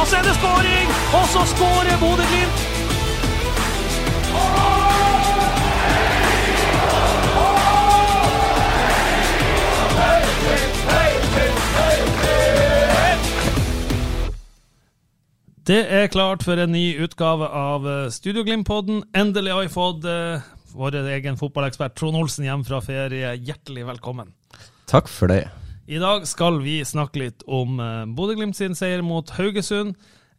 Så 0.00 0.16
er 0.16 0.22
det 0.22 0.32
skåring, 0.34 0.88
og 1.18 1.26
så 1.28 1.42
skårer 1.52 1.96
Bodø-Glimt! 2.00 2.60
Det 15.70 15.84
er 15.86 16.08
klart 16.10 16.42
for 16.42 16.58
en 16.58 16.72
ny 16.72 16.96
utgave 16.98 17.46
av 17.46 17.86
eh, 17.86 18.08
Studio 18.10 18.42
Glimt-podden. 18.42 19.04
Endelig 19.14 19.52
har 19.52 19.62
vi 19.62 19.70
fått 19.70 20.08
eh, 20.08 20.42
vår 20.74 20.96
egen 21.12 21.38
fotballekspert 21.38 21.94
Trond 22.00 22.18
Olsen 22.18 22.48
hjem 22.48 22.64
fra 22.66 22.80
ferie. 22.82 23.36
Hjertelig 23.36 23.86
velkommen. 23.92 24.32
Takk 24.90 25.12
for 25.12 25.30
det. 25.30 25.44
I 25.90 25.98
dag 25.98 26.22
skal 26.28 26.60
vi 26.62 26.76
snakke 26.86 27.18
litt 27.18 27.40
om 27.50 27.80
eh, 27.82 28.04
Bodø-Glimt 28.14 28.54
sin 28.54 28.76
seier 28.78 29.00
mot 29.02 29.26
Haugesund. 29.34 29.96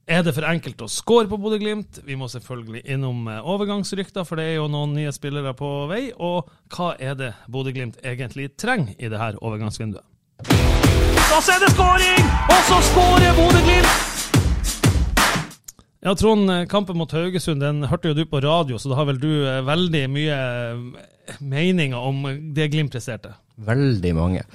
Er 0.08 0.22
det 0.24 0.32
for 0.38 0.48
enkelt 0.48 0.80
å 0.80 0.88
score 0.88 1.28
på 1.28 1.36
Bodø-Glimt? 1.44 2.00
Vi 2.08 2.16
må 2.16 2.30
selvfølgelig 2.32 2.86
innom 2.94 3.28
eh, 3.28 3.42
overgangsrykter, 3.44 4.24
for 4.24 4.40
det 4.40 4.46
er 4.48 4.56
jo 4.62 4.70
noen 4.72 4.96
nye 4.96 5.12
spillere 5.12 5.52
på 5.60 5.74
vei. 5.92 6.06
Og 6.16 6.48
hva 6.72 6.94
er 6.96 7.20
det 7.20 7.34
Bodø-Glimt 7.52 8.00
egentlig 8.00 8.54
trenger 8.56 8.96
i 8.96 9.12
det 9.12 9.20
her 9.20 9.36
overgangsvinduet? 9.44 10.08
Så 10.48 11.44
er 11.52 11.60
det 11.66 11.74
skåring! 11.76 12.32
Og 12.48 12.66
så 12.72 12.80
skårer 12.94 13.36
Bodø-Glimt! 13.42 14.08
Ja, 16.00 16.16
Trond, 16.16 16.48
eh, 16.48 16.64
kampen 16.72 16.96
mot 17.04 17.12
Haugesund 17.12 17.60
den 17.60 17.90
hørte 17.92 18.14
jo 18.14 18.22
du 18.22 18.24
på 18.24 18.40
radio, 18.40 18.80
så 18.80 18.96
da 18.96 19.04
har 19.04 19.12
vel 19.12 19.20
du 19.20 19.34
veldig 19.68 20.08
mye 20.16 20.44
meninger 21.44 22.00
om 22.00 22.24
det 22.56 22.72
Glimt 22.72 22.96
presterte? 22.96 23.36
Veldig 23.62 24.16
mange. 24.16 24.48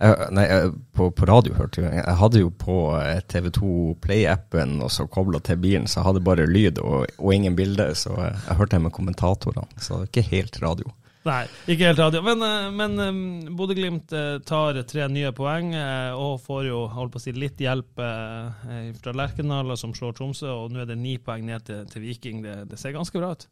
Jeg, 0.00 0.28
nei, 0.32 0.46
jeg, 0.48 0.70
på, 0.96 1.10
på 1.12 1.26
radio 1.28 1.52
hørte 1.58 1.82
jeg 1.82 1.98
Jeg 1.98 2.16
hadde 2.22 2.40
jo 2.40 2.52
på 2.56 2.76
eh, 2.96 3.18
TV2 3.28 3.72
Play-appen 4.00 4.78
og 4.80 4.92
så 4.94 5.04
kobla 5.04 5.42
til 5.44 5.60
bilen, 5.60 5.88
så 5.90 6.00
jeg 6.00 6.08
hadde 6.08 6.24
bare 6.24 6.48
lyd 6.48 6.80
og, 6.80 7.04
og 7.18 7.34
ingen 7.34 7.58
bilde. 7.58 7.90
Så 7.98 8.14
jeg, 8.16 8.38
jeg 8.46 8.58
hørte 8.62 8.80
med 8.80 8.96
kommentatorene, 8.96 9.68
så 9.80 10.04
ikke 10.08 10.24
helt 10.30 10.56
radio. 10.64 10.88
Nei, 11.28 11.42
ikke 11.68 11.90
helt 11.90 12.00
radio. 12.00 12.22
Men, 12.24 12.40
eh, 12.46 12.68
men 12.72 13.02
eh, 13.04 13.50
Bodø-Glimt 13.56 14.12
eh, 14.16 14.38
tar 14.48 14.78
tre 14.88 15.08
nye 15.12 15.32
poeng 15.36 15.74
eh, 15.76 16.16
og 16.16 16.40
får 16.46 16.62
jo 16.70 16.78
holdt 16.94 17.12
på 17.12 17.20
å 17.20 17.24
si, 17.26 17.34
litt 17.36 17.60
hjelp 17.60 18.00
eh, 18.00 18.86
fra 19.02 19.12
Lerkendal, 19.16 19.74
som 19.76 19.92
slår 19.96 20.16
Tromsø. 20.16 20.48
Og 20.48 20.72
nå 20.72 20.80
er 20.80 20.88
det 20.88 20.96
ni 20.96 21.18
poeng 21.20 21.44
ned 21.50 21.66
til, 21.68 21.82
til 21.92 22.06
Viking. 22.06 22.40
Det, 22.46 22.56
det 22.72 22.80
ser 22.80 22.96
ganske 22.96 23.20
bra 23.20 23.34
ut. 23.36 23.44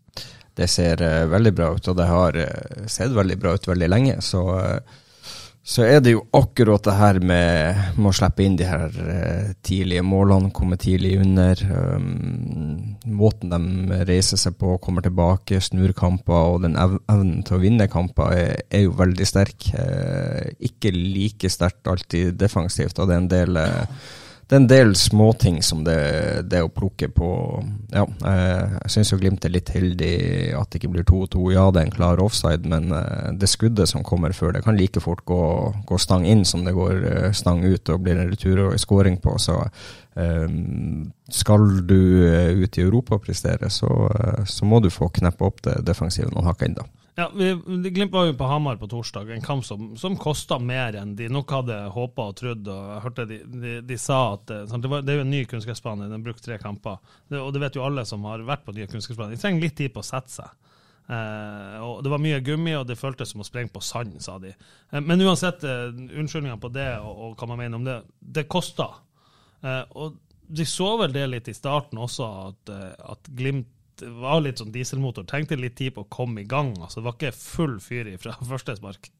Det 0.56 0.70
ser 0.72 1.04
eh, 1.04 1.26
veldig 1.28 1.52
bra 1.60 1.68
ut, 1.76 1.92
og 1.92 2.00
det 2.00 2.08
har 2.08 2.40
eh, 2.40 2.88
sett 2.88 3.12
veldig 3.12 3.36
bra 3.42 3.52
ut 3.58 3.68
veldig 3.68 3.90
lenge. 3.92 4.16
Så, 4.24 4.46
eh, 4.62 5.04
så 5.68 5.84
er 5.84 5.98
det 6.00 6.14
jo 6.14 6.22
akkurat 6.32 6.80
det 6.86 6.94
her 6.96 7.18
med, 7.28 7.98
å 8.00 8.12
slippe 8.16 8.40
inn 8.40 8.54
de 8.56 8.64
her 8.64 8.94
eh, 9.04 9.50
tidlige 9.60 10.00
målene, 10.06 10.48
komme 10.56 10.78
tidlig 10.80 11.18
under. 11.20 11.60
Um, 11.68 12.94
måten 13.04 13.52
de 13.52 13.98
reiser 14.08 14.40
seg 14.40 14.56
på, 14.56 14.78
kommer 14.80 15.04
tilbake, 15.04 15.60
snur 15.60 15.92
kamper, 15.96 16.54
og 16.54 16.64
den 16.64 16.78
ev 16.80 16.96
evnen 17.12 17.44
til 17.44 17.58
å 17.58 17.60
vinne 17.60 17.88
kamper 17.92 18.32
er, 18.32 18.54
er 18.72 18.86
jo 18.86 18.96
veldig 18.96 19.28
sterk. 19.28 19.68
Uh, 19.76 20.48
ikke 20.70 20.94
like 20.94 21.52
sterkt 21.52 21.92
alltid 21.92 22.40
defensivt, 22.40 22.96
og 22.96 23.10
det 23.10 23.18
er 23.18 23.22
en 23.26 23.30
del 23.34 23.60
eh, 23.60 24.08
det 24.48 24.56
er 24.56 24.60
en 24.62 24.68
del 24.68 24.94
småting 24.96 25.58
som 25.62 25.82
det, 25.84 25.98
det 26.48 26.62
å 26.64 26.70
plukke 26.72 27.10
på. 27.12 27.26
Ja, 27.92 28.06
eh, 28.30 28.76
jeg 28.78 28.92
syns 28.94 29.10
jo 29.12 29.18
Glimt 29.20 29.44
er 29.44 29.52
litt 29.52 29.68
heldig 29.74 30.12
at 30.56 30.70
det 30.70 30.80
ikke 30.80 30.92
blir 30.94 31.04
2-2. 31.04 31.42
Ja, 31.52 31.66
det 31.68 31.82
er 31.82 31.88
en 31.90 31.92
klar 31.92 32.22
offside, 32.24 32.64
men 32.64 32.88
eh, 32.96 33.28
det 33.36 33.50
skuddet 33.52 33.92
som 33.92 34.06
kommer 34.08 34.32
før, 34.32 34.54
det 34.56 34.62
kan 34.64 34.78
like 34.78 35.02
fort 35.04 35.20
gå, 35.28 35.42
gå 35.84 36.00
stang 36.00 36.24
inn 36.24 36.46
som 36.48 36.64
det 36.64 36.72
går 36.78 37.04
eh, 37.10 37.28
stang 37.36 37.60
ut 37.66 37.92
og 37.92 38.06
blir 38.06 38.16
en 38.16 38.32
retur 38.32 38.62
og 38.64 38.72
en 38.72 38.80
scoring 38.80 39.20
på. 39.20 39.36
Så 39.36 39.60
skal 41.30 41.66
du 41.86 42.00
ut 42.58 42.78
i 42.80 42.82
Europa 42.82 43.20
prestere, 43.22 43.68
så, 43.70 43.86
så 44.50 44.66
må 44.66 44.80
du 44.82 44.88
få 44.90 45.12
kneppe 45.14 45.46
opp 45.46 45.60
det 45.62 45.76
defensive 45.86 46.32
noen 46.32 46.48
hakk 46.48 46.64
ennå. 46.66 46.88
Ja, 47.18 47.30
vi, 47.34 47.54
Glimt 47.90 48.12
var 48.12 48.28
jo 48.28 48.34
på 48.38 48.46
Hamar 48.46 48.76
på 48.78 48.86
torsdag, 48.86 49.30
en 49.34 49.42
kamp 49.42 49.64
som, 49.66 49.96
som 49.98 50.14
kosta 50.16 50.60
mer 50.62 50.94
enn 51.00 51.16
de 51.18 51.26
nok 51.34 51.50
hadde 51.50 51.78
håpa 51.90 52.28
og 52.30 52.36
trodd. 52.38 52.68
og 52.70 52.92
jeg 52.92 53.02
hørte 53.08 53.24
De, 53.26 53.38
de, 53.42 53.72
de 53.82 53.96
sa 53.98 54.18
at 54.36 54.52
eh, 54.54 54.60
sant, 54.70 54.84
det, 54.84 54.90
var, 54.92 55.02
det 55.02 55.10
er 55.10 55.18
jo 55.18 55.24
en 55.24 55.32
ny 55.34 55.40
kunstgressbane, 55.50 56.06
den 56.12 56.22
brukt 56.22 56.44
tre 56.46 56.60
kamper. 56.62 57.00
Det, 57.26 57.40
og 57.42 57.50
det 57.56 57.64
vet 57.64 57.78
jo 57.80 57.82
alle 57.82 58.04
som 58.06 58.22
har 58.30 58.44
vært 58.46 58.62
på 58.62 58.76
nye 58.76 58.86
kunstgressbaner. 58.92 59.34
De 59.34 59.42
trenger 59.42 59.66
litt 59.66 59.74
tid 59.80 59.90
på 59.96 60.04
å 60.04 60.06
sette 60.06 60.30
seg. 60.36 60.76
Eh, 61.10 61.80
og 61.82 62.04
Det 62.06 62.12
var 62.12 62.22
mye 62.22 62.38
gummi, 62.46 62.76
og 62.78 62.86
det 62.86 63.00
føltes 63.00 63.34
som 63.34 63.42
å 63.42 63.48
sprenge 63.48 63.74
på 63.74 63.82
sand, 63.82 64.14
sa 64.22 64.36
de. 64.38 64.54
Eh, 64.54 65.00
men 65.02 65.26
uansett, 65.26 65.66
eh, 65.66 65.88
unnskyldninger 65.90 66.62
på 66.62 66.70
det 66.70 66.86
og, 67.00 67.10
og 67.32 67.34
hva 67.34 67.50
man 67.50 67.64
mener 67.64 67.80
om 67.80 67.88
det, 67.88 67.98
det 68.38 68.46
kosta. 68.46 68.92
Eh, 69.66 69.82
og 69.98 70.22
de 70.48 70.70
så 70.70 70.92
vel 71.02 71.18
det 71.18 71.26
litt 71.34 71.50
i 71.50 71.56
starten 71.56 71.98
også, 71.98 72.30
at, 72.46 72.72
eh, 72.78 72.94
at 73.10 73.34
Glimt 73.42 73.74
var 74.02 74.42
litt 74.44 74.62
sånn 74.62 74.72
dieselmotor. 74.74 75.26
Trengte 75.28 75.58
litt 75.58 75.76
tid 75.78 75.94
på 75.96 76.06
å 76.06 76.10
komme 76.12 76.42
i 76.42 76.48
gang. 76.48 76.74
altså 76.80 77.00
Det 77.00 77.08
var 77.08 77.18
ikke 77.18 77.36
full 77.36 77.78
fyr 77.82 78.10
fra 78.22 78.36
første 78.52 78.78
spark. 78.78 79.10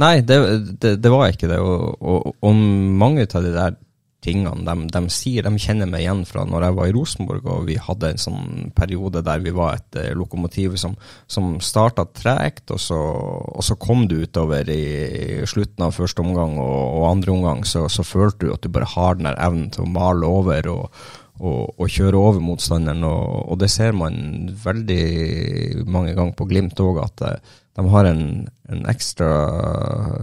Nei, 0.00 0.20
det, 0.24 0.38
det, 0.80 0.96
det 1.02 1.12
var 1.12 1.28
ikke 1.32 1.50
det. 1.50 1.60
Og, 1.60 1.98
og, 2.00 2.32
og 2.40 2.64
mange 3.02 3.28
av 3.28 3.44
de 3.44 3.52
der 3.52 3.76
tingene 4.24 4.64
de, 4.66 4.88
de 4.90 5.00
sier, 5.12 5.46
de 5.46 5.62
kjenner 5.62 5.86
meg 5.90 6.02
igjen 6.02 6.24
fra 6.26 6.42
når 6.48 6.66
jeg 6.66 6.76
var 6.78 6.88
i 6.88 6.94
Rosenborg 6.96 7.46
og 7.52 7.68
vi 7.68 7.76
hadde 7.78 8.10
en 8.12 8.22
sånn 8.22 8.72
periode 8.76 9.22
der 9.26 9.44
vi 9.44 9.52
var 9.54 9.78
et 9.78 9.98
eh, 10.00 10.10
lokomotiv 10.18 10.74
som, 10.80 10.96
som 11.30 11.56
starta 11.62 12.06
tregt, 12.10 12.72
og 12.74 12.82
og 12.88 13.62
så 13.64 13.76
kom 13.80 14.06
du 14.10 14.16
utover 14.22 14.68
i 14.70 15.44
slutten 15.48 15.86
av 15.86 15.96
første 15.96 16.22
omgang 16.22 16.56
og, 16.62 16.98
og 16.98 17.08
andre 17.12 17.34
omgang, 17.34 17.64
så, 17.66 17.86
så 17.90 18.04
følte 18.06 18.46
du 18.46 18.52
at 18.54 18.64
du 18.64 18.70
bare 18.74 18.90
har 18.96 19.18
den 19.18 19.28
der 19.28 19.38
evnen 19.44 19.70
til 19.74 19.84
å 19.84 19.92
male 19.92 20.26
over. 20.26 20.70
og 20.72 21.02
og, 21.38 21.78
og 21.78 21.92
kjøre 21.92 22.18
over 22.18 22.42
motstanderen. 22.42 23.06
Og, 23.06 23.48
og, 23.52 23.56
det 23.60 23.70
ser 23.72 23.96
man 23.96 24.50
veldig 24.64 25.86
mange 25.86 26.14
ganger 26.18 26.36
på 26.38 26.48
Glimt 26.50 26.80
òg, 26.82 27.02
at 27.04 27.26
eh, 27.28 27.56
de 27.78 27.84
har 27.92 28.08
en, 28.08 28.22
en, 28.68 28.80
ekstra 28.90 29.28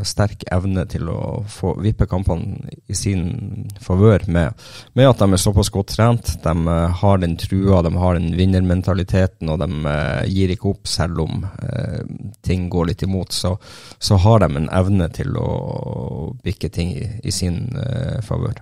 sterk 0.03 0.41
evne 0.51 0.83
til 0.91 1.07
å 1.07 1.19
få 1.47 1.71
vippe 1.79 2.03
kampene 2.11 2.73
i 2.91 2.97
sin 2.99 3.69
favør 3.79 4.25
med, 4.27 4.65
med, 4.91 5.07
at 5.07 5.23
de 5.23 5.37
er 5.37 5.39
såpass 5.39 5.71
godt 5.71 5.93
trent. 5.95 6.33
De 6.43 6.55
uh, 6.67 6.91
har 6.99 7.23
den 7.23 7.37
trua, 7.39 7.79
de 7.85 7.93
har 7.95 8.19
den 8.19 8.35
vinnermentaliteten, 8.35 9.53
og 9.53 9.63
de 9.63 9.69
uh, 9.87 10.27
gir 10.27 10.51
ikke 10.51 10.73
opp 10.73 10.91
selv 10.91 11.23
om 11.23 11.47
eh, 11.63 12.03
ting 12.43 12.67
går 12.67 12.91
litt 12.91 13.07
imot. 13.07 13.31
Så, 13.31 13.55
så, 14.03 14.19
har 14.19 14.43
de 14.43 14.51
en 14.51 14.71
evne 14.75 15.07
til 15.15 15.39
å 15.39 15.49
bikke 16.43 16.73
ting 16.75 16.91
i, 16.91 17.07
i 17.23 17.31
sin 17.31 17.69
favør. 18.27 18.59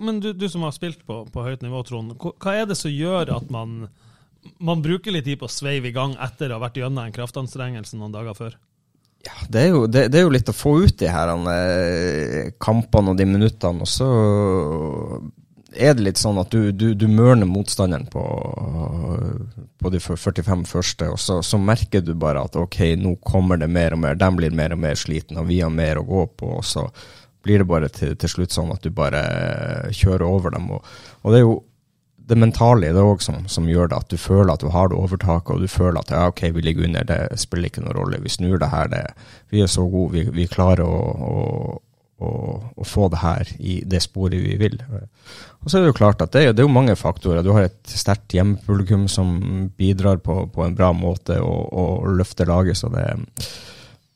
Men 0.00 0.20
du, 0.20 0.32
du, 0.32 0.48
som 0.48 0.64
har 0.66 0.74
spilt 0.76 1.04
på, 1.06 1.22
på 1.32 1.44
høyt 1.46 1.62
nivå, 1.64 1.82
Trond. 1.86 2.16
Hva 2.20 2.56
er 2.56 2.68
det 2.70 2.78
som 2.78 2.92
gjør 2.92 3.32
at 3.36 3.50
man, 3.52 3.88
man 4.58 4.82
bruker 4.84 5.14
litt 5.14 5.28
tid 5.28 5.40
på 5.40 5.48
å 5.48 5.52
sveive 5.52 5.90
i 5.90 5.94
gang 5.96 6.16
etter 6.20 6.50
å 6.50 6.58
ha 6.58 6.66
vært 6.66 6.80
gjennom 6.80 7.04
en 7.04 7.16
kraftanstrengelse 7.16 7.98
noen 8.00 8.14
dager 8.14 8.36
før? 8.38 8.58
Ja, 9.20 9.36
det 9.52 9.60
er, 9.60 9.74
jo, 9.74 9.84
det, 9.84 10.06
det 10.12 10.20
er 10.20 10.24
jo 10.24 10.32
litt 10.32 10.48
å 10.48 10.56
få 10.56 10.78
ut 10.80 10.96
de 11.02 11.10
her 11.12 11.34
eh, 11.52 12.52
kampene 12.56 13.12
og 13.12 13.18
de 13.18 13.26
minuttene, 13.28 13.84
og 13.84 13.90
så 13.90 14.08
er 15.76 15.94
det 15.94 16.04
litt 16.06 16.18
sånn 16.18 16.38
at 16.40 16.50
du, 16.50 16.70
du, 16.72 16.94
du 16.98 17.06
mørner 17.08 17.46
motstanderen 17.46 18.08
på, 18.10 18.22
på 19.78 19.92
de 19.92 20.00
45 20.02 20.64
første, 20.66 21.10
og 21.12 21.20
så, 21.20 21.38
så, 21.46 21.60
merker 21.60 22.02
du 22.02 22.14
bare 22.18 22.42
at 22.48 22.56
ok, 22.58 22.80
nå 22.98 23.14
kommer 23.22 23.60
det 23.60 23.68
mer 23.70 23.94
og 23.94 24.02
mer, 24.02 24.18
de 24.18 24.30
blir 24.36 24.56
mer 24.56 24.74
og 24.74 24.82
mer 24.82 24.98
slitne, 24.98 25.42
og 25.42 25.50
vi 25.50 25.60
har 25.62 25.70
mer 25.74 26.00
å 26.00 26.06
gå 26.08 26.24
på. 26.40 26.56
og 26.58 26.66
så 26.66 26.88
blir 27.42 27.62
det 27.62 27.68
bare 27.68 27.88
til, 27.92 28.14
til, 28.20 28.32
slutt 28.32 28.54
sånn 28.54 28.72
at 28.74 28.84
du 28.84 28.92
bare 28.94 29.22
kjører 29.96 30.26
over 30.26 30.54
dem. 30.54 30.70
Og, 30.76 30.86
og 31.22 31.32
det 31.32 31.40
er 31.40 31.46
jo 31.46 31.58
det 32.30 32.38
mentale 32.38 32.92
det 32.94 33.02
òg 33.02 33.22
som, 33.24 33.42
som, 33.50 33.66
gjør 33.68 33.90
det, 33.90 33.98
at 33.98 34.12
du 34.12 34.20
føler 34.20 34.52
at 34.52 34.62
du 34.62 34.70
har 34.70 34.90
det 34.90 34.98
overtaket, 34.98 35.54
og 35.54 35.64
du 35.64 35.70
føler 35.70 35.98
at 35.98 36.12
ja, 36.14 36.26
ok, 36.30 36.44
vi 36.54 36.62
ligger 36.62 36.86
under, 36.86 37.06
det 37.08 37.40
spiller 37.42 37.70
ikke 37.70 37.82
noen 37.82 37.96
rolle, 37.96 38.20
vi 38.22 38.30
snur 38.30 38.60
det 38.62 38.70
her, 38.70 38.90
det, 38.92 39.04
vi 39.50 39.64
er 39.64 39.70
så 39.70 39.86
gode, 39.90 40.12
vi, 40.14 40.26
vi 40.36 40.46
klarer 40.50 40.84
å, 40.86 41.00
å, 41.26 41.80
å, 42.22 42.30
å, 42.76 42.86
få 42.86 43.08
det 43.10 43.22
her 43.24 43.50
i 43.58 43.80
det 43.82 44.02
sporet 44.04 44.38
vi 44.44 44.54
vil. 44.60 44.78
Og 44.84 45.66
så 45.66 45.80
er 45.80 45.84
det 45.84 45.90
jo 45.90 45.98
klart 45.98 46.22
at 46.22 46.36
det 46.36 46.44
er, 46.44 46.54
det 46.54 46.62
er 46.62 46.68
jo 46.68 46.76
mange 46.76 46.94
faktorer. 46.98 47.42
Du 47.42 47.50
har 47.56 47.66
et 47.66 47.80
sterkt 47.98 48.36
hjemmepublikum 48.36 49.08
som 49.10 49.34
bidrar 49.80 50.22
på, 50.22 50.44
på, 50.54 50.64
en 50.64 50.78
bra 50.78 50.92
måte 50.94 51.40
og, 51.42 51.66
og 51.72 52.14
løfter 52.20 52.48
laget, 52.52 52.78
så 52.78 52.92
det 52.94 53.08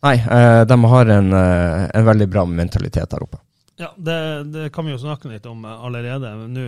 Nei, 0.04 0.14
eh, 0.20 0.60
de 0.68 0.78
har 0.92 1.12
en, 1.16 1.32
eh, 1.32 1.82
en, 1.88 2.06
veldig 2.06 2.28
bra 2.28 2.44
mentalitet 2.44 3.10
der 3.10 3.24
oppe. 3.24 3.40
Ja, 3.80 3.90
det, 3.96 4.18
det 4.52 4.68
kan 4.74 4.86
vi 4.86 4.92
jo 4.92 5.00
snakke 5.02 5.32
litt 5.32 5.46
om 5.50 5.64
allerede 5.64 6.34
nå. 6.46 6.66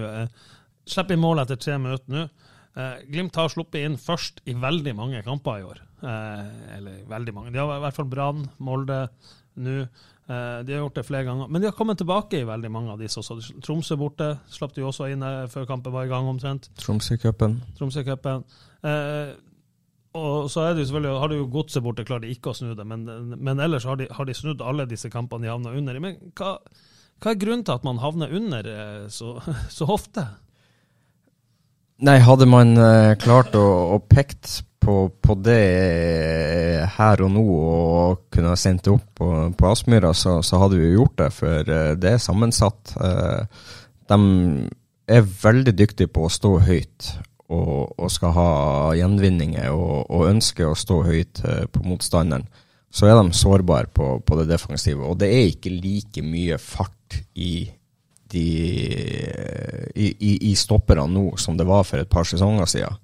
Slipp 0.86 1.12
i 1.14 1.20
mål 1.20 1.44
etter 1.44 1.58
tre 1.60 1.76
minutter 1.78 2.12
nå. 2.12 2.26
Glimt 3.08 3.36
har 3.38 3.48
sluppet 3.48 3.86
inn 3.86 3.94
først 3.96 4.42
i 4.50 4.56
veldig 4.58 4.92
mange 4.98 5.22
kamper 5.24 5.60
i 5.60 5.64
år. 5.64 5.78
Eller 6.76 7.06
veldig 7.08 7.34
mange. 7.34 7.52
De 7.54 7.62
har 7.62 7.78
i 7.78 7.84
hvert 7.84 7.96
fall 7.96 8.10
Brann, 8.10 8.42
Molde 8.58 9.04
nå. 9.62 9.78
Eh, 10.26 10.64
de 10.66 10.74
har 10.74 10.80
gjort 10.80 10.94
det 10.94 11.06
flere 11.06 11.24
ganger. 11.24 11.48
Men 11.48 11.62
de 11.62 11.68
har 11.70 11.76
kommet 11.78 11.98
tilbake 11.98 12.40
i 12.40 12.46
veldig 12.46 12.70
mange 12.70 12.92
av 12.92 12.98
disse 12.98 13.20
også. 13.22 13.38
Tromsø 13.62 13.96
borte 14.00 14.32
slapp 14.50 14.74
de 14.74 14.82
også 14.82 15.10
inn 15.12 15.22
før 15.52 15.68
kampen 15.68 15.94
var 15.94 16.08
i 16.08 16.10
gang, 16.10 16.26
omtrent. 16.26 16.66
Tromsø-cupen. 16.82 17.60
Tromsø-cupen. 17.78 18.42
Eh, 20.16 20.36
og 20.42 20.50
så 20.52 20.64
er 20.64 20.74
det 20.74 20.84
jo 20.84 20.90
selvfølgelig, 20.90 21.20
har 21.22 21.32
du 21.32 21.36
jo 21.38 21.48
Godset 21.52 21.84
borte, 21.84 22.06
klarer 22.06 22.26
de 22.26 22.34
ikke 22.34 22.52
å 22.52 22.56
snu 22.56 22.74
det. 22.74 22.86
Men, 22.88 23.06
men 23.36 23.62
ellers 23.62 23.86
har 23.88 24.00
de, 24.00 24.08
har 24.12 24.28
de, 24.28 24.36
snudd 24.36 24.64
alle 24.64 24.88
disse 24.90 25.10
kampene 25.12 25.46
de 25.46 25.52
havna 25.52 25.74
under 25.76 25.98
i. 25.98 26.02
Men 26.02 26.18
hva, 26.38 26.56
hva, 27.20 27.32
er 27.32 27.40
grunnen 27.40 27.66
til 27.66 27.76
at 27.76 27.86
man 27.86 28.02
havner 28.02 28.34
under 28.36 28.70
eh, 28.72 29.02
så, 29.12 29.36
så 29.78 29.88
ofte? 29.92 30.26
Nei, 32.06 32.18
hadde 32.20 32.44
man 32.44 32.76
uh, 32.76 33.14
klart 33.16 33.54
å, 33.56 33.66
å 33.94 34.00
pekt 34.04 34.58
på, 34.84 35.06
på, 35.24 35.34
det 35.40 35.62
her 36.92 37.22
og 37.24 37.30
nå 37.32 37.44
og 37.56 38.26
kunne 38.30 38.52
ha 38.52 38.58
sendt 38.60 38.84
det 38.84 38.92
opp 38.92 39.06
på, 39.16 39.30
på 39.56 39.70
Aspmyra, 39.70 40.12
så, 40.14 40.36
så, 40.44 40.60
hadde 40.60 40.76
vi 40.78 40.92
gjort 40.92 41.16
det. 41.22 41.30
For 41.34 41.70
det 41.96 42.10
er 42.12 42.20
sammensatt. 42.22 42.92
De 44.12 44.18
er 45.08 45.32
veldig 45.40 45.74
dyktige 45.80 46.12
på 46.12 46.28
å 46.28 46.30
stå 46.36 46.52
høyt 46.68 47.08
og, 47.52 47.94
og 47.98 48.10
skal 48.12 48.34
ha 48.36 48.50
gjenvinninger 48.98 49.70
og, 49.70 50.10
og 50.10 50.28
ønsker 50.30 50.70
å 50.70 50.78
stå 50.78 51.00
høyt 51.06 51.42
på 51.72 51.82
motstanderen. 51.86 52.46
Så 52.90 53.08
er 53.08 53.18
de 53.18 53.36
sårbare 53.36 53.90
på, 53.92 54.06
på 54.24 54.38
det 54.40 54.48
defensive. 54.50 55.04
Og 55.04 55.18
det 55.20 55.28
er 55.30 55.50
ikke 55.50 55.74
like 55.74 56.22
mye 56.24 56.58
fart 56.62 57.20
i 57.34 57.68
i, 58.34 58.48
i, 59.94 60.32
i 60.50 60.54
stopperne 60.58 61.06
nå 61.08 61.36
som 61.40 61.56
det 61.56 61.66
var 61.68 61.84
for 61.86 62.02
et 62.02 62.10
par 62.10 62.26
sesonger 62.28 62.66
siden. 62.68 62.98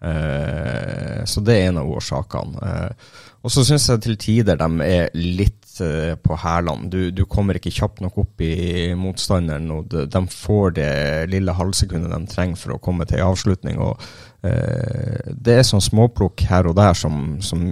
Eh, 0.00 1.24
så 1.28 1.42
det 1.44 1.56
er 1.56 1.68
en 1.68 1.82
av 1.82 1.90
årsakene. 1.92 2.70
Eh, 2.70 3.16
og 3.44 3.52
så 3.52 3.64
syns 3.66 3.88
jeg 3.90 4.04
til 4.04 4.18
tider 4.20 4.60
de 4.60 4.86
er 4.86 5.10
litt 5.16 5.59
uh, 5.84 6.14
på 6.20 6.38
hælene. 6.42 6.90
Du, 6.92 6.98
du, 7.14 7.24
kommer 7.30 7.58
ikke 7.58 7.72
kjapt 7.74 8.02
nok 8.04 8.18
opp 8.22 8.44
i 8.44 8.90
motstanderen, 8.98 9.70
og 9.74 9.90
de, 9.90 10.24
får 10.30 10.76
det 10.78 10.90
lille 11.32 11.54
halvsekundet 11.56 12.12
de 12.12 12.30
trenger 12.30 12.60
for 12.60 12.76
å 12.76 12.82
komme 12.82 13.06
til 13.08 13.24
avslutning. 13.24 13.80
og 13.80 14.00
Det 14.40 15.56
er 15.58 15.66
sånn 15.68 15.84
småplukk 15.84 16.46
her 16.48 16.70
og 16.70 16.78
der 16.78 16.94
som, 16.96 17.40
som 17.44 17.64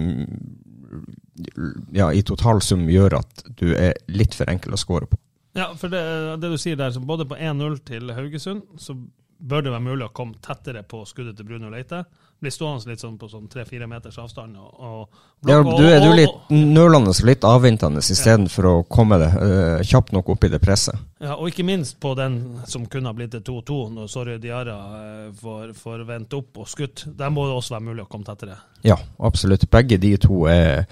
ja, 1.95 2.11
i 2.13 2.21
totalsum 2.25 2.87
gjør 2.91 3.19
at 3.21 3.43
du 3.59 3.71
er 3.73 3.95
litt 4.11 4.35
for 4.37 4.49
enkel 4.51 4.75
å 4.75 4.81
score 4.81 5.09
på. 5.09 5.19
Ja, 5.57 5.71
for 5.77 5.91
det, 5.91 6.01
det, 6.41 6.51
du 6.51 6.59
sier 6.61 6.77
der, 6.79 6.93
så 6.93 7.01
både 7.01 7.25
på 7.27 7.37
1-0 7.37 7.79
til 7.87 8.13
Haugesund, 8.15 8.65
så 8.77 8.95
bør 9.39 9.65
det 9.65 9.73
være 9.73 9.85
mulig 9.85 10.05
å 10.07 10.13
komme 10.15 10.39
tettere 10.43 10.83
på 10.87 11.01
skuddet 11.09 11.39
til 11.39 11.47
Bruno 11.47 11.71
Leite. 11.73 12.03
Blir 12.39 12.53
stående 12.55 12.93
litt 12.93 13.01
sånn 13.03 13.17
på 13.19 13.27
sånn 13.27 13.49
tre-fire 13.51 13.87
meters 13.89 14.15
avstand. 14.21 14.55
Og, 14.55 14.69
og, 14.79 15.19
ja, 15.43 15.57
du 15.59 15.83
er, 15.83 15.99
du 15.99 16.07
er 16.07 16.15
litt 16.21 16.53
nølende 16.53 17.11
og 17.11 17.27
litt 17.27 17.43
avventende 17.47 17.99
istedenfor 17.99 18.67
ja. 18.69 18.73
å 18.79 18.85
komme 18.87 19.19
det, 19.19 19.29
uh, 19.35 19.83
kjapt 19.83 20.15
nok 20.15 20.31
opp 20.35 20.47
i 20.47 20.51
det 20.53 20.61
presset. 20.63 20.95
Ja, 21.19 21.35
og 21.35 21.51
ikke 21.51 21.67
minst 21.67 21.99
på 21.99 22.13
den 22.15 22.39
som 22.69 22.87
kunne 22.87 23.11
ha 23.11 23.17
blitt 23.17 23.35
til 23.35 23.43
2-2, 23.43 23.79
når 23.97 24.11
Sorry 24.11 24.39
Diara 24.39 24.79
uh, 24.79 25.29
får, 25.41 25.75
får 25.75 26.07
vendt 26.07 26.35
opp 26.39 26.63
og 26.63 26.71
skutt. 26.71 27.09
Der 27.19 27.31
må 27.33 27.49
det 27.49 27.59
også 27.59 27.75
være 27.75 27.89
mulig 27.91 28.07
å 28.07 28.11
komme 28.11 28.27
tettere. 28.27 28.55
Ja, 28.87 28.95
absolutt. 29.19 29.67
Begge 29.71 29.99
de 29.99 30.15
to 30.23 30.45
er 30.47 30.85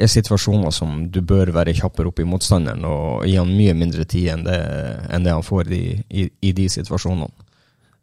er 0.00 0.10
situasjoner 0.10 0.72
som 0.74 1.04
du 1.12 1.20
bør 1.26 1.52
være 1.54 1.74
kjappere 1.76 2.10
opp 2.10 2.20
i 2.22 2.28
motstanderen 2.28 2.84
og 2.88 3.26
gi 3.28 3.36
han 3.36 3.52
mye 3.52 3.76
mindre 3.76 4.06
tid 4.08 4.30
enn 4.34 4.44
det, 4.46 4.58
enn 5.12 5.26
det 5.26 5.34
han 5.34 5.46
får 5.46 5.72
i, 5.76 5.84
i, 6.08 6.26
i, 6.40 6.52
de 6.56 6.68
situasjonene. 6.72 7.48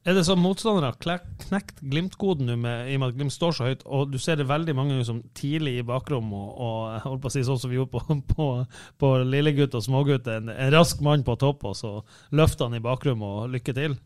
Er 0.07 0.15
det 0.15 0.21
sånn 0.23 0.39
motstandere 0.39 0.93
har 0.93 1.23
knekt 1.43 1.81
Glimt-koden 1.83 2.47
nå, 2.47 2.55
i 2.87 2.95
og 2.95 3.01
med 3.01 3.09
at 3.09 3.17
Glimt 3.17 3.33
står 3.35 3.55
så 3.57 3.65
høyt, 3.67 3.81
og 3.91 4.13
du 4.13 4.15
ser 4.23 4.37
det 4.39 4.45
veldig 4.47 4.75
mange 4.77 5.01
som 5.03 5.19
tidlig 5.35 5.81
i 5.81 5.87
bakrom, 5.87 6.29
og, 6.31 6.53
og 6.63 7.01
holdt 7.03 7.25
på 7.25 7.27
å 7.27 7.33
si 7.35 7.43
sånn 7.43 7.59
som 7.59 7.73
vi 7.73 7.75
gjorde 7.75 7.91
på, 7.91 8.15
på, 8.31 8.47
på 9.03 9.09
lillegutt 9.27 9.75
og 9.75 9.83
smågutt, 9.83 10.29
en, 10.31 10.47
en 10.53 10.71
rask 10.71 11.03
mann 11.03 11.27
på 11.27 11.35
topp, 11.41 11.67
og 11.67 11.75
så 11.75 11.91
løfter 12.31 12.69
han 12.69 12.79
i 12.79 12.85
bakrom 12.87 13.25
og 13.27 13.49
lykke 13.51 13.75
til? 13.75 13.99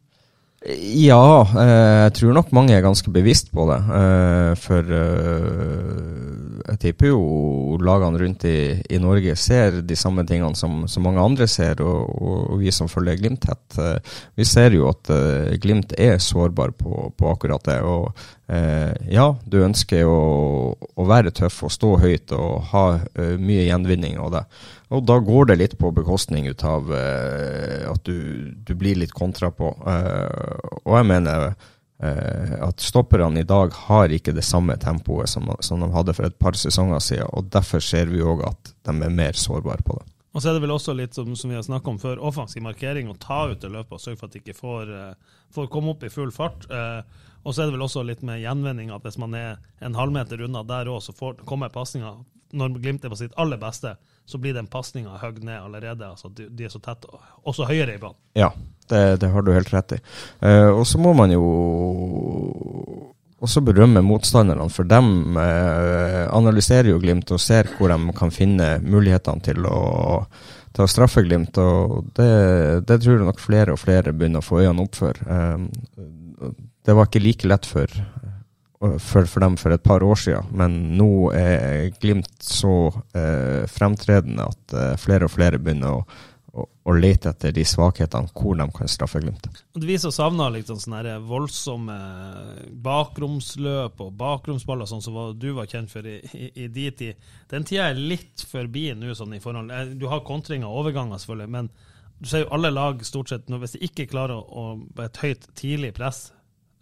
Ja, 0.62 1.42
eh, 1.58 2.00
jeg 2.06 2.12
tror 2.20 2.36
nok 2.38 2.52
mange 2.54 2.76
er 2.76 2.84
ganske 2.86 3.10
bevisst 3.10 3.48
på 3.50 3.64
det. 3.66 3.80
Eh, 3.98 4.52
for 4.62 4.92
eh, 4.94 5.96
jeg 6.68 6.82
tipper 6.84 7.10
jo 7.10 7.22
lagene 7.82 8.22
rundt 8.22 8.46
i, 8.46 8.60
i, 8.86 9.00
Norge 9.02 9.34
ser 9.42 9.80
de 9.82 9.98
samme 9.98 10.22
tingene 10.30 10.54
som, 10.56 10.84
som 10.86 11.02
mange 11.08 11.24
andre 11.24 11.48
ser, 11.50 11.82
og, 11.82 12.12
og, 12.14 12.60
vi 12.62 12.70
som 12.70 12.92
følger 12.92 13.18
Glimt 13.18 13.42
tett. 13.42 13.80
Vi 14.38 14.46
ser 14.46 14.78
jo 14.78 14.86
at 14.92 15.10
Glimt 15.64 15.96
er 15.98 16.22
sårbar 16.22 16.76
på, 16.78 17.10
på 17.18 17.32
akkurat 17.34 17.66
det. 17.66 17.80
og 17.82 18.14
ja, 19.10 19.30
du 19.48 19.62
ønsker 19.64 20.06
å, 20.06 20.22
å, 20.76 21.06
være 21.08 21.32
tøff 21.34 21.62
og 21.66 21.72
stå 21.74 21.92
høyt 22.04 22.34
og 22.36 22.68
ha 22.74 22.86
mye 23.40 23.66
gjenvinning 23.66 24.20
av 24.22 24.34
det. 24.36 24.44
Og 24.92 25.04
da 25.08 25.18
går 25.24 25.52
det 25.52 25.60
litt 25.60 25.76
på 25.80 25.92
bekostning 25.96 26.50
ut 26.52 26.64
av 26.68 26.90
uh, 26.92 27.92
at 27.92 28.02
du, 28.08 28.52
du, 28.52 28.74
blir 28.76 29.00
litt 29.00 29.14
kontra 29.16 29.52
på. 29.56 29.72
Uh, 29.86 30.82
og 30.84 30.98
jeg 31.00 31.08
mener 31.08 31.46
uh, 31.48 32.56
at 32.68 32.84
stopperne 32.84 33.40
i 33.40 33.48
dag 33.48 33.72
har 33.88 34.12
ikke 34.12 34.36
det 34.36 34.44
samme 34.44 34.76
tempoet 34.82 35.32
som, 35.32 35.48
som, 35.64 35.80
de 35.80 35.92
hadde 35.96 36.16
for 36.18 36.28
et 36.28 36.40
par 36.42 36.60
sesonger 36.60 37.00
siden. 37.04 37.32
Og 37.32 37.48
derfor 37.54 37.84
ser 37.84 38.12
vi 38.12 38.24
òg 38.24 38.44
at 38.50 38.74
de 38.88 38.98
er 38.98 39.16
mer 39.16 39.40
sårbare 39.40 39.86
på 39.88 39.96
det. 40.02 40.11
Og 40.32 40.40
så 40.40 40.50
er 40.50 40.56
det 40.56 40.64
vel 40.64 40.72
også 40.72 40.96
litt 40.96 41.18
som, 41.18 41.34
som 41.36 41.52
vi 41.52 41.58
har 41.58 41.66
snakka 41.66 41.92
om 41.92 42.00
før, 42.00 42.22
offensiv 42.24 42.64
markering. 42.64 43.10
Å 43.12 43.18
ta 43.20 43.42
ut 43.52 43.60
det 43.60 43.72
løpet 43.74 43.98
og 43.98 44.04
sørge 44.04 44.20
for 44.22 44.30
at 44.30 44.36
de 44.36 44.40
ikke 44.40 44.56
får, 44.56 44.94
får 45.52 45.68
komme 45.74 45.92
opp 45.92 46.06
i 46.08 46.12
full 46.14 46.32
fart. 46.32 46.64
og 46.70 47.52
så 47.52 47.64
er 47.64 47.68
det 47.68 47.76
vel 47.76 47.84
også 47.84 48.06
litt 48.08 48.24
med 48.24 48.40
gjenvinning, 48.40 48.94
at 48.96 49.04
hvis 49.04 49.20
man 49.20 49.36
er 49.36 49.60
en 49.84 49.98
halvmeter 50.00 50.46
unna 50.48 50.64
der 50.64 50.88
òg, 50.88 51.02
så 51.04 51.12
får, 51.12 51.44
kommer 51.44 51.74
pasninga 51.74 52.16
når 52.56 52.80
Glimt 52.80 53.04
er 53.04 53.12
på 53.12 53.20
sitt 53.20 53.36
aller 53.40 53.60
beste 53.60 53.98
så 54.32 54.38
blir 54.38 54.54
den 54.56 54.68
pasninga 54.72 55.18
høgd 55.22 55.44
ned 55.44 55.60
allerede. 55.60 56.08
altså 56.08 56.30
de, 56.30 56.48
de, 56.50 56.66
er 56.66 56.72
så 56.72 56.80
tett, 56.80 57.06
også 57.44 57.68
høyere 57.68 57.96
i 57.96 58.02
banen. 58.02 58.20
Ja, 58.38 58.52
det, 58.88 59.22
det, 59.22 59.32
har 59.34 59.44
du 59.44 59.52
helt 59.52 59.74
rett 59.74 59.98
i. 59.98 60.00
Uh, 60.44 60.72
og 60.72 60.86
så 60.88 61.02
må 61.02 61.14
man 61.18 61.34
jo 61.34 61.42
også 63.42 63.64
berømme 63.66 64.04
motstanderne, 64.06 64.68
for 64.70 64.88
de 64.88 65.00
uh, 65.02 66.26
analyserer 66.38 66.92
jo 66.92 67.00
Glimt 67.02 67.32
og 67.34 67.42
ser 67.42 67.70
hvor 67.78 67.90
de 67.90 68.16
kan 68.18 68.34
finne 68.34 68.76
mulighetene 68.86 69.42
til 69.46 69.66
å, 69.66 69.82
til 70.76 70.86
å 70.86 70.90
straffe 70.92 71.24
Glimt. 71.26 71.58
Og 71.58 72.12
det, 72.18 72.32
det, 72.86 73.02
tror 73.02 73.18
jeg 73.18 73.28
nok 73.28 73.42
flere 73.42 73.74
og 73.76 73.82
flere 73.82 74.14
begynner 74.14 74.44
å 74.44 74.46
få 74.46 74.62
øynene 74.62 74.86
opp 74.86 75.00
for. 75.02 75.22
Uh, 75.26 76.52
det 76.86 76.98
var 76.98 77.10
ikke 77.10 77.22
like 77.22 77.50
lett 77.50 77.68
for, 77.70 77.92
for, 78.82 79.26
for, 79.26 79.40
dem 79.44 79.58
for 79.62 79.74
et 79.74 79.84
par 79.84 80.04
år 80.04 80.18
siden, 80.18 80.50
men 80.58 80.78
nå 80.98 81.30
er 81.38 81.92
Glimt 82.02 82.32
så 82.42 82.90
eh, 83.14 83.68
fremtredende 83.70 84.48
at 84.50 84.76
eh, 84.76 84.96
flere 85.02 85.28
og 85.28 85.36
flere 85.36 85.60
begynner 85.62 86.00
å, 86.00 86.06
å, 86.52 86.66
å, 86.68 86.94
lete 86.96 87.32
etter 87.32 87.54
de 87.56 87.64
svakhetene 87.68 88.32
hvor 88.36 88.58
de 88.60 88.66
kan 88.76 88.90
straffe 88.92 89.22
Glimt. 89.24 89.48
Viser 89.80 90.12
å 90.12 90.16
savne 90.16 90.50
liksom 90.58 90.80
sånne 90.82 91.16
voldsomme 91.24 91.96
bakromsløp 92.84 94.02
og 94.04 94.12
bakromsballer, 94.20 94.90
sånn 94.90 95.04
som 95.06 95.20
du 95.40 95.52
var 95.56 95.70
kjent 95.72 95.94
for 95.94 96.08
i, 96.08 96.18
i, 96.36 96.52
i 96.66 96.68
de 96.68 96.90
tid. 97.04 97.30
Den 97.52 97.68
tida 97.68 97.88
er 97.92 98.02
litt 98.02 98.44
forbi 98.50 98.90
nå. 98.98 99.14
sånn 99.16 99.38
i 99.38 99.42
forhold. 99.44 99.72
Eh, 99.72 99.96
du 99.96 100.10
har 100.12 100.26
kontringer 100.28 100.68
og 100.68 100.84
overganger, 100.84 101.22
selvfølgelig, 101.24 101.56
men 101.56 101.72
du 102.22 102.30
ser 102.30 102.44
jo 102.44 102.52
alle 102.54 102.70
lag 102.74 103.00
stort 103.06 103.32
sett, 103.32 103.48
hvis 103.50 103.78
de 103.78 103.86
ikke 103.88 104.10
klarer 104.12 104.38
å, 104.38 104.66
å 104.76 105.06
et 105.06 105.22
høyt 105.24 105.48
tidlig 105.58 105.96
press 105.98 106.28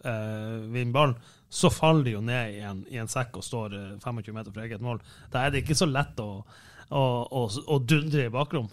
eh, 0.04 0.58
vinne 0.68 0.92
ballen, 0.92 1.14
så 1.50 1.70
faller 1.72 2.04
de 2.06 2.12
jo 2.18 2.20
ned 2.24 2.58
i 2.58 2.60
en, 2.66 2.82
i 2.90 2.98
en, 3.00 3.08
sekk 3.10 3.40
og 3.40 3.46
står 3.46 3.78
25 4.02 4.20
eh, 4.20 4.34
meter 4.36 4.54
fra 4.54 4.66
eget 4.66 4.84
mål. 4.84 5.00
Da 5.32 5.46
er 5.46 5.54
det 5.54 5.64
ikke 5.64 5.78
så 5.78 5.88
lett 5.88 6.20
å, 6.22 6.42
å, 6.90 7.02
å, 7.24 7.46
å 7.48 7.78
dundre 7.80 8.26
i 8.26 8.34
bakrom. 8.34 8.68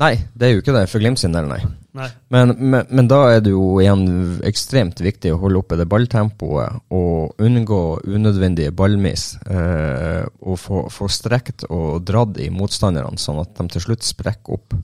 Nei, 0.00 0.14
det 0.32 0.46
er 0.46 0.54
jo 0.54 0.62
ikke 0.62 0.72
det 0.72 0.86
for 0.88 1.02
Glimt 1.02 1.20
sin 1.20 1.34
del, 1.36 1.48
nei. 1.50 1.58
nei. 1.96 2.06
Men, 2.32 2.54
men, 2.56 2.86
men, 2.88 3.08
da 3.10 3.18
er 3.34 3.42
det 3.44 3.52
jo 3.52 3.64
igjen 3.82 4.06
ekstremt 4.48 5.02
viktig 5.04 5.34
å 5.34 5.40
holde 5.42 5.60
oppe 5.60 5.76
det 5.76 5.84
balltempoet 5.92 6.86
og 6.96 7.42
unngå 7.44 7.80
unødvendige 8.08 8.72
ballmiss. 8.76 9.34
Eh, 9.44 10.24
og 10.40 10.56
få, 10.62 10.86
få 10.92 11.10
strekt 11.12 11.66
og 11.68 12.00
dratt 12.08 12.40
i 12.40 12.48
motstanderne, 12.54 13.20
sånn 13.20 13.42
at 13.42 13.52
de 13.60 13.68
til 13.74 13.90
slutt 13.90 14.08
sprekker 14.08 14.56
opp. 14.56 14.78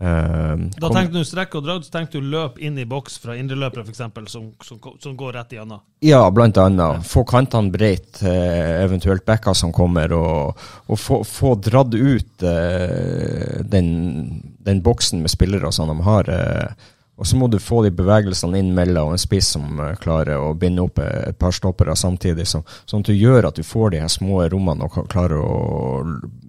Eh, 0.00 0.56
Da 0.78 0.88
tenkte 0.94 1.18
du 1.18 1.24
strekk 1.26 1.56
og 1.58 1.64
drag, 1.66 1.82
så 1.84 1.90
tenkte 1.90 2.20
du 2.20 2.28
løp 2.30 2.58
inn 2.62 2.78
i 2.78 2.84
boks 2.86 3.18
fra 3.22 3.34
indreløpere, 3.38 3.82
f.eks., 3.82 4.30
som, 4.30 4.50
som, 4.62 4.78
som 5.02 5.16
går 5.18 5.32
rett 5.34 5.56
igjennom. 5.56 5.80
Ja, 6.06 6.20
blant 6.30 6.58
annet. 6.62 7.06
Få 7.08 7.24
kantene 7.26 7.72
breit, 7.74 8.20
eh, 8.22 8.76
eventuelt 8.84 9.26
bekker 9.26 9.56
som 9.58 9.72
kommer, 9.74 10.14
og, 10.14 10.68
og 10.86 11.00
få, 11.02 11.24
få 11.26 11.56
dratt 11.58 11.94
ut 11.98 12.46
eh, 12.46 13.58
den, 13.66 13.90
den 14.62 14.84
boksen 14.86 15.24
med 15.24 15.34
spillere 15.34 15.72
som 15.74 15.90
de 15.90 15.98
har. 16.06 16.30
Eh, 16.30 16.94
og 17.18 17.26
så 17.26 17.34
må 17.34 17.48
du 17.50 17.58
få 17.58 17.80
de 17.82 17.90
bevegelsene 17.90 18.60
inn 18.62 18.68
mellom 18.76 19.10
en 19.10 19.18
spiss 19.18 19.48
som 19.56 19.80
klarer 19.98 20.38
å 20.38 20.52
binde 20.54 20.84
opp 20.86 21.00
et 21.02 21.34
par 21.38 21.50
stoppere 21.50 21.96
samtidig, 21.98 22.46
så, 22.46 22.60
sånn 22.86 23.02
at 23.02 23.10
du 23.10 23.16
gjør 23.18 23.48
at 23.48 23.58
du 23.58 23.66
får 23.66 23.90
de 23.96 24.04
her 24.04 24.12
små 24.12 24.44
rommene 24.52 24.86
og 24.86 25.00
klarer 25.10 25.42
å 25.42 26.04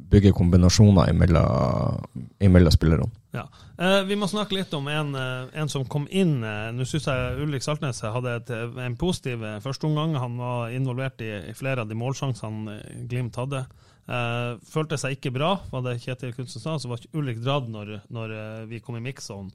bygge 0.09 0.31
kombinasjoner 0.35 1.13
mellom 1.13 2.71
spillerne. 2.73 3.09
Ja. 3.35 3.45
Eh, 3.77 4.03
vi 4.09 4.17
må 4.17 4.27
snakke 4.27 4.57
litt 4.57 4.73
om 4.73 4.87
en, 4.89 5.13
eh, 5.15 5.59
en 5.61 5.69
som 5.69 5.85
kom 5.85 6.07
inn. 6.09 6.43
Eh, 6.43 6.71
Nå 6.73 6.85
syns 6.85 7.05
jeg 7.05 7.43
Ulrik 7.43 7.61
Saltnes 7.63 8.01
hadde 8.01 8.35
et, 8.35 8.49
eh, 8.49 8.85
en 8.85 8.97
positiv 8.97 9.45
førsteomgang. 9.61 10.17
Han 10.17 10.37
var 10.37 10.73
involvert 10.73 11.21
i, 11.21 11.29
i 11.49 11.53
flere 11.53 11.81
av 11.81 11.87
de 11.89 11.95
målsjansene 11.95 13.07
Glimt 13.07 13.35
hadde. 13.35 13.65
Eh, 14.09 14.57
følte 14.65 14.97
seg 14.97 15.17
ikke 15.17 15.33
bra, 15.33 15.59
var 15.69 15.85
det 15.85 15.99
Kjetil 16.01 16.33
Kunsten 16.33 16.61
sa. 16.61 16.77
Så 16.77 16.89
var 16.89 16.97
ikke 16.97 17.13
Ulrik 17.21 17.43
dratt 17.43 17.69
når, 17.69 18.01
når 18.09 18.67
vi 18.67 18.79
kom 18.79 18.97
i 18.97 19.05
mix-on. 19.05 19.51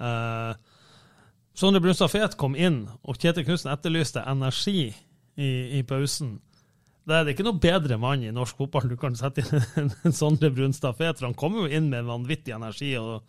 Eh, 0.00 0.54
Sondre 1.56 1.80
Brunstad 1.80 2.10
Fet 2.12 2.36
kom 2.36 2.54
inn, 2.54 2.82
og 3.08 3.16
Kjetil 3.16 3.46
Knutsen 3.46 3.72
etterlyste 3.72 4.20
energi 4.28 4.90
i, 5.40 5.78
i 5.78 5.82
pausen. 5.88 6.34
Det 7.06 7.14
er 7.14 7.28
ikke 7.30 7.44
noe 7.46 7.60
bedre 7.62 7.96
mann 8.02 8.24
i 8.26 8.32
norsk 8.34 8.58
fotball 8.58 8.88
du 8.90 8.96
kan 8.98 9.14
sette 9.14 9.44
inn 9.44 9.92
enn 10.02 10.14
Sondre 10.14 10.50
Brunstad 10.50 10.96
for 10.98 11.22
Han 11.22 11.36
kommer 11.38 11.64
jo 11.64 11.78
inn 11.78 11.86
med 11.92 12.08
vanvittig 12.08 12.56
energi. 12.56 12.96
og 12.98 13.22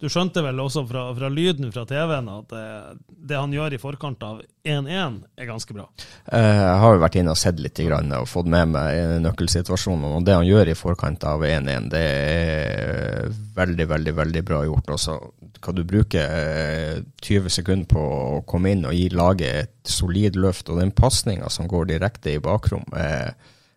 Du 0.00 0.08
skjønte 0.08 0.40
vel 0.40 0.60
også 0.62 0.82
fra, 0.88 1.02
fra 1.12 1.28
lyden 1.28 1.68
fra 1.74 1.82
TV-en 1.84 2.28
at 2.32 2.52
det, 2.54 2.62
det 3.28 3.36
han 3.36 3.52
gjør 3.52 3.74
i 3.76 3.80
forkant 3.82 4.22
av 4.24 4.38
1-1, 4.64 5.18
er 5.36 5.48
ganske 5.50 5.76
bra. 5.76 5.84
Eh, 6.32 6.60
Jeg 6.62 6.78
har 6.80 6.94
jo 6.96 7.02
vært 7.02 7.18
inne 7.20 7.34
og 7.34 7.38
sett 7.40 7.60
litt 7.60 7.82
og 7.84 8.24
fått 8.30 8.48
med 8.48 8.72
meg 8.72 9.20
nøkkelsituasjonen. 9.26 10.06
Og 10.16 10.24
det 10.24 10.38
han 10.38 10.48
gjør 10.48 10.72
i 10.72 10.78
forkant 10.78 11.26
av 11.28 11.44
1-1, 11.44 11.90
det 11.92 12.02
er 12.06 13.28
veldig, 13.60 13.88
veldig 13.92 14.16
veldig 14.22 14.44
bra 14.48 14.62
gjort. 14.64 14.90
Og 14.96 15.04
så 15.04 15.18
kan 15.60 15.76
du 15.76 15.84
bruke 15.84 16.24
eh, 16.24 17.04
20 17.20 17.52
sekunder 17.60 17.92
på 17.92 18.00
å 18.00 18.42
komme 18.48 18.72
inn 18.72 18.88
og 18.88 18.96
gi 18.96 19.10
laget 19.12 19.66
et 19.66 19.94
solid 20.00 20.40
løft. 20.40 20.72
Og 20.72 20.80
den 20.80 20.96
pasninga 20.96 21.52
som 21.52 21.68
går 21.68 21.92
direkte 21.92 22.38
i 22.38 22.40
bakrom, 22.42 22.88
er, 22.96 23.34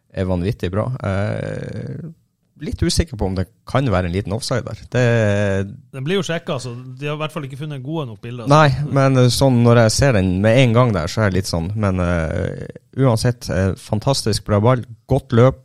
er 0.07 0.31
vanvittig 0.31 0.71
bra. 0.71 0.87
Eh, 1.03 2.13
Litt 2.63 2.83
usikker 2.83 3.19
på 3.19 3.27
om 3.27 3.35
det 3.37 3.47
kan 3.69 3.87
være 3.91 4.07
en 4.07 4.15
liten 4.15 4.33
offside 4.35 4.63
der. 4.65 4.81
Det, 4.93 5.03
Den 5.93 6.05
blir 6.05 6.21
jo 6.21 6.25
sjekka, 6.25 6.59
så 6.61 6.73
de 6.73 7.09
har 7.09 7.17
i 7.17 7.21
hvert 7.21 7.33
fall 7.35 7.47
ikke 7.47 7.59
funnet 7.59 7.83
gode 7.83 8.07
nok 8.11 8.21
bilder. 8.23 8.47
Nei, 8.51 8.69
men 8.93 9.19
eh, 9.19 9.31
sånn 9.33 9.61
når 9.65 9.85
jeg 9.85 9.95
ser 9.97 10.17
den 10.17 10.35
med 10.43 10.59
en 10.61 10.75
gang 10.77 10.93
der, 10.95 11.11
så 11.11 11.21
er 11.23 11.31
jeg 11.31 11.41
litt 11.41 11.51
sånn. 11.51 11.71
Men 11.79 12.01
uh, 12.03 12.63
uansett, 12.99 13.49
eh, 13.51 13.73
fantastisk 13.79 14.45
bra 14.47 14.61
ball. 14.63 14.83
Godt 15.09 15.35
løp. 15.35 15.63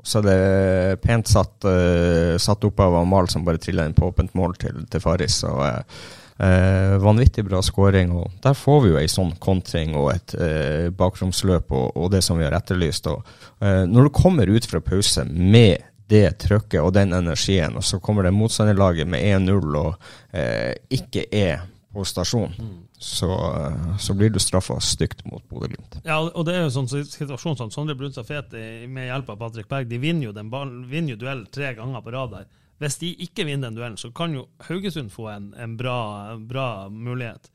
Og 0.00 0.08
så 0.08 0.22
er 0.22 0.26
det 0.30 1.02
pent 1.04 1.28
satt, 1.28 1.58
uh, 1.68 2.38
satt 2.40 2.64
opp 2.64 2.80
av 2.80 3.02
Amal 3.02 3.28
som 3.28 3.44
bare 3.44 3.60
triller 3.60 3.88
inn 3.88 3.96
på 3.96 4.08
åpent 4.08 4.32
mål 4.38 4.56
til, 4.60 4.80
til 4.90 5.02
Faris. 5.04 5.42
Så 5.42 5.52
uh, 5.60 6.94
vanvittig 7.04 7.44
bra 7.44 7.60
skåring. 7.64 8.14
Og 8.16 8.40
der 8.42 8.56
får 8.56 8.80
vi 8.84 8.94
jo 8.94 9.00
ei 9.02 9.10
sånn 9.12 9.34
kontring 9.42 9.92
og 10.00 10.14
et 10.14 10.34
uh, 10.40 10.88
bakromsløp 10.96 11.68
og, 11.76 11.92
og 12.00 12.10
det 12.14 12.24
som 12.24 12.40
vi 12.40 12.48
har 12.48 12.56
etterlyst. 12.56 13.12
Og, 13.12 13.36
når 13.60 14.06
du 14.06 14.10
kommer 14.16 14.48
ut 14.48 14.64
fra 14.64 14.80
pause 14.80 15.26
med 15.28 15.89
det 16.10 16.26
trøkket 16.42 16.82
og 16.82 16.92
den 16.96 17.14
energien, 17.16 17.76
og 17.78 17.86
så 17.86 18.00
kommer 18.02 18.26
det 18.26 18.34
motstanderlaget 18.34 19.08
med 19.08 19.22
1-0 19.22 19.76
og 19.78 19.92
eh, 20.36 20.74
ikke 20.90 21.26
er 21.30 21.62
på 21.92 22.04
stasjon, 22.06 22.52
så, 22.98 23.30
eh, 23.56 23.96
så 23.98 24.14
blir 24.14 24.30
du 24.30 24.38
straffa 24.38 24.80
stygt 24.80 25.24
mot 25.24 25.42
Bodø-Glimt. 25.48 26.00
Ja, 26.04 26.20
og 26.20 26.46
det 26.46 26.54
er 26.54 26.66
jo 26.66 26.74
sånn 26.74 26.90
situasjon 26.90 27.58
som 27.58 27.72
Sondre 27.74 27.96
Brunstad 27.98 28.28
Fet 28.28 28.54
eh, 28.54 28.86
med 28.90 29.08
hjelp 29.08 29.32
av 29.34 29.40
Patrick 29.40 29.70
Berg, 29.70 29.88
de 29.90 29.98
vinner 30.02 30.28
jo, 30.28 30.34
den 30.36 30.50
ballen, 30.52 30.84
vinner 30.90 31.16
jo 31.16 31.22
duell 31.24 31.46
tre 31.50 31.72
ganger 31.78 32.04
på 32.04 32.14
rad 32.14 32.34
der. 32.36 32.50
Hvis 32.80 33.00
de 33.02 33.10
ikke 33.26 33.44
vinner 33.44 33.68
den 33.68 33.76
duellen, 33.76 33.98
så 34.00 34.12
kan 34.16 34.34
jo 34.34 34.46
Haugesund 34.68 35.12
få 35.12 35.28
en, 35.32 35.50
en 35.58 35.74
bra, 35.76 36.36
bra 36.38 36.68
mulighet. 36.88 37.50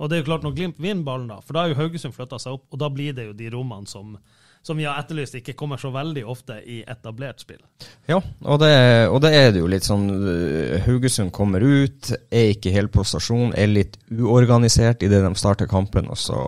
Og 0.00 0.08
det 0.08 0.16
er 0.16 0.22
jo 0.22 0.28
klart, 0.30 0.46
når 0.46 0.54
Glimt 0.56 0.78
vinner 0.80 1.04
ballen, 1.04 1.28
da, 1.28 1.40
for 1.44 1.56
da 1.56 1.64
har 1.64 1.74
jo 1.74 1.80
Haugesund 1.82 2.16
flytta 2.16 2.38
seg 2.40 2.56
opp, 2.56 2.68
og 2.72 2.80
da 2.80 2.88
blir 2.92 3.16
det 3.16 3.26
jo 3.26 3.36
de 3.36 3.50
rommene 3.52 3.90
som, 3.90 4.14
som 4.62 4.76
vi 4.76 4.84
har 4.84 4.98
etterlyst, 5.00 5.38
ikke 5.40 5.54
kommer 5.56 5.80
så 5.80 5.90
veldig 5.94 6.24
ofte 6.28 6.58
i 6.68 6.80
etablert 6.88 7.40
spill. 7.40 7.60
Ja, 8.10 8.20
og 8.20 8.60
det, 8.60 8.72
og 9.08 9.20
det 9.24 9.32
er 9.36 9.54
det 9.54 9.62
jo 9.62 9.70
litt 9.72 9.86
sånn 9.86 10.08
øh, 10.12 10.76
Haugesund 10.84 11.32
kommer 11.36 11.64
ut, 11.64 12.12
er 12.28 12.52
ikke 12.52 12.74
helt 12.74 12.92
på 12.92 13.06
stasjon, 13.08 13.54
er 13.56 13.72
litt 13.72 13.96
uorganisert 14.12 15.04
idet 15.06 15.22
de 15.24 15.32
starter 15.40 15.70
kampen, 15.70 16.10
og 16.12 16.20
så, 16.20 16.42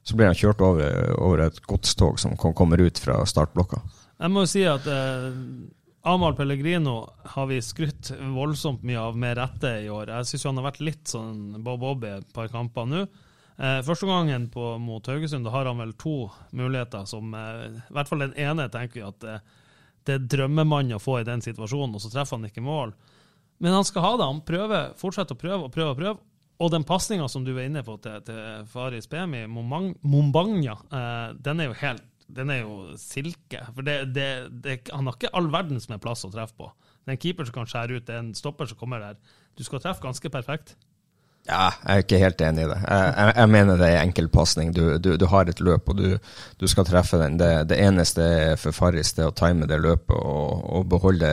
så 0.00 0.16
blir 0.16 0.30
han 0.30 0.38
kjørt 0.38 0.64
over, 0.64 1.12
over 1.20 1.44
et 1.48 1.60
godstog 1.68 2.20
som 2.20 2.38
kom, 2.40 2.56
kommer 2.56 2.80
ut 2.80 3.00
fra 3.02 3.20
startblokka. 3.28 3.82
Jeg 4.18 4.34
må 4.34 4.46
jo 4.46 4.50
si 4.50 4.64
at 4.66 4.88
eh, 4.90 5.28
Amahl 6.08 6.34
Pellegrino 6.38 7.02
har 7.34 7.46
vi 7.50 7.60
skrytt 7.62 8.14
voldsomt 8.32 8.82
mye 8.86 8.98
av 9.10 9.16
med 9.18 9.36
rette 9.36 9.76
i 9.84 9.90
år. 9.92 10.08
Jeg 10.16 10.32
syns 10.32 10.48
han 10.48 10.60
har 10.62 10.70
vært 10.70 10.84
litt 10.88 11.10
sånn 11.10 11.60
bob-bob 11.60 12.06
i 12.08 12.14
et 12.16 12.30
par 12.34 12.48
kamper 12.50 12.88
nå. 12.88 13.04
Eh, 13.58 13.80
første 13.82 14.06
gangen 14.06 14.46
på, 14.54 14.64
mot 14.78 15.06
Haugesund 15.10 15.46
da 15.46 15.52
har 15.54 15.66
han 15.66 15.80
vel 15.82 15.96
to 15.98 16.28
muligheter 16.54 17.08
som 17.10 17.32
eh, 17.34 17.64
I 17.88 17.94
hvert 17.96 18.10
fall 18.10 18.22
den 18.22 18.36
ene 18.38 18.68
tenker 18.70 19.00
vi 19.00 19.06
at 19.08 19.26
eh, 19.26 19.56
det 20.06 20.14
er 20.14 20.28
drømmemann 20.30 20.94
å 20.94 21.00
få 21.02 21.18
i 21.20 21.26
den 21.26 21.42
situasjonen, 21.44 21.96
og 21.98 22.00
så 22.00 22.10
treffer 22.12 22.38
han 22.38 22.48
ikke 22.48 22.64
mål. 22.64 22.94
Men 23.60 23.74
han 23.76 23.84
skal 23.84 24.04
ha 24.06 24.12
det. 24.16 24.28
Han 24.30 24.44
prøver, 24.46 24.94
fortsetter 24.96 25.36
å 25.36 25.40
prøve 25.40 25.66
og 25.66 25.74
prøve 25.74 25.92
og 25.92 25.98
prøve. 25.98 26.22
Og 26.64 26.70
den 26.72 26.86
pasninga 26.86 27.26
som 27.30 27.44
du 27.44 27.52
var 27.54 27.66
inne 27.68 27.82
på 27.86 27.98
til, 28.02 28.22
til 28.26 28.64
Faris 28.70 29.10
Bemi, 29.10 29.44
Mombagna, 29.50 30.78
eh, 30.78 31.34
den 31.44 31.60
er 31.60 31.68
jo 31.68 31.76
helt 31.82 32.06
den 32.28 32.50
er 32.52 32.58
jo 32.60 32.74
silke. 33.00 33.62
For 33.72 33.86
det, 33.86 34.12
det, 34.12 34.28
det, 34.64 34.74
han 34.92 35.08
har 35.08 35.16
ikke 35.16 35.32
all 35.36 35.48
verdens 35.52 35.88
med 35.88 36.02
plass 36.04 36.26
å 36.28 36.32
treffe 36.32 36.58
på. 36.58 36.68
Det 37.00 37.14
er 37.14 37.16
en 37.16 37.22
keeper 37.22 37.48
som 37.48 37.56
kan 37.56 37.70
skjære 37.70 37.96
ut, 37.96 38.04
det 38.04 38.14
er 38.14 38.20
en 38.20 38.34
stopper 38.36 38.68
som 38.68 38.78
kommer 38.80 39.00
der. 39.00 39.20
Du 39.56 39.64
skal 39.64 39.80
treffe 39.80 40.04
ganske 40.04 40.30
perfekt. 40.32 40.74
Ja, 41.48 41.70
jeg 41.80 41.94
er 41.94 42.02
ikke 42.02 42.18
helt 42.20 42.42
enig 42.44 42.64
i 42.66 42.68
det. 42.68 42.76
Jeg, 42.82 43.12
jeg, 43.16 43.32
jeg 43.38 43.50
mener 43.54 43.78
det 43.80 43.86
er 43.88 44.02
enkeltpasning. 44.02 44.72
Du, 44.76 44.82
du, 45.00 45.14
du 45.16 45.24
har 45.32 45.48
et 45.48 45.62
løp, 45.64 45.88
og 45.88 45.96
du, 45.96 46.18
du 46.60 46.66
skal 46.68 46.84
treffe 46.84 47.20
den. 47.22 47.38
Det, 47.40 47.48
det 47.70 47.78
eneste 47.80 48.26
for 48.60 48.76
Farris 48.76 49.14
er 49.16 49.30
å 49.30 49.36
time 49.36 49.68
det 49.70 49.78
løpet 49.80 50.12
og, 50.18 50.66
og 50.76 50.90
beholde 50.92 51.30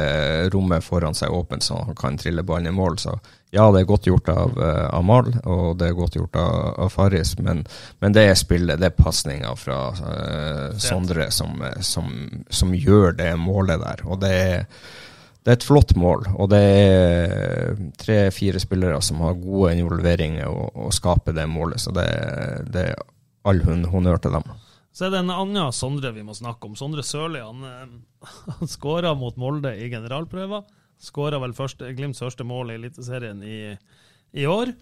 rommet 0.54 0.86
foran 0.88 1.18
seg 1.18 1.36
åpent, 1.36 1.68
så 1.68 1.82
han 1.90 2.00
kan 2.00 2.20
trille 2.22 2.46
ballen 2.48 2.72
i 2.72 2.76
mål. 2.76 2.96
Så 3.04 3.18
ja, 3.52 3.68
det 3.76 3.84
er 3.84 3.90
godt 3.92 4.08
gjort 4.08 4.32
av 4.32 4.56
uh, 4.56 4.88
Amal, 4.96 5.34
og 5.44 5.76
det 5.82 5.90
er 5.90 6.00
godt 6.00 6.16
gjort 6.16 6.40
av, 6.40 6.56
av 6.86 6.96
Farris, 6.96 7.36
men, 7.44 7.66
men 8.00 8.16
det 8.16 8.30
er 8.30 8.40
spillet, 8.40 8.80
det 8.80 8.94
er 8.94 8.96
pasninga 8.96 9.52
fra 9.60 9.80
uh, 10.00 10.70
Sondre 10.80 11.28
som, 11.32 11.60
som, 11.84 12.08
som 12.48 12.72
gjør 12.72 13.20
det 13.20 13.34
målet 13.40 13.84
der. 13.84 14.08
Og 14.08 14.24
det 14.24 14.32
er 14.32 14.64
det 15.46 15.52
er 15.52 15.58
et 15.60 15.66
flott 15.68 15.92
mål, 15.94 16.24
og 16.42 16.48
det 16.50 16.60
er 16.60 17.76
tre-fire 18.02 18.58
spillere 18.58 18.98
som 19.06 19.20
har 19.22 19.36
gode 19.38 19.76
involveringer 19.78 20.50
og, 20.50 20.72
og 20.74 20.96
skaper 20.96 21.36
det 21.38 21.46
målet. 21.46 21.84
Så 21.84 21.94
det, 21.94 22.06
det 22.74 22.88
er 22.90 23.04
all 23.46 23.62
honnør 23.62 24.18
til 24.24 24.34
dem. 24.40 24.56
Så 24.96 25.06
er 25.06 25.14
det 25.14 25.22
en 25.22 25.30
annen 25.36 25.76
Sondre 25.76 26.10
vi 26.16 26.24
må 26.26 26.34
snakke 26.34 26.66
om. 26.66 26.74
Sondre 26.80 27.06
Sørli 27.06 27.44
han, 27.44 27.62
eh, 27.62 28.26
han 28.58 28.72
skåra 28.72 29.14
mot 29.20 29.38
Molde 29.38 29.76
i 29.78 29.92
generalprøver. 29.92 30.66
Skåra 30.98 31.38
vel 31.44 31.54
første, 31.54 31.92
Glimts 31.94 32.24
første 32.24 32.48
mål 32.48 32.72
i 32.74 32.80
Eliteserien 32.80 33.44
i, 33.46 33.60
i 34.34 34.50
år. 34.50 34.74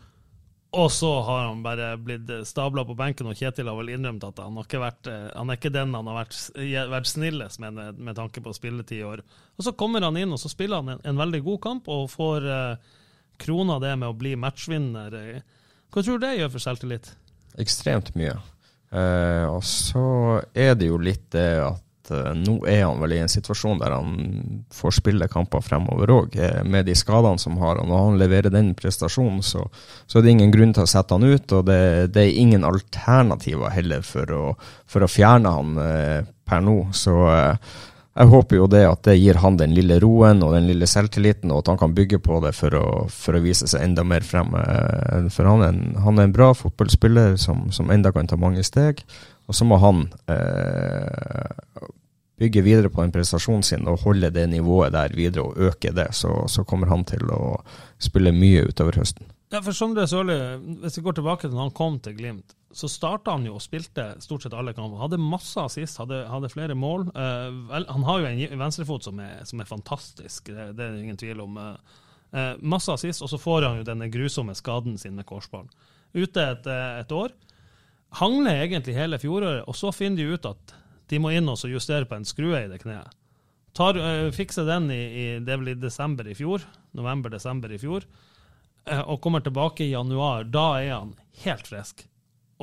Og 0.73 0.87
så 0.91 1.09
har 1.21 1.43
han 1.45 1.61
bare 1.61 1.91
blitt 2.01 2.31
stabla 2.49 2.81
på 2.85 2.95
benken, 2.97 3.27
og 3.29 3.37
Kjetil 3.37 3.67
har 3.69 3.77
vel 3.77 3.91
innrømt 3.93 4.23
at 4.25 4.39
han, 4.41 4.55
har 4.57 4.65
ikke 4.65 4.81
vært, 4.81 5.09
eh, 5.11 5.27
han 5.35 5.51
er 5.51 5.59
ikke 5.59 5.73
den 5.73 5.93
han 5.93 6.09
har 6.09 6.17
vært, 6.23 6.37
vært 6.89 7.09
snillest 7.11 7.61
med, 7.61 7.81
med 8.01 8.17
tanke 8.17 8.41
på 8.41 8.55
spilletid 8.57 9.03
i 9.03 9.05
år. 9.05 9.21
Og 9.53 9.67
så 9.67 9.75
kommer 9.77 10.01
han 10.01 10.17
inn, 10.17 10.33
og 10.33 10.41
så 10.41 10.49
spiller 10.49 10.81
han 10.81 10.95
en, 10.95 11.03
en 11.05 11.21
veldig 11.21 11.43
god 11.45 11.61
kamp, 11.67 11.91
og 11.93 12.09
får 12.09 12.49
eh, 12.55 12.95
krona 13.43 13.77
det 13.83 13.93
med 14.01 14.09
å 14.09 14.17
bli 14.17 14.33
matchvinner. 14.39 15.19
Hva 15.93 16.01
tror 16.01 16.17
du 16.17 16.25
det 16.25 16.39
gjør 16.39 16.55
for 16.55 16.65
selvtillit? 16.65 17.13
Ekstremt 17.61 18.09
mye. 18.17 18.33
Eh, 18.93 19.45
og 19.49 19.61
så 19.65 20.41
er 20.53 20.73
det 20.77 20.89
jo 20.89 20.99
litt 21.01 21.29
det 21.33 21.47
at 21.61 21.82
eh, 22.11 22.31
nå 22.35 22.57
er 22.67 22.83
han 22.83 22.99
vel 23.01 23.15
i 23.15 23.21
en 23.23 23.31
situasjon 23.31 23.79
der 23.81 23.93
han 23.95 24.17
får 24.73 24.97
spille 24.99 25.29
kamper 25.31 25.63
fremover 25.63 26.11
òg, 26.11 26.35
eh, 26.35 26.59
med 26.65 26.87
de 26.89 26.95
skadene 26.97 27.39
som 27.39 27.55
har. 27.61 27.79
Og 27.79 27.87
når 27.89 28.03
han 28.07 28.19
leverer 28.21 28.53
den 28.53 28.73
prestasjonen, 28.75 29.39
så, 29.45 29.63
så 30.07 30.19
er 30.19 30.25
det 30.25 30.35
ingen 30.35 30.53
grunn 30.53 30.75
til 30.75 30.85
å 30.85 30.89
sette 30.89 31.15
han 31.15 31.23
ut. 31.23 31.55
Og 31.55 31.65
det, 31.69 31.79
det 32.15 32.25
er 32.25 32.43
ingen 32.43 32.67
alternativer 32.67 33.73
heller 33.73 34.05
for 34.07 34.35
å, 34.35 34.43
for 34.89 35.05
å 35.05 35.11
fjerne 35.11 35.55
han 35.55 35.81
eh, 35.85 36.21
per 36.43 36.63
nå. 36.65 36.77
Så 36.97 37.15
jeg 38.13 38.29
håper 38.29 38.59
jo 38.59 38.69
det 38.69 38.83
at 38.85 39.05
det 39.07 39.17
gir 39.17 39.39
han 39.41 39.55
den 39.57 39.71
lille 39.73 39.95
roen 40.03 40.43
og 40.45 40.53
den 40.53 40.67
lille 40.69 40.85
selvtilliten, 40.89 41.49
og 41.49 41.63
at 41.63 41.71
han 41.71 41.79
kan 41.81 41.95
bygge 41.97 42.19
på 42.21 42.37
det 42.43 42.51
for 42.53 42.75
å, 42.77 42.87
for 43.09 43.39
å 43.39 43.41
vise 43.41 43.65
seg 43.69 43.87
enda 43.87 44.05
mer 44.05 44.25
frem. 44.27 44.53
For 45.33 45.49
han 45.49 45.63
er 45.65 45.71
en, 45.71 45.85
han 46.03 46.19
er 46.19 46.27
en 46.27 46.35
bra 46.35 46.51
fotballspiller 46.57 47.39
som, 47.41 47.71
som 47.73 47.89
enda 47.93 48.13
kan 48.13 48.29
ta 48.29 48.37
mange 48.37 48.61
steg. 48.67 49.01
Og 49.47 49.57
så 49.57 49.67
må 49.67 49.77
han 49.81 50.05
eh, 50.31 51.87
bygge 52.39 52.63
videre 52.65 52.91
på 52.91 53.03
den 53.03 53.13
prestasjonen 53.13 53.63
sin 53.65 53.87
og 53.89 54.01
holde 54.05 54.31
det 54.33 54.47
nivået 54.51 54.93
der 54.95 55.13
videre 55.15 55.47
og 55.47 55.69
øke 55.69 55.93
det, 55.95 56.09
så, 56.17 56.43
så 56.47 56.65
kommer 56.67 56.91
han 56.91 57.05
til 57.07 57.27
å 57.31 57.57
spille 58.01 58.33
mye 58.35 58.65
utover 58.69 58.99
høsten. 58.99 59.29
Ja, 59.53 59.61
for 59.61 59.75
Sondre 59.77 60.07
Sørli, 60.09 60.35
hvis 60.81 60.97
vi 60.97 61.03
går 61.05 61.19
tilbake 61.19 61.45
til 61.45 61.53
når 61.53 61.67
han 61.67 61.75
kom 61.77 61.99
til 62.01 62.15
Glimt, 62.17 62.55
så 62.73 62.89
starta 62.89 63.35
han 63.35 63.43
jo 63.45 63.59
og 63.59 63.61
spilte 63.61 64.07
stort 64.23 64.41
sett 64.41 64.55
alle 64.57 64.73
kamper. 64.73 64.97
Hadde 65.03 65.19
masse 65.21 65.61
assist, 65.61 65.99
hadde, 66.01 66.23
hadde 66.25 66.49
flere 66.49 66.73
mål. 66.73 67.05
Eh, 67.13 67.49
vel, 67.69 67.85
han 67.85 68.07
har 68.07 68.23
jo 68.23 68.31
en 68.31 68.63
venstrefot 68.63 69.05
som 69.05 69.21
er, 69.21 69.43
som 69.45 69.61
er 69.61 69.69
fantastisk, 69.69 70.49
det, 70.49 70.71
det, 70.73 70.87
er 70.87 70.95
det 70.95 71.03
ingen 71.03 71.21
tvil 71.21 71.43
om. 71.45 71.59
Eh, 71.61 72.55
masse 72.65 72.89
assist, 72.89 73.21
og 73.21 73.29
så 73.29 73.37
får 73.37 73.67
han 73.67 73.77
jo 73.83 73.85
denne 73.91 74.09
grusomme 74.09 74.57
skaden 74.57 74.97
sin 74.97 75.13
med 75.19 75.29
korsballen. 75.29 75.69
Ute 76.17 76.47
et, 76.55 76.71
et 77.03 77.13
år. 77.13 77.37
Hangler 78.19 78.63
egentlig 78.63 78.95
hele 78.97 79.19
fjoråret, 79.21 79.65
og 79.67 79.77
så 79.77 79.91
finner 79.95 80.21
de 80.21 80.37
ut 80.37 80.45
at 80.49 80.75
de 81.09 81.19
må 81.21 81.33
inn 81.33 81.49
og 81.49 81.61
justere 81.69 82.07
på 82.09 82.17
en 82.17 82.27
skrue 82.27 82.61
i 82.61 82.69
det 82.69 82.79
kneet. 82.83 83.09
Tar, 83.73 83.97
uh, 83.97 84.29
fikser 84.33 84.67
den 84.69 84.91
i, 84.93 85.01
i, 85.01 85.25
det 85.41 85.57
vel 85.57 85.73
i 85.73 85.79
desember 85.81 86.27
i 86.29 86.35
fjor, 86.37 86.61
november-desember 86.93 87.73
i 87.73 87.81
fjor, 87.81 88.05
uh, 88.91 89.03
og 89.09 89.21
kommer 89.21 89.41
tilbake 89.41 89.87
i 89.87 89.93
januar. 89.95 90.45
Da 90.45 90.67
er 90.77 90.91
han 90.93 91.15
helt 91.43 91.69
frisk. 91.69 92.05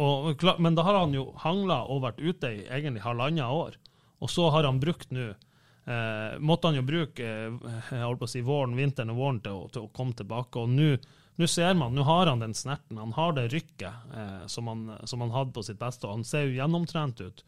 Og, 0.00 0.42
men 0.58 0.74
da 0.78 0.84
har 0.86 1.00
han 1.02 1.14
jo 1.14 1.30
hangla 1.42 1.82
og 1.90 2.04
vært 2.06 2.20
ute 2.22 2.52
i 2.54 2.66
egentlig 2.70 3.02
halvannet 3.04 3.44
år. 3.50 3.76
Og 4.20 4.30
så 4.30 4.48
har 4.52 4.64
han 4.68 4.80
brukt 4.80 5.10
nå 5.12 5.30
eh, 5.30 6.38
Måtte 6.38 6.68
han 6.68 6.78
jo 6.78 6.86
bruke 6.86 7.26
eh, 7.26 7.90
jeg 7.90 8.18
på 8.20 8.28
å 8.28 8.30
si 8.30 8.42
våren, 8.44 8.76
vinteren 8.78 9.12
og 9.14 9.20
våren 9.20 9.40
til 9.44 9.66
til 9.72 9.86
å 9.86 9.92
komme 9.96 10.16
tilbake. 10.16 10.62
Og 10.62 10.72
nå 10.72 10.94
ser 11.48 11.74
man, 11.78 11.94
nå 11.94 12.02
har 12.04 12.26
han 12.26 12.42
den 12.42 12.54
snerten, 12.54 12.98
han 12.98 13.14
har 13.16 13.32
det 13.36 13.48
rykket 13.52 14.16
eh, 14.16 14.46
som, 14.50 14.66
han, 14.66 14.84
som, 15.04 15.22
han, 15.24 15.32
hadde 15.34 15.54
på 15.56 15.62
sitt 15.62 15.78
beste. 15.80 16.06
og 16.06 16.18
Han 16.18 16.26
ser 16.26 16.48
jo 16.48 16.56
gjennomtrent 16.58 17.20
ut. 17.20 17.44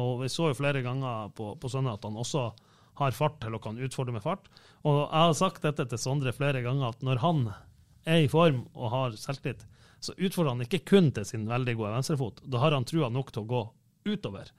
Og 0.00 0.22
Vi 0.22 0.30
så 0.32 0.50
jo 0.50 0.58
flere 0.58 0.82
ganger 0.84 1.34
på, 1.34 1.52
på 1.60 1.70
søndag 1.70 1.98
at 1.98 2.08
han 2.08 2.18
også 2.20 2.48
har 3.00 3.16
fart 3.16 3.40
til 3.42 3.54
å 3.56 3.62
kan 3.62 3.78
utfordre 3.78 4.14
med 4.14 4.22
fart. 4.22 4.46
Og 4.86 5.02
Jeg 5.02 5.20
har 5.26 5.38
sagt 5.38 5.64
dette 5.66 5.86
til 5.90 6.00
Sondre 6.00 6.34
flere 6.34 6.62
ganger, 6.62 6.94
at 6.94 7.02
når 7.02 7.22
han 7.24 7.46
er 8.04 8.24
i 8.24 8.30
form 8.30 8.66
og 8.74 8.92
har 8.92 9.16
selvtillit, 9.18 9.64
så 10.04 10.12
utfordrer 10.14 10.52
han 10.52 10.66
ikke 10.66 10.84
kun 10.84 11.10
til 11.16 11.24
sin 11.26 11.48
veldig 11.48 11.74
gode 11.78 11.94
venstrefot. 11.96 12.42
Da 12.44 12.60
har 12.60 12.76
han 12.76 12.86
trua 12.86 13.08
nok 13.08 13.32
til 13.32 13.44
å 13.44 13.50
gå 13.50 13.62
utover 14.04 14.52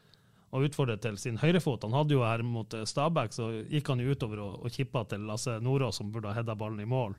og 0.55 0.65
utfordre 0.65 0.95
til 1.01 1.17
sin 1.19 1.37
høyrefot. 1.37 1.83
Han 1.85 1.95
hadde 1.95 2.15
jo 2.15 2.23
her 2.25 2.41
mot 2.47 2.71
Stabæk, 2.87 3.33
så 3.35 3.49
gikk 3.69 3.91
han 3.91 4.01
jo 4.01 4.15
utover 4.15 4.41
og, 4.41 4.53
og 4.65 4.73
kippa 4.73 5.03
til 5.11 5.27
Lasse 5.27 5.57
Nordås, 5.61 5.99
som 5.99 6.11
burde 6.13 6.31
ha 6.31 6.39
hedda 6.39 6.55
ballen 6.57 6.81
i 6.81 6.89
mål. 6.89 7.15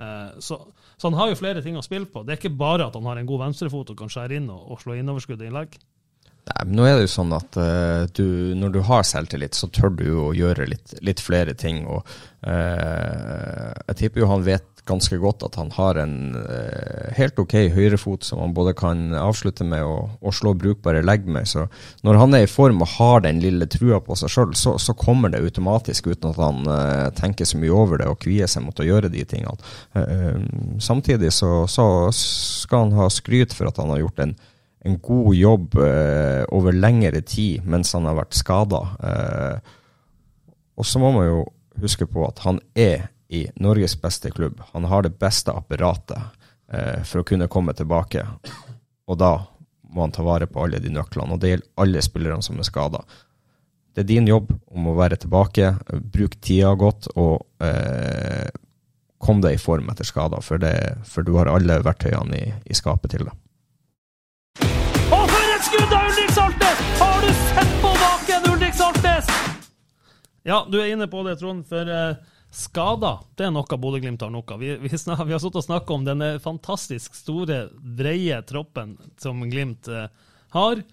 Eh, 0.00 0.38
så, 0.38 0.60
så, 0.96 1.08
han 1.08 1.18
har 1.18 1.30
jo 1.30 1.38
flere 1.38 1.62
ting 1.62 1.78
å 1.78 1.84
spille 1.84 2.10
på. 2.10 2.24
Det 2.24 2.34
er 2.34 2.40
ikke 2.42 2.56
bare 2.58 2.88
at 2.88 2.96
han 2.98 3.06
har 3.10 3.20
en 3.20 3.28
god 3.28 3.46
venstrefot 3.46 3.94
og 3.94 3.98
kan 3.98 4.12
skjære 4.12 4.40
inn 4.40 4.48
og, 4.52 4.62
og 4.74 4.82
slå 4.82 4.98
innoverskudd 4.98 5.42
i 5.42 5.50
innlegg. 5.50 5.78
Nei, 6.44 6.60
men 6.68 6.76
nå 6.76 6.84
er 6.84 6.98
det 6.98 7.06
jo 7.06 7.14
sånn 7.14 7.32
at 7.32 7.56
uh, 7.56 8.04
du, 8.12 8.52
når 8.58 8.74
du 8.74 8.82
har 8.84 9.06
selvtillit, 9.08 9.56
så 9.56 9.70
tør 9.72 9.94
du 9.96 10.04
jo 10.04 10.26
å 10.26 10.34
gjøre 10.36 10.66
litt, 10.68 10.92
litt 11.00 11.22
flere 11.24 11.54
ting. 11.56 11.86
og 11.88 12.04
uh, 12.44 13.72
Jeg 13.88 13.96
tipper 14.02 14.24
jo 14.24 14.28
han 14.28 14.44
vet 14.44 14.68
ganske 14.88 15.16
godt 15.20 15.42
at 15.46 15.56
han 15.56 15.70
har 15.74 15.98
en 16.00 16.16
eh, 16.36 17.10
helt 17.16 17.38
ok 17.40 17.54
høyrefot 17.72 18.26
som 18.26 18.42
han 18.42 18.54
både 18.56 18.74
kan 18.76 19.14
avslutte 19.16 19.64
med 19.64 19.84
og, 19.88 20.14
og 20.20 20.36
slå 20.36 20.52
brukbare 20.60 21.04
legg 21.04 21.24
med. 21.24 21.48
Så 21.48 21.66
når 22.04 22.20
han 22.20 22.36
er 22.36 22.44
i 22.44 22.50
form 22.50 22.84
og 22.84 22.92
har 22.98 23.24
den 23.24 23.40
lille 23.42 23.68
trua 23.70 24.02
på 24.04 24.16
seg 24.20 24.32
sjøl, 24.32 24.56
så, 24.58 24.76
så, 24.82 24.96
kommer 24.98 25.32
det 25.32 25.42
automatisk 25.42 26.08
uten 26.12 26.30
at 26.30 26.40
han 26.40 27.12
tenker 27.18 27.48
så 27.48 27.58
mye 27.60 27.72
over 27.74 28.00
det 28.00 28.08
og 28.08 28.20
kvier 28.22 28.48
seg 28.50 28.64
mot 28.64 28.78
å 28.80 28.86
gjøre 28.86 29.10
de 29.12 29.24
tingene. 29.28 29.58
samtidig 30.80 31.32
så, 31.34 31.66
så 31.68 31.86
skal 32.14 32.86
han 32.86 32.98
ha 33.00 33.08
skryt 33.12 33.52
for 33.56 33.68
at 33.68 33.80
han 33.82 33.90
har 33.92 34.04
gjort 34.04 34.22
en 34.24 34.36
en 34.84 34.98
god 35.00 35.34
jobb 35.34 35.78
eh, 35.80 36.44
over 36.52 36.76
lengre 36.76 37.22
tid 37.24 37.64
mens 37.64 37.94
han 37.96 38.04
har 38.04 38.18
vært 38.18 38.36
skada. 38.36 38.82
Eh, 39.00 39.74
og 40.76 40.86
så 40.86 41.00
må 41.00 41.12
man 41.14 41.28
jo 41.30 41.38
huske 41.80 42.06
på 42.06 42.24
at 42.26 42.42
han 42.44 42.60
er 42.76 43.08
i 43.34 43.50
Norges 43.56 43.96
beste 44.00 44.30
klubb. 44.30 44.62
Han 44.72 44.84
har 44.84 45.02
det 45.02 45.16
beste 45.18 45.52
apparatet 45.52 46.18
eh, 46.72 47.02
for 47.02 47.22
å 47.22 47.26
kunne 47.26 47.50
komme 47.50 47.74
tilbake. 47.74 48.26
Og 49.10 49.18
da 49.18 49.34
må 49.94 50.06
han 50.06 50.14
ta 50.14 50.24
vare 50.26 50.46
på 50.50 50.64
alle 50.64 50.80
de 50.82 50.90
nøklene, 50.90 51.34
og 51.34 51.40
det 51.42 51.52
gjelder 51.52 51.84
alle 51.84 52.02
spillerne 52.02 52.42
som 52.42 52.58
er 52.58 52.66
skada. 52.66 53.02
Det 53.94 54.02
er 54.02 54.10
din 54.10 54.26
jobb 54.26 54.50
om 54.74 54.88
å 54.90 54.96
være 54.98 55.20
tilbake, 55.22 55.70
bruk 56.14 56.34
tida 56.42 56.72
godt 56.74 57.12
og 57.14 57.44
eh, 57.62 58.50
kom 59.22 59.40
deg 59.44 59.56
i 59.56 59.62
form 59.62 59.88
etter 59.92 60.06
skada, 60.08 60.40
for, 60.42 60.62
for, 61.06 61.22
du 61.22 61.36
har 61.38 61.50
alle 61.52 61.78
verktøyene 61.86 62.40
i, 62.40 62.48
i 62.66 62.76
skapet 62.76 63.14
til 63.14 63.24
det 63.28 63.34
Og 65.14 65.22
for 65.30 65.54
et 65.54 65.68
skudd 65.68 65.94
av 65.94 66.10
Ulrik 66.10 66.34
Saltnes! 66.34 66.82
Har 66.98 67.22
du 67.22 67.30
sett 67.46 67.78
på 67.84 67.94
baken, 68.02 68.50
Ulrik 68.50 68.76
Saltnes? 68.76 69.30
Ja, 70.44 70.64
du 70.68 70.80
er 70.82 70.90
inne 70.92 71.06
på 71.08 71.22
det, 71.24 71.38
Trond. 71.40 71.62
For 71.70 71.88
uh, 71.88 72.33
skader, 72.54 73.22
det 73.34 73.48
er 73.48 73.54
noe 73.54 73.78
Bodø-Glimt 73.80 74.22
har 74.22 74.30
noe. 74.32 74.58
Vi, 74.60 74.74
vi, 74.82 74.90
vi 74.90 75.34
har 75.34 75.42
sittet 75.42 75.60
og 75.60 75.66
snakka 75.66 75.96
om 75.96 76.04
denne 76.06 76.34
fantastisk 76.42 77.16
store, 77.18 77.66
breie 77.74 78.40
troppen 78.46 78.96
som 79.20 79.42
Glimt 79.50 79.90
eh, 79.90 80.06
har. 80.54 80.84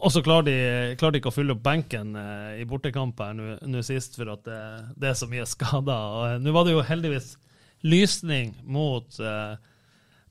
Og 0.00 0.12
så 0.12 0.22
klarer 0.24 0.48
de, 0.48 0.56
klarer 1.00 1.14
de, 1.14 1.20
ikke 1.20 1.30
å 1.30 1.36
fylle 1.36 1.54
opp 1.54 1.62
benken 1.64 2.14
eh, 2.16 2.60
i 2.62 2.66
bortekamp 2.68 3.20
her 3.20 3.36
nå 3.36 3.84
sist, 3.86 4.16
for 4.18 4.32
at 4.34 4.42
det, 4.48 4.60
det, 4.96 5.12
er 5.12 5.18
så 5.20 5.28
mye 5.30 5.48
skader. 5.48 6.38
Nå 6.40 6.54
var 6.56 6.66
det 6.66 6.74
jo 6.74 6.86
heldigvis 6.88 7.34
lysning 7.80 8.54
mot 8.68 9.16
uh, 9.24 9.56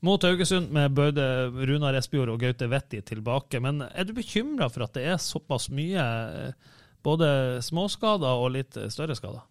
mot 0.00 0.22
Haugesund 0.22 0.70
med 0.72 0.94
både 0.96 1.24
Runar 1.68 1.96
Espejord 1.98 2.32
og 2.32 2.40
Gaute 2.40 2.68
Vetti 2.72 3.02
tilbake. 3.04 3.60
Men 3.60 3.82
er 3.84 4.06
du 4.08 4.14
bekymra 4.16 4.70
for 4.72 4.86
at 4.86 4.96
det 4.96 5.04
er 5.12 5.20
såpass 5.20 5.68
mye 5.74 6.00
eh, 6.00 6.70
både 7.04 7.60
småskader 7.64 8.44
og 8.44 8.54
litt 8.56 8.78
større 8.92 9.16
skader? 9.18 9.44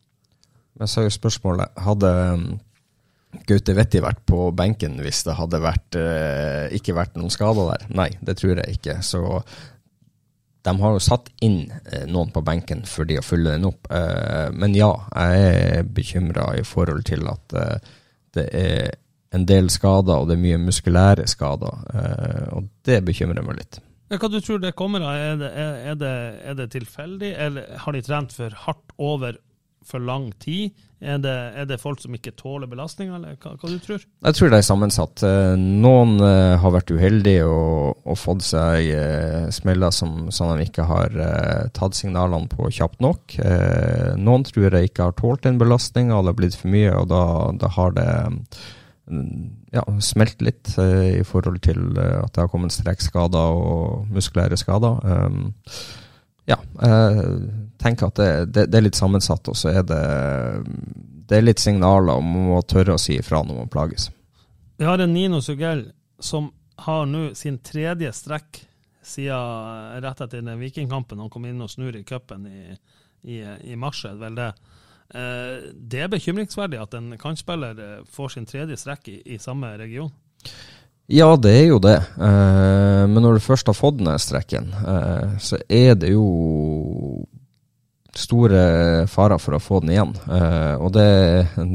Men 0.80 0.90
så 0.90 1.02
er 1.02 1.10
jo 1.10 1.16
spørsmålet 1.18 1.82
Hadde 1.84 2.12
um, 2.34 2.46
Gaute 3.50 3.76
Vetti 3.78 4.02
vært 4.02 4.24
på 4.30 4.48
benken 4.58 4.96
hvis 5.04 5.22
det 5.28 5.36
hadde 5.38 5.60
vært, 5.62 5.98
eh, 6.00 6.72
ikke 6.74 6.96
vært 6.98 7.20
noen 7.20 7.30
skader 7.30 7.68
der? 7.76 7.84
Nei, 7.94 8.08
det 8.26 8.40
tror 8.40 8.56
jeg 8.58 8.80
ikke. 8.80 8.96
Så 9.06 9.22
de 10.66 10.74
har 10.82 10.96
jo 10.96 11.04
satt 11.04 11.30
inn 11.46 11.60
eh, 11.70 12.08
noen 12.10 12.32
på 12.34 12.42
benken 12.46 12.82
for 12.90 13.06
de 13.06 13.20
å 13.20 13.26
fylle 13.26 13.54
den 13.54 13.68
opp. 13.70 13.86
Men 14.56 14.74
ja, 14.74 14.90
jeg 15.14 15.46
er 15.52 15.94
bekymra 15.94 16.56
i 16.58 16.66
forhold 16.66 17.06
til 17.12 17.30
at 17.30 17.54
det 18.34 18.48
er 18.58 18.90
en 19.36 19.46
del 19.46 19.70
skader, 19.70 20.24
og 20.24 20.30
det 20.30 20.38
er 20.38 20.44
mye 20.44 20.62
muskulære 20.64 21.28
skader. 21.30 21.84
Eh, 21.94 22.48
og 22.58 22.70
det 22.88 23.02
bekymrer 23.06 23.46
meg 23.46 23.62
litt. 23.62 23.82
Hva 24.10 24.30
du 24.32 24.40
tror 24.42 24.62
det 24.64 24.74
kommer 24.78 25.06
av? 25.06 25.14
Er 25.22 25.36
det, 25.38 25.50
er, 25.54 26.00
det, 26.00 26.14
er 26.50 26.58
det, 26.58 26.72
tilfeldig, 26.74 27.30
eller 27.46 27.76
har 27.84 27.94
de 27.94 28.02
trent 28.06 28.34
for 28.34 28.56
hardt 28.66 28.96
over 28.98 29.38
for 29.90 30.04
lang 30.04 30.30
tid? 30.42 30.76
Er 31.00 31.20
det, 31.24 31.34
er 31.56 31.68
det 31.70 31.78
folk 31.80 32.02
som 32.04 32.16
ikke 32.16 32.34
tåler 32.36 32.68
belastning, 32.68 33.14
eller 33.16 33.38
hva, 33.40 33.54
hva 33.56 33.70
du 33.72 33.78
tror 33.80 34.02
Jeg 34.04 34.36
tror 34.36 34.50
det 34.52 34.58
er 34.58 34.66
sammensatt. 34.68 35.22
Eh, 35.24 35.54
noen 35.56 36.18
uh, 36.20 36.58
har 36.60 36.74
vært 36.76 36.92
uheldige 36.92 37.46
og, 37.48 38.02
og 38.04 38.20
fått 38.20 38.44
seg 38.50 38.90
uh, 38.92 39.46
smeller 39.56 39.96
som, 39.96 40.28
som 40.36 40.52
de 40.52 40.68
ikke 40.68 40.84
har 40.90 41.16
tatt 41.76 41.96
signalene 41.96 42.52
på 42.52 42.68
kjapt 42.76 43.00
nok. 43.04 43.38
noen 44.20 44.44
tror 44.48 44.76
jeg 44.76 44.90
ikke 44.90 45.08
har 45.08 45.16
tålt 45.16 45.46
den 45.48 45.60
belastninga, 45.62 46.20
har 46.20 46.36
blitt 46.36 46.58
for 46.60 46.72
mye, 46.72 46.92
og 47.00 47.08
da, 47.12 47.24
da 47.62 47.72
har 47.78 47.96
det 47.96 48.10
ja, 49.74 49.84
smelt 50.04 50.44
litt 50.46 50.76
i 50.78 51.24
forhold 51.26 51.62
til 51.66 51.98
at 51.98 52.34
det 52.36 52.44
har 52.44 52.52
kommet 52.52 52.76
strekkskader 52.76 53.56
og 53.58 54.12
muskulære 54.14 54.60
skader. 54.60 55.00
Ja, 56.50 56.58
jeg 56.82 57.26
tenker 57.82 58.10
at 58.10 58.20
det, 58.20 58.30
det, 58.54 58.64
det, 58.72 58.80
er 58.80 58.88
litt 58.88 59.00
sammensatt, 59.00 59.48
og 59.52 59.58
så 59.58 59.72
er 59.72 59.84
det, 59.88 60.04
det 61.30 61.38
er 61.38 61.46
litt 61.46 61.62
signaler 61.62 62.20
om 62.20 62.56
å 62.58 62.64
tørre 62.68 62.98
å 62.98 63.02
si 63.02 63.20
ifra 63.20 63.44
når 63.46 63.62
man 63.62 63.72
plages. 63.72 64.10
Vi 64.80 64.88
har 64.88 65.02
en 65.04 65.14
Nino 65.14 65.42
Sugell 65.44 65.90
som 66.20 66.50
har 66.80 67.06
nå 67.08 67.30
sin 67.36 67.60
tredje 67.64 68.12
strekk 68.16 68.64
siden 69.04 70.02
rett 70.04 70.22
etter 70.22 70.42
den 70.42 70.60
Vikingkampen. 70.60 71.20
Han 71.20 71.32
kom 71.32 71.48
inn 71.50 71.62
og 71.62 71.72
snur 71.72 71.96
i 71.98 72.04
cupen 72.08 72.46
i, 72.48 72.76
i, 73.24 73.42
i 73.44 73.76
mars, 73.80 74.04
er 74.06 74.16
det. 74.16 74.22
vel 74.24 74.38
det 75.74 76.04
er 76.04 76.12
bekymringsverdig 76.12 76.78
at 76.78 76.94
en 76.94 77.16
kantspiller 77.18 77.80
eh, 77.82 78.02
får 78.14 78.36
sin 78.36 78.46
tredje 78.46 78.78
strekk 78.78 79.08
i, 79.10 79.22
i, 79.34 79.40
samme 79.42 79.72
region? 79.82 80.12
Ja, 81.10 81.34
det 81.42 81.52
er 81.58 81.68
jo 81.72 81.80
det. 81.82 81.98
Eh, 82.22 83.04
men 83.10 83.24
når 83.24 83.40
du 83.40 83.42
først 83.42 83.70
har 83.72 83.78
fått 83.78 83.98
den 83.98 84.12
strekken, 84.22 84.70
så 85.42 85.58
er 85.66 85.96
det 85.98 86.14
jo 86.14 87.26
store 88.20 89.08
farer 89.10 89.42
for 89.42 89.56
å 89.56 89.62
få 89.64 89.80
den 89.82 89.94
igjen. 89.94 90.14
og 90.82 90.90
det, 90.94 91.10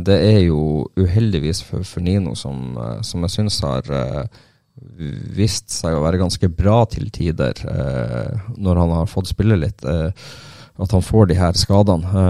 det 0.06 0.16
er 0.18 0.40
jo 0.44 0.84
uheldigvis 0.98 1.62
for, 1.66 1.86
for 1.86 2.04
Nino, 2.04 2.34
som, 2.36 2.76
som 3.06 3.22
jeg 3.24 3.34
syns 3.34 3.60
har 3.64 3.88
vist 5.34 5.70
seg 5.72 5.94
å 5.94 6.02
være 6.04 6.20
ganske 6.20 6.50
bra 6.50 6.82
til 6.90 7.08
tider 7.14 7.62
når 8.58 8.82
han 8.82 8.92
har 8.98 9.08
fått 9.10 9.30
spille 9.30 9.56
litt. 9.56 9.86
At 9.86 10.94
han 10.94 11.06
får 11.06 11.30
de 11.30 11.38
her 11.38 11.56
skadene. 11.56 12.26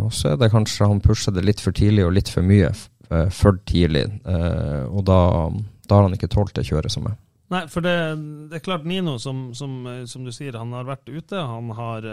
Og 0.00 0.10
så 0.16 0.32
er 0.32 0.40
det 0.40 0.50
kanskje 0.52 0.88
han 0.90 1.04
pusher 1.04 1.36
det 1.36 1.44
litt 1.46 1.62
for 1.62 1.76
tidlig 1.76 2.08
og 2.08 2.16
litt 2.16 2.32
for 2.32 2.44
mye 2.44 2.72
for 3.30 3.60
tidlig. 3.68 4.08
Og 4.26 5.04
da, 5.06 5.20
da, 5.86 5.98
har 5.98 6.08
han 6.08 6.16
ikke 6.16 6.30
tålt 6.32 6.54
det 6.58 6.66
kjøret 6.68 6.92
som 6.92 7.08
er. 7.10 7.16
Nei, 7.54 7.62
for 7.70 7.84
det, 7.84 7.94
det 8.50 8.58
er 8.58 8.66
klart 8.66 8.86
Nino, 8.88 9.16
som, 9.22 9.48
som, 9.54 9.78
som, 10.10 10.26
du 10.26 10.32
sier, 10.34 10.58
han 10.58 10.74
har 10.74 10.88
vært 10.88 11.06
ute. 11.06 11.38
Han 11.38 11.70
har 11.78 12.08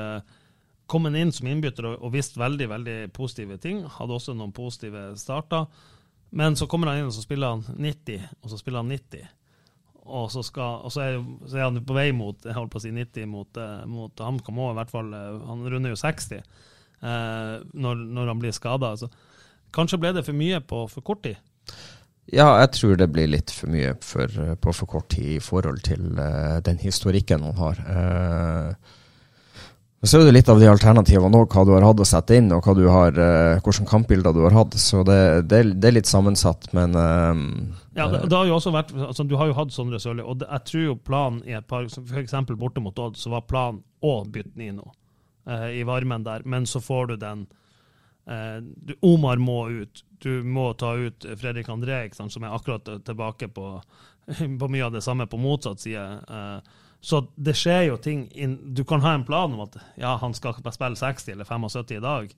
kommet 0.86 1.18
inn 1.18 1.32
som 1.34 1.50
innbytter 1.50 1.88
og, 1.90 1.96
og 2.06 2.14
visst 2.14 2.38
veldig 2.38 2.68
veldig 2.70 2.98
positive 3.18 3.58
ting. 3.64 3.82
Hadde 3.98 4.14
også 4.14 4.36
noen 4.38 4.54
positive 4.54 5.08
starter. 5.18 5.66
Men 6.34 6.56
så 6.58 6.68
kommer 6.70 6.90
han 6.90 7.02
inn 7.02 7.10
og 7.10 7.14
så 7.14 7.22
spiller 7.22 7.54
han 7.54 7.64
90, 7.78 8.30
og 8.42 8.50
så 8.50 8.58
spiller 8.58 8.82
han 8.82 8.90
90. 8.90 9.26
Og 10.04 10.32
så, 10.34 10.42
skal, 10.44 10.82
og 10.84 10.92
så, 10.92 11.04
er, 11.06 11.20
så 11.46 11.60
er, 11.60 11.68
han 11.68 11.84
på 11.86 11.96
vei 11.96 12.10
mot 12.16 12.42
jeg 12.44 12.56
holdt 12.58 12.74
på 12.74 12.80
å 12.82 12.84
si 12.84 12.92
90 12.92 13.28
mot, 13.30 13.60
uh, 13.62 13.84
mot 13.88 14.24
HamKam 14.26 14.58
òg, 14.60 14.74
i 14.74 14.78
hvert 14.82 14.92
fall. 14.92 15.14
Uh, 15.14 15.44
han 15.48 15.62
runder 15.70 15.94
jo 15.94 16.00
60 16.02 16.42
uh, 16.42 17.62
når, 17.72 18.02
når, 18.18 18.32
han 18.34 18.42
blir 18.42 18.56
skada. 18.56 18.96
Altså. 18.96 19.12
Kanskje 19.74 20.02
ble 20.02 20.12
det 20.18 20.26
for 20.26 20.36
mye 20.36 20.60
på 20.66 20.84
for 20.92 21.06
kort 21.06 21.24
tid? 21.28 21.38
Ja, 22.32 22.48
jeg 22.62 22.72
tror 22.78 22.98
det 23.00 23.10
blir 23.12 23.28
litt 23.28 23.52
for 23.52 23.72
mye 23.72 23.94
for, 24.04 24.32
på 24.56 24.74
for 24.74 24.90
kort 24.90 25.10
tid 25.12 25.38
i 25.38 25.40
forhold 25.44 25.82
til 25.84 26.14
uh, 26.16 26.62
den 26.64 26.80
historikken 26.80 27.44
han 27.44 27.58
har. 27.60 27.82
Uh, 27.84 28.92
så 30.04 30.20
er 30.20 30.28
det 30.28 30.36
litt 30.36 30.50
av 30.52 30.60
de 30.60 30.68
alternativene 30.68 31.40
òg, 31.40 31.52
hva 31.52 31.64
du 31.64 31.72
har 31.76 31.86
hatt 31.88 32.02
å 32.04 32.08
sette 32.08 32.36
inn, 32.40 32.50
og 32.56 32.64
hva 32.64 32.76
har, 32.92 33.20
uh, 33.20 33.60
hvilke 33.64 33.88
kampbilder 33.88 34.36
du 34.36 34.42
har 34.44 34.56
hatt. 34.56 34.78
Så 34.80 35.04
det, 35.08 35.20
det, 35.52 35.62
det 35.84 35.90
er 35.90 35.98
litt 35.98 36.10
sammensatt, 36.10 36.70
men 36.76 36.96
Ja, 36.96 38.08
det, 38.08 38.24
det, 38.30 38.36
har 38.36 38.48
jo 38.48 38.56
også 38.56 38.72
vært 38.74 38.96
altså, 38.96 39.28
Du 39.28 39.36
har 39.40 39.52
jo 39.52 39.58
hatt 39.60 39.76
Sondre 39.76 40.00
Sørli, 40.00 40.24
og 40.24 40.44
jeg 40.48 40.68
tror 40.70 40.86
jo 40.88 40.96
planen 41.04 41.44
i 41.48 41.58
et 41.60 41.68
par 41.68 41.88
F.eks. 41.88 42.36
borte 42.56 42.84
mot 42.84 43.04
Odd, 43.04 43.20
så 43.20 43.36
var 43.36 43.48
planen 43.50 43.84
å 44.04 44.22
bytte 44.24 44.56
Nino 44.60 44.94
i 45.44 45.84
varmen 45.84 46.24
der, 46.24 46.46
men 46.48 46.64
så 46.64 46.80
får 46.80 47.10
du 47.10 47.18
den 47.20 47.42
Omar 49.04 49.42
må 49.44 49.58
ut 49.84 50.06
du 50.24 50.44
må 50.44 50.72
ta 50.80 50.94
ut 50.96 51.26
Fredrik 51.40 51.70
André, 51.70 52.06
sant, 52.16 52.34
som 52.34 52.46
er 52.46 52.56
akkurat 52.56 52.88
tilbake 53.06 53.50
på, 53.54 53.68
på, 54.60 54.72
mye 54.72 54.88
av 54.88 54.96
det 54.96 55.04
samme 55.06 55.28
på 55.28 55.40
motsatt 55.42 55.84
side. 55.84 56.08
Uh, 56.30 56.82
så 57.04 57.26
det 57.36 57.58
skjer 57.60 57.90
jo 57.90 58.00
ting 58.00 58.30
inn, 58.32 58.56
Du 58.74 58.86
kan 58.88 59.04
ha 59.04 59.12
en 59.14 59.26
plan 59.28 59.52
om 59.52 59.66
at 59.66 59.76
ja, 60.00 60.16
han 60.22 60.34
skal 60.34 60.56
spille 60.72 60.96
60 60.96 61.34
eller 61.36 61.46
75 61.46 61.98
i 61.98 62.04
dag, 62.04 62.36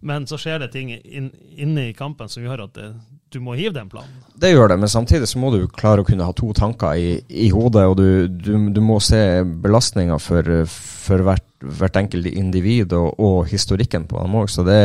men 0.00 0.26
så 0.28 0.36
skjer 0.38 0.60
det 0.60 0.74
ting 0.74 0.92
inn, 0.92 1.30
inne 1.56 1.88
i 1.88 1.94
kampen 1.96 2.28
som 2.28 2.44
gjør 2.44 2.66
at 2.66 2.74
det, 2.76 2.90
du 3.34 3.40
må 3.42 3.56
hive 3.58 3.74
den 3.74 3.88
planen. 3.90 4.22
Det 4.36 4.52
gjør 4.52 4.70
det, 4.70 4.78
men 4.80 4.90
samtidig 4.92 5.28
så 5.28 5.40
må 5.42 5.50
du 5.54 5.66
klare 5.72 6.02
å 6.02 6.06
kunne 6.06 6.26
ha 6.28 6.34
to 6.36 6.52
tanker 6.56 6.98
i, 7.00 7.16
i 7.28 7.48
hodet, 7.50 7.86
og 7.88 7.96
du, 7.98 8.28
du, 8.28 8.52
du 8.72 8.80
må 8.84 9.00
se 9.02 9.20
belastninga 9.42 10.18
for, 10.22 10.64
for 10.68 11.24
hvert 11.26 11.46
hvert 11.64 11.96
enkelt 11.96 12.28
individ 12.28 12.92
og, 12.96 13.14
og, 13.22 13.36
historikken 13.48 14.06
på 14.08 14.20
dem 14.20 14.34
òg. 14.38 14.50
Så 14.52 14.64
det, 14.66 14.78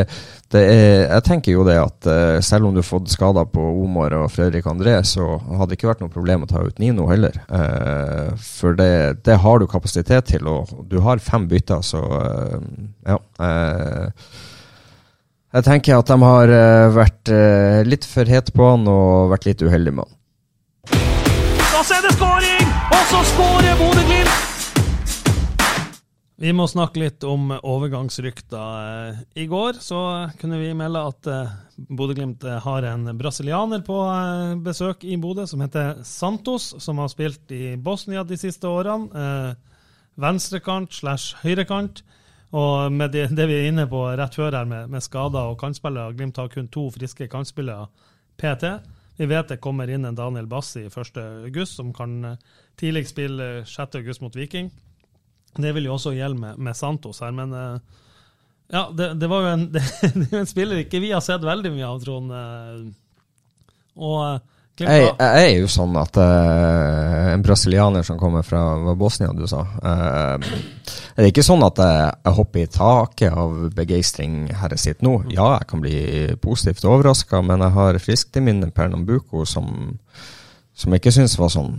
det, 0.53 0.61
er 0.61 1.07
Jeg 1.11 1.25
tenker 1.27 1.55
jo 1.55 1.65
det 1.67 1.77
at 1.81 2.07
uh, 2.07 2.39
selv 2.43 2.67
om 2.67 2.75
du 2.75 2.81
har 2.81 2.87
fått 2.87 3.11
skader 3.11 3.49
på 3.51 3.63
Omar 3.83 4.15
og 4.17 4.31
Fredrik 4.31 4.67
André, 4.69 4.97
så 5.07 5.35
hadde 5.39 5.71
det 5.71 5.79
ikke 5.79 5.91
vært 5.91 6.05
noe 6.05 6.13
problem 6.13 6.45
å 6.45 6.51
ta 6.51 6.63
ut 6.63 6.79
Nino 6.81 7.09
heller. 7.11 7.41
Uh, 7.51 8.31
for 8.39 8.77
det, 8.77 9.23
det, 9.25 9.39
har 9.43 9.59
du 9.59 9.67
kapasitet 9.71 10.31
til, 10.31 10.47
og 10.47 10.71
du 10.89 10.99
har 11.03 11.23
fem 11.23 11.47
bytter, 11.51 11.83
så 11.85 12.05
uh, 12.07 12.57
ja. 13.07 13.19
Jeg 15.51 15.67
tenker 15.67 15.99
at 15.99 16.07
de 16.11 16.17
har 16.21 16.53
vært 16.95 17.31
litt 17.87 18.07
for 18.07 18.29
hete 18.29 18.55
på 18.55 18.69
han 18.73 18.87
og 18.87 19.33
vært 19.33 19.49
litt 19.49 19.63
uheldige 19.65 19.97
med 19.97 20.07
han. 20.07 20.17
Da 21.71 21.81
er 21.97 22.07
det 22.07 22.15
skåring! 22.15 22.71
Og 22.91 23.03
så 23.09 23.25
skårer 23.33 23.77
Bodø-Glimt! 23.79 24.41
Vi 26.41 26.49
må 26.57 26.65
snakke 26.65 27.03
litt 27.03 27.21
om 27.29 27.51
overgangsrykter. 27.53 29.17
I 29.37 29.43
går 29.45 29.77
så 29.77 29.99
kunne 30.41 30.57
vi 30.57 30.71
melde 30.73 31.03
at 31.11 31.27
eh, 31.29 31.51
Bodø-Glimt 31.85 32.47
har 32.63 32.87
en 32.89 33.11
brasilianer 33.19 33.83
på 33.85 33.97
eh, 34.09 34.55
besøk 34.65 35.05
i 35.05 35.19
Bodø 35.21 35.45
som 35.45 35.61
heter 35.61 35.99
Santos, 36.07 36.71
som 36.81 36.97
har 36.97 37.11
spilt 37.13 37.53
i 37.53 37.75
Bosnia 37.77 38.23
de 38.25 38.39
siste 38.41 38.65
årene. 38.65 39.09
Eh, 39.13 39.51
venstrekant 40.25 40.97
slash 40.97 41.37
høyrekant. 41.43 42.01
Og 42.51 42.91
med 42.91 43.13
det, 43.13 43.29
det, 43.31 43.47
vi 43.47 43.59
er 43.61 43.69
inne 43.69 43.85
på 43.87 44.03
rett 44.19 44.35
før 44.35 44.57
her, 44.57 44.67
med, 44.67 44.89
med 44.91 45.03
skader 45.03 45.53
og 45.53 45.59
kantspillere 45.61 46.15
Glimt 46.17 46.39
har 46.41 46.51
kun 46.51 46.67
to 46.71 46.89
friske 46.91 47.29
kantspillere 47.31 47.87
PT. 48.41 48.73
Vi 49.21 49.27
vet 49.29 49.53
det 49.53 49.61
kommer 49.63 49.89
inn 49.91 50.07
en 50.07 50.17
Daniel 50.17 50.49
Bassi 50.51 50.83
1.8, 50.89 51.65
som 51.69 51.93
kan 51.95 52.35
tidligst 52.79 53.15
spille 53.15 53.49
6.8 53.63 54.17
mot 54.23 54.35
Viking. 54.35 54.71
Det 55.55 55.71
vil 55.75 55.87
jo 55.87 55.95
også 55.95 56.15
gjelde 56.15 56.39
med, 56.39 56.59
med 56.59 56.75
Santos 56.75 57.19
her, 57.23 57.31
men 57.35 57.53
uh, 57.55 57.77
ja, 58.71 58.85
det, 58.95 59.13
det, 59.19 59.27
var 59.31 59.45
jo 59.45 59.53
en, 59.53 59.65
det, 59.75 59.83
en 60.31 60.49
spiller 60.49 60.83
ikke 60.83 61.01
vi 61.03 61.11
har 61.11 61.23
sett 61.23 61.43
veldig 61.43 61.73
mye 61.75 61.87
av, 61.87 62.03
Trond. 62.03 62.35
Og 63.99 64.51
uh, 64.83 64.93
jeg, 64.95 65.13
jeg, 65.19 65.45
er 65.45 65.59
jo 65.61 65.69
sånn 65.71 65.95
at 65.99 66.17
uh, 66.19 67.31
en 67.33 67.45
brasilianer 67.45 68.05
som 68.07 68.19
kommer 68.19 68.45
fra 68.47 68.61
Bosnia, 68.97 69.31
du 69.35 69.45
sa 69.49 69.63
uh, 69.63 70.35
Det 70.41 71.23
er 71.23 71.29
ikke 71.29 71.45
sånn 71.45 71.63
at 71.67 71.79
jeg, 71.81 72.11
jeg 72.25 72.37
hopper 72.39 72.63
i 72.63 72.71
taket 72.71 73.39
av 73.43 73.55
begeistring 73.77 74.43
her 74.61 74.75
jeg 74.75 74.85
sitter 74.85 75.07
nå. 75.07 75.15
Ja, 75.33 75.53
jeg 75.59 75.69
kan 75.71 75.83
bli 75.83 75.95
positivt 76.43 76.85
overraska, 76.87 77.41
men 77.45 77.63
jeg 77.65 77.75
har 77.77 78.03
friskt 78.03 78.37
i 78.37 78.45
minne 78.45 78.71
Pernambuco 78.75 79.45
som, 79.49 79.97
som 80.73 80.93
jeg 80.93 81.03
ikke 81.03 81.17
syns 81.21 81.39
var 81.39 81.51
sånn 81.53 81.75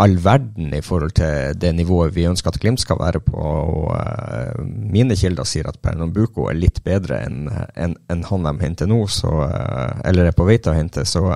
all 0.00 0.16
verden 0.24 0.72
i 0.74 0.80
forhold 0.80 1.12
til 1.18 1.58
det 1.60 1.72
nivået 1.76 2.14
vi 2.16 2.24
ønsker 2.28 2.50
at 2.50 2.58
Glimt 2.60 2.80
skal 2.80 3.00
være 3.00 3.20
på. 3.20 3.36
og 3.36 3.92
uh, 3.92 4.64
Mine 4.64 5.16
kilder 5.18 5.46
sier 5.48 5.68
at 5.68 5.80
Pernambuco 5.84 6.48
er 6.50 6.58
litt 6.58 6.80
bedre 6.84 7.20
enn 7.26 7.50
en, 7.50 7.96
en 8.10 8.24
han 8.30 8.48
de 8.48 8.54
henter 8.64 8.88
nå, 8.88 9.02
så, 9.12 9.32
uh, 9.44 10.00
eller 10.08 10.30
er 10.30 10.36
på 10.36 10.48
vei 10.48 10.58
til 10.58 10.72
å 10.72 10.78
hente. 10.78 11.04
Så 11.08 11.26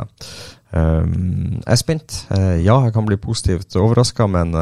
um, 0.72 1.61
jeg 1.61 1.72
er 1.74 1.81
spent. 1.81 2.18
Uh, 2.31 2.57
ja, 2.62 2.79
jeg 2.87 2.94
kan 2.96 3.07
bli 3.09 3.18
positivt 3.20 3.76
overraska, 3.79 4.26
men 4.31 4.55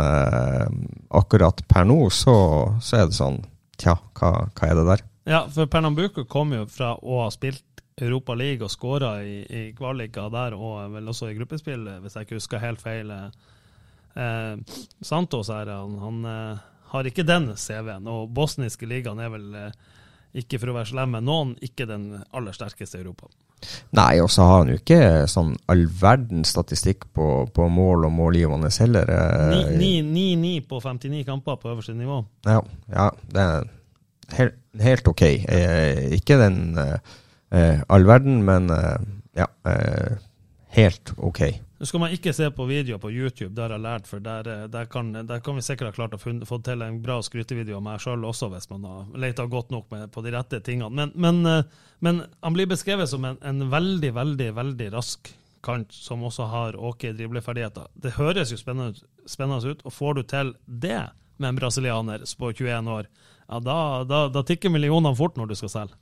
akkurat 1.10 1.64
per 1.70 1.88
nå 1.88 1.98
så, 2.10 2.36
så, 2.80 3.02
er 3.02 3.10
det 3.10 3.18
sånn 3.18 3.42
Tja, 3.80 3.96
hva, 4.14 4.28
hva 4.54 4.68
er 4.70 4.78
det 4.78 4.84
der? 4.86 5.00
Ja, 5.26 5.40
for 5.50 5.66
Pernambuco 5.66 6.22
kom 6.30 6.52
jo 6.54 6.66
fra 6.70 6.92
å 6.94 7.24
ha 7.24 7.30
spilt 7.34 7.82
Europa 7.96 8.34
League 8.34 8.64
og 8.64 8.70
skåra 8.70 9.16
i, 9.22 9.40
i 9.46 9.62
kvalika 9.74 10.28
der, 10.30 10.54
og 10.54 10.92
vel 10.94 11.10
også 11.10 11.30
i 11.30 11.36
gruppespill, 11.38 11.88
hvis 12.02 12.16
jeg 12.16 12.26
ikke 12.26 12.38
husker 12.38 12.62
helt 12.62 12.82
feil. 12.82 13.10
Eh, 14.14 14.54
Santos 15.00 15.50
her, 15.50 15.70
han, 15.70 15.98
han 15.98 16.24
eh, 16.30 16.64
har 16.92 17.10
ikke 17.10 17.26
den 17.26 17.52
CV-en, 17.58 18.06
og 18.10 18.30
bosniske 18.34 18.86
ligaen 18.86 19.22
er 19.22 19.32
vel 19.32 19.48
eh, 19.58 19.78
ikke 20.34 20.58
for 20.58 20.72
å 20.72 20.76
være 20.76 20.90
slem 20.90 21.14
med 21.14 21.26
noen, 21.26 21.54
ikke 21.62 21.86
den 21.88 22.08
aller 22.34 22.54
sterkeste 22.56 22.98
i 22.98 23.04
Europa. 23.04 23.30
Nei, 23.96 24.18
og 24.20 24.28
så 24.32 24.44
har 24.48 24.62
han 24.62 24.72
jo 24.72 24.78
ikke 24.80 25.00
sånn 25.30 25.54
all 25.72 25.86
verdens 26.00 26.52
statistikk 26.52 27.06
på, 27.16 27.28
på 27.54 27.68
mål 27.72 28.08
og 28.08 28.12
målgivende 28.16 28.70
heller. 28.74 29.12
9-9 29.78 30.54
på 30.68 30.80
59 30.82 31.24
kamper 31.28 31.60
på 31.62 31.70
øverste 31.72 31.96
nivå. 31.96 32.20
Ja, 32.48 32.60
ja 32.92 33.08
det 33.32 33.44
er 33.44 33.68
helt, 34.38 34.58
helt 34.82 35.10
ok. 35.14 35.24
Eh, 35.24 36.02
ikke 36.18 36.40
den 36.42 36.58
eh, 36.82 37.80
all 37.88 38.08
verden, 38.08 38.42
men 38.44 38.68
eh, 38.74 38.98
ja, 39.38 39.48
helt 40.76 41.14
ok. 41.16 41.46
Nå 41.78 41.86
skal 41.86 42.00
man 42.04 42.12
ikke 42.14 42.32
se 42.36 42.46
på 42.54 42.64
videoer 42.68 43.00
på 43.02 43.10
YouTube, 43.10 43.50
det 43.54 43.64
har 43.64 43.72
jeg 43.74 43.82
lært, 43.82 44.06
for 44.06 44.22
der, 44.22 44.46
eh, 44.50 44.66
der, 44.70 44.86
kan, 44.90 45.10
der 45.14 45.40
kan, 45.42 45.56
vi 45.58 45.64
sikkert 45.66 45.90
ha 45.90 45.96
klart 45.96 46.14
å 46.14 46.20
få 46.46 46.58
til 46.62 46.84
en 46.86 47.00
bra 47.02 47.16
skrytevideo 47.24 47.80
av 47.80 47.82
meg 47.86 48.02
sjøl 48.02 48.26
også, 48.28 48.48
hvis 48.52 48.70
man 48.70 48.86
har 48.86 49.08
leita 49.24 49.46
godt 49.50 49.74
nok 49.74 49.90
med, 49.90 50.06
på 50.14 50.22
de 50.22 50.34
rette 50.36 50.62
tingene. 50.62 50.92
Men, 50.94 51.10
men, 51.18 51.42
eh, 51.50 51.88
men 51.98 52.22
han 52.46 52.54
blir 52.54 52.70
beskrevet 52.70 53.10
som 53.10 53.26
en, 53.26 53.40
en, 53.42 53.66
veldig, 53.74 54.12
veldig, 54.14 54.48
veldig 54.60 54.88
rask 54.94 55.32
kant, 55.66 55.90
som 55.96 56.22
også 56.22 56.46
har 56.52 56.78
OK 56.78 57.08
dribleferdigheter. 57.16 57.90
Det 57.98 58.14
høres 58.20 58.54
jo 58.54 58.60
spennende, 58.60 58.94
spennende, 59.26 59.74
ut, 59.74 59.82
og 59.82 59.98
får 59.98 60.18
du 60.20 60.24
til 60.30 60.56
det 60.66 61.02
med 61.42 61.50
en 61.50 61.58
brasilianer 61.58 62.22
på 62.38 62.52
21 62.54 62.90
år, 62.94 63.10
ja, 63.48 63.58
da, 63.60 63.78
da, 64.08 64.26
da 64.32 64.42
tikker 64.46 64.70
millionene 64.72 65.16
fort 65.18 65.34
når 65.36 65.50
du 65.50 65.58
skal 65.58 65.72
selge. 65.72 65.98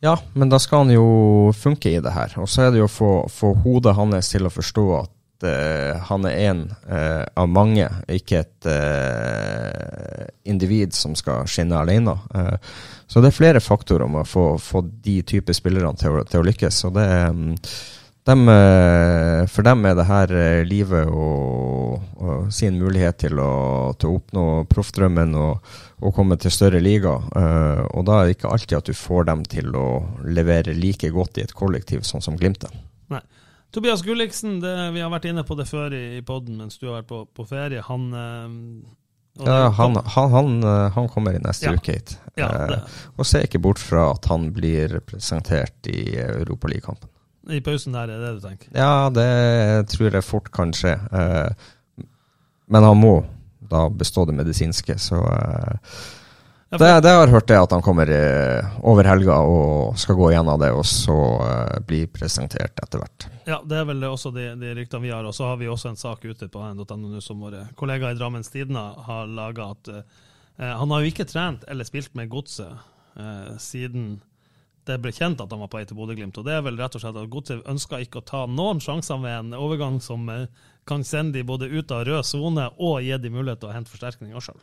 Ja, 0.00 0.18
men 0.32 0.48
da 0.48 0.58
skal 0.58 0.86
han 0.86 0.92
jo 0.94 1.52
funke 1.56 1.92
i 1.92 2.00
det 2.00 2.12
her. 2.14 2.34
Og 2.40 2.48
så 2.48 2.66
er 2.66 2.72
det 2.72 2.80
jo 2.80 2.88
å 2.88 2.92
få, 2.92 3.14
få 3.28 3.52
hodet 3.64 3.96
hans 3.98 4.32
til 4.32 4.48
å 4.48 4.52
forstå 4.52 4.84
at 4.96 5.44
uh, 5.44 6.00
han 6.08 6.24
er 6.28 6.38
en 6.48 6.62
uh, 6.88 7.24
av 7.36 7.50
mange, 7.52 7.84
ikke 8.08 8.40
et 8.40 8.68
uh, 8.70 10.24
individ 10.48 10.96
som 10.96 11.12
skal 11.18 11.44
skinne 11.44 11.76
alene. 11.76 12.16
så 13.06 13.20
det 13.20 13.28
er 13.28 13.36
flere 13.36 13.60
faktorer 13.60 14.06
om 14.06 14.22
å 14.22 14.26
få, 14.26 14.46
få 14.56 14.82
de 15.04 15.20
typer 15.22 15.56
spillerne 15.56 15.92
til 16.00 16.22
til 16.24 16.40
å 16.40 16.48
lykkes. 16.48 16.84
Og 16.88 16.96
det 16.96 17.08
um, 17.28 17.50
dem, 18.28 18.44
for 19.48 19.64
dem 19.64 19.86
er 19.88 19.94
det 19.96 20.04
her 20.06 20.32
livet 20.68 21.08
og, 21.08 22.02
og 22.20 22.50
sin 22.52 22.76
mulighet 22.78 23.16
til 23.24 23.40
å, 23.40 23.52
til 23.98 24.10
å 24.10 24.18
oppnå 24.20 24.44
proffdrømmen. 24.70 25.32
og 25.40 25.72
og, 26.00 26.14
komme 26.16 26.36
til 26.40 26.52
større 26.52 26.80
liga. 26.82 27.16
Uh, 27.34 27.82
og 27.96 28.06
da 28.08 28.20
er 28.20 28.28
det 28.28 28.38
ikke 28.38 28.52
alltid 28.52 28.78
at 28.78 28.88
du 28.88 28.96
får 28.96 29.26
dem 29.30 29.44
til 29.48 29.74
å 29.76 29.88
levere 30.26 30.76
like 30.76 31.10
godt 31.14 31.40
i 31.40 31.44
et 31.44 31.56
kollektiv 31.56 32.06
sånn 32.08 32.24
som 32.24 32.38
Glimt 32.40 32.64
er. 32.68 32.78
Nei. 33.12 33.22
Tobias 33.70 34.02
Gulliksen, 34.02 34.58
det, 34.64 34.72
vi 34.96 35.02
har 35.04 35.12
vært 35.12 35.28
inne 35.30 35.44
på 35.46 35.54
det 35.58 35.68
før 35.68 35.94
i, 35.94 36.18
i 36.18 36.24
poden 36.26 36.58
mens 36.58 36.80
du 36.80 36.88
har 36.88 37.00
vært 37.00 37.10
på, 37.10 37.20
på 37.36 37.46
ferie. 37.46 37.84
Han, 37.86 38.08
ja, 39.44 39.68
han, 39.76 40.00
han, 40.00 40.32
han, 40.34 40.56
eh, 40.64 40.88
han, 40.96 41.06
kommer 41.12 41.36
i 41.38 41.42
neste 41.44 41.68
ja. 41.68 41.76
uke 41.78 41.94
hit. 41.94 42.16
Ja, 42.40 42.48
uh, 42.66 42.98
og 43.14 43.28
ser 43.28 43.46
ikke 43.46 43.62
bort 43.62 43.78
fra 43.82 44.08
at 44.16 44.26
han 44.32 44.48
blir 44.56 44.98
presentert 45.06 45.86
i 45.92 46.16
Europaligakampen. 46.18 47.12
I 47.50 47.60
pausen 47.64 47.96
der, 47.96 48.12
er 48.14 48.22
det 48.22 48.32
du 48.38 48.46
tenker? 48.46 48.70
Ja, 48.76 49.10
det 49.14 49.90
tror 49.92 50.14
jeg 50.14 50.26
fort 50.26 50.50
kan 50.54 50.74
skje. 50.76 50.96
men 52.70 52.86
han 52.86 52.98
må 53.00 53.14
da 53.70 53.88
bestå 53.90 54.24
det 54.24 54.34
medisinske. 54.34 54.98
Så 54.98 55.18
uh, 55.20 55.76
Det, 56.70 57.00
det 57.02 57.10
har 57.10 57.26
hørt 57.26 57.48
det 57.48 57.56
at 57.58 57.72
han 57.74 57.82
kommer 57.82 58.06
eh, 58.14 58.66
over 58.86 59.02
helga 59.10 59.40
og 59.42 59.96
skal 59.98 60.14
gå 60.14 60.28
gjennom 60.30 60.60
det, 60.62 60.68
og 60.70 60.84
så 60.86 61.16
eh, 61.42 61.80
bli 61.82 62.04
presentert 62.06 62.78
etter 62.78 63.02
hvert. 63.02 63.26
Ja, 63.48 63.58
det 63.66 63.80
er 63.80 63.88
vel 63.88 64.06
også 64.06 64.30
de, 64.30 64.44
de 64.60 64.70
ryktene 64.78 65.02
vi 65.02 65.10
har. 65.10 65.26
Og 65.26 65.34
så 65.34 65.48
har 65.48 65.58
vi 65.58 65.66
også 65.66 65.90
en 65.90 65.98
sak 65.98 66.22
ute 66.30 66.46
på 66.46 66.62
n.no 66.62 67.18
som 67.26 67.42
våre 67.42 67.64
kollegaer 67.74 68.14
i 68.14 68.20
Drammens 68.20 68.54
Tidende 68.54 68.84
har 69.02 69.26
laga, 69.26 69.72
at 69.74 69.90
uh, 69.90 70.30
han 70.62 70.94
har 70.94 71.02
jo 71.02 71.10
ikke 71.10 71.26
trent 71.26 71.66
eller 71.66 71.88
spilt 71.88 72.14
med 72.14 72.30
Godset 72.30 72.70
uh, 73.18 73.50
siden 73.58 74.20
det 74.90 74.98
ble 75.02 75.12
kjent 75.14 75.40
at 75.42 75.52
han 75.52 75.62
var 75.62 75.70
på 75.70 75.78
vei 75.78 75.86
til 75.88 75.98
Bodø-Glimt. 75.98 76.40
Og 76.40 76.46
det 76.46 76.56
er 76.56 76.66
vel 76.66 76.80
rett 76.80 76.96
og 76.96 77.04
slett 77.04 77.20
at 77.20 77.30
Godset 77.32 77.62
ønsker 77.70 78.02
ikke 78.04 78.20
å 78.20 78.26
ta 78.26 78.42
noen 78.50 78.82
sjanser 78.82 79.20
med 79.22 79.36
en 79.36 79.56
overgang 79.58 80.00
som 80.04 80.28
eh, 80.32 80.50
kan 80.88 81.06
sende 81.06 81.38
de 81.38 81.46
både 81.46 81.70
ut 81.70 81.94
av 81.94 82.04
rød 82.08 82.26
sone 82.26 82.66
og 82.78 83.00
gi 83.06 83.16
de 83.20 83.32
mulighet 83.32 83.62
til 83.62 83.70
å 83.70 83.74
hente 83.76 83.92
forsterkninger 83.92 84.44
sjøl. 84.44 84.60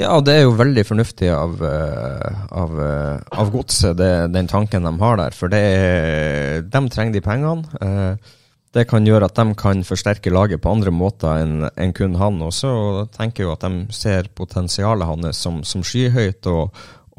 Ja, 0.00 0.16
det 0.24 0.34
er 0.34 0.44
jo 0.48 0.56
veldig 0.58 0.82
fornuftig 0.88 1.28
av, 1.30 1.60
eh, 1.62 2.42
av, 2.58 2.74
eh, 2.82 3.38
av 3.38 3.52
Godset, 3.54 4.00
den 4.34 4.50
tanken 4.50 4.88
de 4.88 4.94
har 4.98 5.20
der. 5.20 5.36
For 5.36 5.54
er, 5.54 6.62
de 6.66 6.84
trenger 6.90 7.14
de 7.14 7.24
pengene. 7.24 8.18
Det 8.70 8.84
kan 8.86 9.06
gjøre 9.06 9.26
at 9.26 9.34
de 9.34 9.54
kan 9.58 9.82
forsterke 9.82 10.30
laget 10.30 10.60
på 10.62 10.70
andre 10.70 10.92
måter 10.94 11.40
enn 11.42 11.70
en 11.74 11.92
kun 11.94 12.14
han. 12.20 12.38
Og 12.46 12.52
så 12.54 12.70
tenker 13.10 13.48
jo 13.48 13.54
at 13.54 13.66
de 13.66 13.86
ser 13.94 14.30
potensialet 14.30 15.10
hans 15.10 15.42
som, 15.42 15.64
som 15.66 15.82
skyhøyt. 15.82 16.46
og 16.46 16.70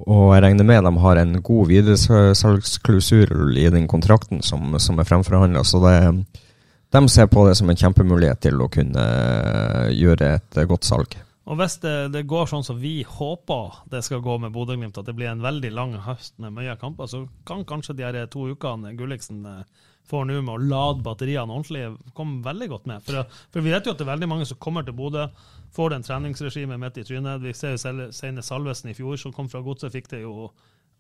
og 0.06 0.32
jeg 0.36 0.44
regner 0.46 0.68
med 0.68 0.86
de 0.86 0.92
har 1.04 1.22
en 1.22 1.42
god 1.42 1.68
videresalgsklausul 1.72 3.58
i 3.58 3.68
den 3.74 3.88
kontrakten 3.92 4.42
som, 4.46 4.78
som 4.80 5.00
er 5.00 5.10
fremforhandla. 5.10 5.64
Så 5.68 5.82
det, 5.84 5.96
de 6.92 7.02
ser 7.10 7.28
på 7.32 7.48
det 7.48 7.58
som 7.60 7.70
en 7.72 7.80
kjempemulighet 7.80 8.42
til 8.48 8.62
å 8.62 8.70
kunne 8.72 9.06
gjøre 9.96 10.36
et 10.38 10.64
godt 10.70 10.88
salg. 10.88 11.20
Og 11.50 11.58
Hvis 11.58 11.80
det, 11.84 11.96
det 12.14 12.28
går 12.30 12.48
sånn 12.48 12.64
som 12.64 12.78
vi 12.80 13.02
håper 13.08 13.82
det 13.92 14.04
skal 14.06 14.22
gå 14.24 14.38
med 14.40 14.54
Bodø-Glimt, 14.56 14.98
at 15.00 15.08
det 15.10 15.16
blir 15.18 15.32
en 15.32 15.42
veldig 15.44 15.72
lang 15.74 15.96
høst 16.06 16.38
med 16.40 16.54
mye 16.56 16.78
kamper, 16.80 17.10
så 17.10 17.26
kan 17.48 17.66
kanskje 17.68 17.98
de 17.98 18.06
her 18.06 18.28
to 18.32 18.46
ukene 18.54 18.94
Gulliksen 18.96 19.42
eh, 19.50 19.64
får 20.12 20.28
nå 20.28 20.42
med 20.44 20.54
å 20.54 20.70
lade 20.74 21.06
batteriene 21.06 21.56
ordentlig, 21.56 22.12
kom 22.18 22.40
veldig 22.46 22.68
godt 22.74 22.90
med. 22.92 23.04
For, 23.08 23.40
for, 23.54 23.64
vi 23.64 23.74
vet 23.74 23.88
jo 23.88 23.96
at 23.96 24.02
det 24.02 24.08
er 24.08 24.14
veldig 24.14 24.30
mange 24.32 24.48
som 24.50 24.60
kommer 24.62 24.86
til 24.88 24.98
Bodø, 24.98 25.30
får 25.72 25.96
den 25.96 26.06
treningsregimet 26.08 26.82
midt 26.82 27.00
i 27.00 27.08
trynet. 27.08 27.44
Vi 27.44 27.56
ser 27.56 27.78
jo 27.78 28.12
Seine 28.12 28.44
Salvesen 28.44 28.92
i 28.92 28.98
fjor, 28.98 29.16
som 29.20 29.36
kom 29.36 29.50
fra 29.52 29.64
Godset, 29.64 29.94
fikk 29.96 30.12
det 30.12 30.24
jo 30.26 30.52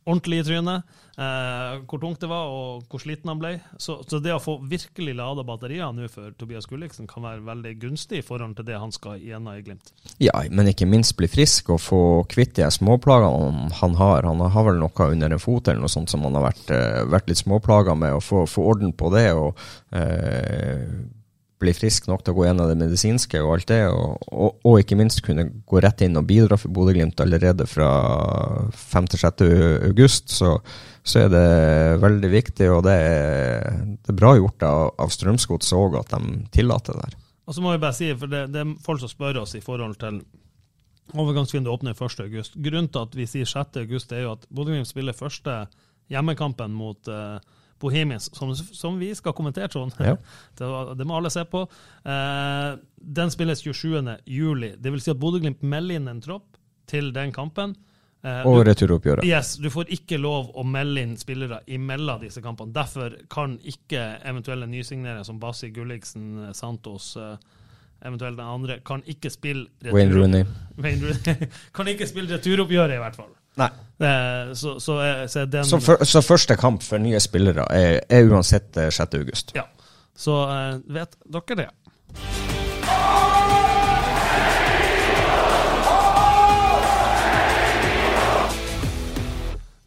ordentlig 0.05 0.41
i 0.41 0.45
trynet. 0.47 0.97
Eh, 1.21 1.81
hvor 1.85 1.99
tungt 1.99 2.21
det 2.23 2.29
var, 2.31 2.49
og 2.49 2.85
hvor 2.89 3.01
sliten 3.03 3.29
han 3.29 3.39
ble. 3.41 3.51
Så, 3.81 3.99
så 4.07 4.21
det 4.23 4.33
å 4.33 4.41
få 4.41 4.55
virkelig 4.65 5.13
lada 5.19 5.43
batterier 5.45 5.91
nå 5.93 6.07
for 6.11 6.33
Tobias 6.39 6.69
Gulliksen 6.69 7.09
kan 7.09 7.25
være 7.25 7.43
veldig 7.45 7.73
gunstig 7.81 8.21
i 8.21 8.25
forhold 8.25 8.55
til 8.57 8.69
det 8.69 8.79
han 8.81 8.93
skal 8.95 9.19
igjennom 9.19 9.53
i 9.53 9.65
Glimt. 9.65 9.93
Ja, 10.23 10.33
men 10.49 10.71
ikke 10.71 10.89
minst 10.89 11.17
bli 11.19 11.29
frisk 11.31 11.73
og 11.75 11.81
få 11.83 12.01
kvitt 12.31 12.55
de 12.57 12.69
småplagene 12.73 13.69
han 13.81 13.97
har. 13.99 14.29
Han 14.29 14.41
har 14.41 14.69
vel 14.69 14.81
noe 14.81 15.09
under 15.11 15.35
en 15.35 15.43
fot 15.43 15.67
eller 15.67 15.83
noe 15.83 15.91
sånt 15.91 16.11
som 16.11 16.25
han 16.25 16.37
har 16.39 16.47
vært, 16.49 16.67
uh, 16.73 17.01
vært 17.11 17.29
litt 17.29 17.43
småplaga 17.43 17.97
med. 17.97 18.17
og 18.17 18.25
få, 18.25 18.45
få, 18.49 18.65
orden 18.71 18.93
på 18.95 19.11
det 19.13 19.27
og 19.35 19.57
uh, 19.93 20.85
bli 21.61 21.73
frisk 21.75 22.07
nok 22.09 22.23
til 22.25 22.33
å 22.33 22.37
gå 22.39 22.45
gjennom 22.47 22.69
det 22.69 22.77
medisinske 22.79 23.41
og 23.41 23.53
alt 23.55 23.69
det, 23.69 23.81
og, 23.93 24.25
og, 24.33 24.59
og 24.67 24.79
ikke 24.81 24.97
minst 24.99 25.21
kunne 25.25 25.47
gå 25.67 25.81
rett 25.83 26.03
inn 26.05 26.19
og 26.19 26.27
bidra 26.29 26.57
for 26.59 26.73
Bodø-Glimt 26.73 27.21
allerede 27.23 27.67
fra 27.69 27.89
5.-6. 28.73 29.45
august, 29.87 30.33
så, 30.33 30.55
så, 31.03 31.23
er 31.25 31.31
det 31.33 31.45
veldig 32.03 32.31
viktig. 32.33 32.69
Og 32.73 32.83
det 32.87 32.97
er, 32.97 33.81
det 33.93 34.13
er 34.13 34.19
bra 34.19 34.35
gjort 34.39 34.67
av, 34.67 34.83
av 35.05 35.13
Strømsgods 35.13 35.71
òg 35.77 36.01
at 36.01 36.13
de 36.15 36.41
tillater 36.53 36.97
det 36.97 37.09
der. 37.11 37.19
Og 37.49 37.57
så 37.57 37.63
må 37.63 37.73
vi 37.73 37.81
bare 37.83 37.97
si, 37.97 38.11
for 38.15 38.31
det, 38.31 38.45
det 38.53 38.61
er 38.63 38.75
folk 38.85 39.01
som 39.01 39.11
spør 39.11 39.41
oss 39.43 39.57
i 39.57 39.63
forhold 39.63 39.97
til 40.01 40.21
overgangsvinduet 41.11 41.73
åpner 41.73 41.95
1.8. 41.97 42.53
Grunnen 42.55 42.91
til 42.91 43.07
at 43.07 43.17
vi 43.17 43.25
sier 43.27 43.49
6.8, 43.49 44.13
er 44.15 44.25
jo 44.25 44.35
at 44.35 44.45
Bodø-Glimt 44.49 44.89
spiller 44.89 45.17
første 45.17 45.65
hjemmekampen 46.11 46.73
mot 46.75 47.09
uh, 47.11 47.39
Bohemians, 47.81 48.29
som, 48.37 48.53
som, 48.55 48.97
vi 49.01 49.11
skal 49.17 49.35
kommentere, 49.37 49.69
Trond. 49.71 49.95
Ja. 49.99 50.15
Det, 50.57 50.67
det, 50.97 51.05
må 51.07 51.17
alle 51.17 51.31
se 51.33 51.43
på. 51.49 51.65
Eh, 52.05 52.71
den 53.01 53.31
spilles 53.33 53.63
27. 53.65 54.17
juli. 54.25 54.75
Det 54.77 54.93
vil 54.93 55.01
si 55.01 55.13
at 55.13 55.21
Bodø-Glimt 55.21 55.63
melder 55.65 55.97
inn 55.97 56.11
en 56.11 56.21
tropp 56.21 56.59
til 56.91 57.09
den 57.15 57.33
kampen. 57.33 57.75
Eh, 58.21 58.43
og 58.45 58.61
returoppgjøret. 58.67 59.25
Yes, 59.25 59.55
du 59.57 59.71
får 59.73 59.89
ikke 59.95 60.19
lov 60.21 60.51
å 60.53 60.65
melde 60.67 61.01
inn 61.01 61.15
spillere 61.17 61.63
imellom 61.73 62.21
disse 62.21 62.43
kampene. 62.43 62.73
Derfor 62.75 63.15
kan 63.33 63.57
ikke 63.65 64.03
eventuelle 64.29 64.69
nysignere 64.69 65.25
som 65.25 65.39
Basi 65.41 65.71
Gulliksen, 65.73 66.51
Santos 66.57 67.15
eh, 67.17 67.35
eventuelt 68.05 68.37
den 68.37 68.45
andre, 68.45 68.79
kan 68.85 69.01
ikke 69.09 69.29
spille 69.33 69.69
retur, 69.81 69.95
Wayne 69.97 70.17
Rooney. 70.17 70.45
Wayne 70.83 71.07
Rooney. 71.07 71.49
kan 71.77 71.89
ikke 71.89 72.09
spille 72.09 72.37
returoppgjøret, 72.37 72.97
i 72.97 73.01
hvert 73.01 73.17
fall. 73.17 73.33
Nei. 73.59 73.69
Eh, 74.01 74.53
så, 74.53 74.79
så, 74.79 75.27
så, 75.27 75.45
den, 75.45 75.65
så, 75.65 75.79
for, 75.79 76.05
så, 76.05 76.21
første 76.21 76.55
kamp 76.55 76.83
for 76.83 77.01
nye 77.01 77.19
spillere 77.21 77.67
er, 77.75 77.99
er 78.09 78.29
uansett 78.31 78.77
6.8. 78.77 79.19
august. 79.19 79.55
ja. 79.55 79.67
Så 80.15 80.35
eh, 80.43 80.79
vet 80.91 81.15
dere 81.25 81.55
det. 81.57 81.69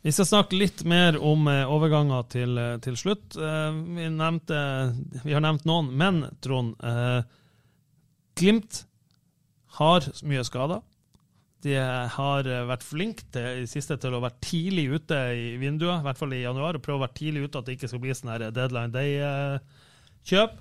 Vi 0.05 0.13
skal 0.13 0.27
snakke 0.29 0.59
litt 0.59 0.83
mer 0.85 1.17
om 1.17 1.47
overganger 1.49 2.27
til, 2.29 2.59
til 2.85 2.97
slutt. 3.01 3.39
Vi, 3.39 4.09
nevnte, 4.13 4.59
vi, 5.23 5.33
har 5.33 5.41
nevnt 5.41 5.65
noen, 5.65 5.89
men 5.97 6.19
Trond 6.45 6.75
Glimt 8.37 8.83
har 9.79 10.11
mye 10.29 10.45
skader. 10.45 10.83
De 11.65 11.75
har 12.17 12.49
eh, 12.51 12.67
vært 12.69 12.85
flinke 12.85 13.25
til, 13.33 13.63
i 13.63 13.69
siste 13.69 13.97
til 14.01 14.17
å 14.17 14.21
være 14.21 14.37
tidlig 14.45 14.85
ute 14.99 15.21
i 15.33 15.55
vinduet, 15.61 16.03
i 16.03 16.05
hvert 16.05 16.21
fall 16.21 16.35
i 16.37 16.43
januar, 16.43 16.77
og 16.77 16.85
prøve 16.85 17.01
å 17.01 17.05
være 17.07 17.17
tidlig 17.17 17.47
ute 17.47 17.61
at 17.61 17.69
det 17.69 17.79
ikke 17.79 17.91
skal 17.93 18.03
bli 18.03 18.17
sånn 18.17 18.35
deadline 18.53 18.93
day-kjøp. 18.93 20.59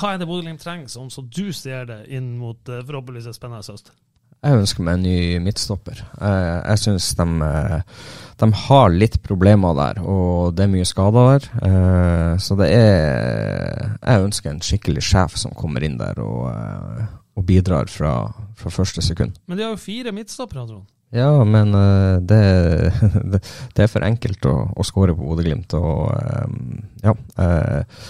Hva 0.00 0.12
er 0.14 0.20
det 0.20 0.28
Bodø-Glimt 0.30 0.62
trenger, 0.62 0.88
som 0.88 1.10
så 1.12 1.24
du 1.26 1.50
ser 1.56 1.90
det, 1.90 2.04
inn 2.14 2.38
mot 2.40 2.70
eh, 2.70 2.80
forhåpentligvis 2.86 3.28
et 3.28 3.36
spennende 3.36 3.66
høst? 3.66 3.92
Jeg 4.40 4.56
ønsker 4.56 4.84
meg 4.86 4.96
en 4.96 5.02
ny 5.04 5.16
midtstopper. 5.44 5.98
Jeg, 6.16 6.80
syns 6.80 7.10
de, 7.18 7.50
de, 8.40 8.46
har 8.62 8.94
litt 8.94 9.18
problemer 9.20 9.74
der, 9.76 10.00
og 10.00 10.54
det 10.56 10.64
er 10.64 10.70
mye 10.72 10.86
skader 10.88 11.34
der. 11.34 11.48
Eh, 11.68 12.32
så 12.40 12.56
det 12.56 12.70
er 12.72 13.90
Jeg 13.98 14.24
ønsker 14.24 14.54
en 14.54 14.62
skikkelig 14.64 15.04
sjef 15.10 15.36
som 15.42 15.52
kommer 15.52 15.84
inn 15.84 16.00
der 16.00 16.22
og 16.24 16.48
og 17.40 17.46
bidrar 17.48 17.88
fra, 17.88 18.14
fra, 18.58 18.72
første 18.74 19.02
sekund. 19.04 19.38
Men 19.48 19.58
de 19.58 19.64
har 19.64 19.72
jo 19.72 19.80
fire 19.80 20.12
midtstoppere, 20.12 20.66
Trond. 20.68 20.88
Ja, 21.10 21.42
men 21.44 21.74
uh, 21.74 22.20
det, 22.30 22.40
det, 23.74 23.82
er 23.82 23.90
for 23.90 24.04
enkelt 24.06 24.46
å, 24.46 24.54
å 24.76 24.86
skåre 24.86 25.16
på 25.16 25.26
Bodø-Glimt. 25.26 25.74
Og 25.78 26.12
um, 26.14 26.84
ja 27.02 27.16
uh, 27.16 28.04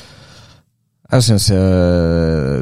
Jeg 1.10 1.26
syns 1.26 1.48
uh, 1.54 2.60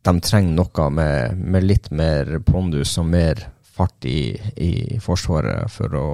de 0.00 0.14
trenger 0.24 0.56
noe 0.56 0.86
med, 0.96 1.36
med, 1.38 1.66
litt 1.66 1.90
mer 1.92 2.38
pondus 2.46 2.96
og 2.98 3.10
mer 3.12 3.44
fart 3.62 4.08
i, 4.08 4.32
i, 4.56 4.72
Forsvaret 5.00 5.70
for 5.72 5.94
å 5.96 6.08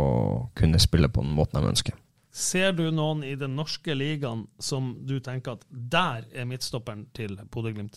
kunne 0.59 0.83
spille 0.83 1.09
på 1.09 1.23
den 1.25 1.33
måten 1.39 1.63
de 1.63 1.71
ønsker. 1.71 1.97
Ser 2.37 2.75
du 2.77 2.91
noen 2.93 3.23
i 3.25 3.33
den 3.39 3.55
norske 3.57 3.95
ligaen 3.97 4.45
som 4.61 4.93
du 5.09 5.17
tenker 5.25 5.57
at 5.57 5.65
der 5.71 6.27
er 6.35 6.51
midtstopperen 6.51 7.07
til 7.17 7.39
Bodø-Glimt? 7.49 7.97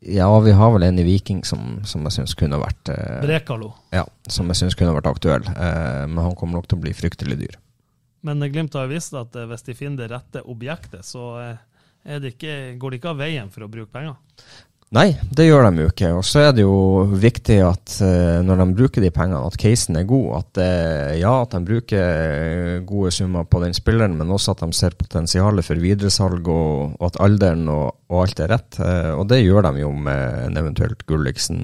Ja, 0.00 0.28
vi 0.40 0.52
har 0.54 0.70
vel 0.74 0.82
en 0.86 0.98
i 0.98 1.04
Viking 1.06 1.40
som, 1.44 1.80
som 1.84 2.04
jeg 2.06 2.14
syns 2.20 2.34
kunne 2.38 2.60
vært 2.60 2.90
eh, 2.92 3.18
Brekalo. 3.24 3.72
Ja, 3.94 4.04
som 4.30 4.50
jeg 4.52 4.60
syns 4.60 4.76
kunne 4.78 4.94
vært 4.94 5.08
aktuell. 5.10 5.46
Eh, 5.48 6.04
men 6.06 6.20
han 6.22 6.36
kommer 6.38 6.60
nok 6.60 6.68
til 6.70 6.78
å 6.78 6.84
bli 6.84 6.94
fryktelig 6.94 7.38
dyr. 7.40 7.58
Men 8.26 8.42
Glimt 8.52 8.76
har 8.78 8.90
vist 8.90 9.14
at 9.18 9.34
eh, 9.38 9.48
hvis 9.50 9.66
de 9.66 9.74
finner 9.78 10.04
det 10.04 10.12
rette 10.14 10.44
objektet, 10.46 11.06
så 11.06 11.24
eh, 11.42 12.20
det 12.22 12.36
ikke, 12.36 12.54
går 12.78 12.94
det 12.94 13.00
ikke 13.00 13.12
av 13.12 13.22
veien 13.24 13.50
for 13.54 13.66
å 13.66 13.70
bruke 13.72 13.90
penger. 13.94 14.14
Nei, 14.96 15.10
det 15.36 15.44
gjør 15.44 15.66
de 15.66 15.82
jo 15.82 15.90
ikke. 15.90 16.08
Og 16.16 16.22
så 16.24 16.46
er 16.46 16.54
det 16.56 16.62
jo 16.64 17.02
viktig 17.20 17.58
at 17.60 17.98
uh, 18.00 18.38
når 18.40 18.62
de 18.62 18.66
bruker 18.78 19.04
de 19.04 19.10
pengene, 19.12 19.42
at 19.44 19.58
casen 19.60 19.98
er 20.00 20.06
god. 20.08 20.28
At 20.38 20.60
uh, 20.64 21.10
ja, 21.20 21.32
at 21.42 21.52
de 21.52 21.60
bruker 21.68 22.80
gode 22.88 23.12
summer 23.12 23.44
på 23.44 23.60
den 23.60 23.76
spilleren, 23.76 24.16
men 24.16 24.32
også 24.32 24.54
at 24.54 24.64
de 24.64 24.72
ser 24.78 24.96
potensialet 24.96 25.66
for 25.66 25.82
videresalg, 25.82 26.48
og, 26.48 26.96
og 26.96 27.04
at 27.10 27.20
alderen 27.26 27.68
og, 27.68 27.98
og, 28.08 28.22
alt 28.22 28.40
er 28.40 28.52
rett. 28.54 28.80
Og 29.18 29.26
det 29.28 29.42
gjør 29.42 29.68
de 29.68 29.84
jo 29.84 29.92
med 29.92 30.46
en 30.46 30.62
eventuelt 30.62 31.04
Gulliksen. 31.08 31.60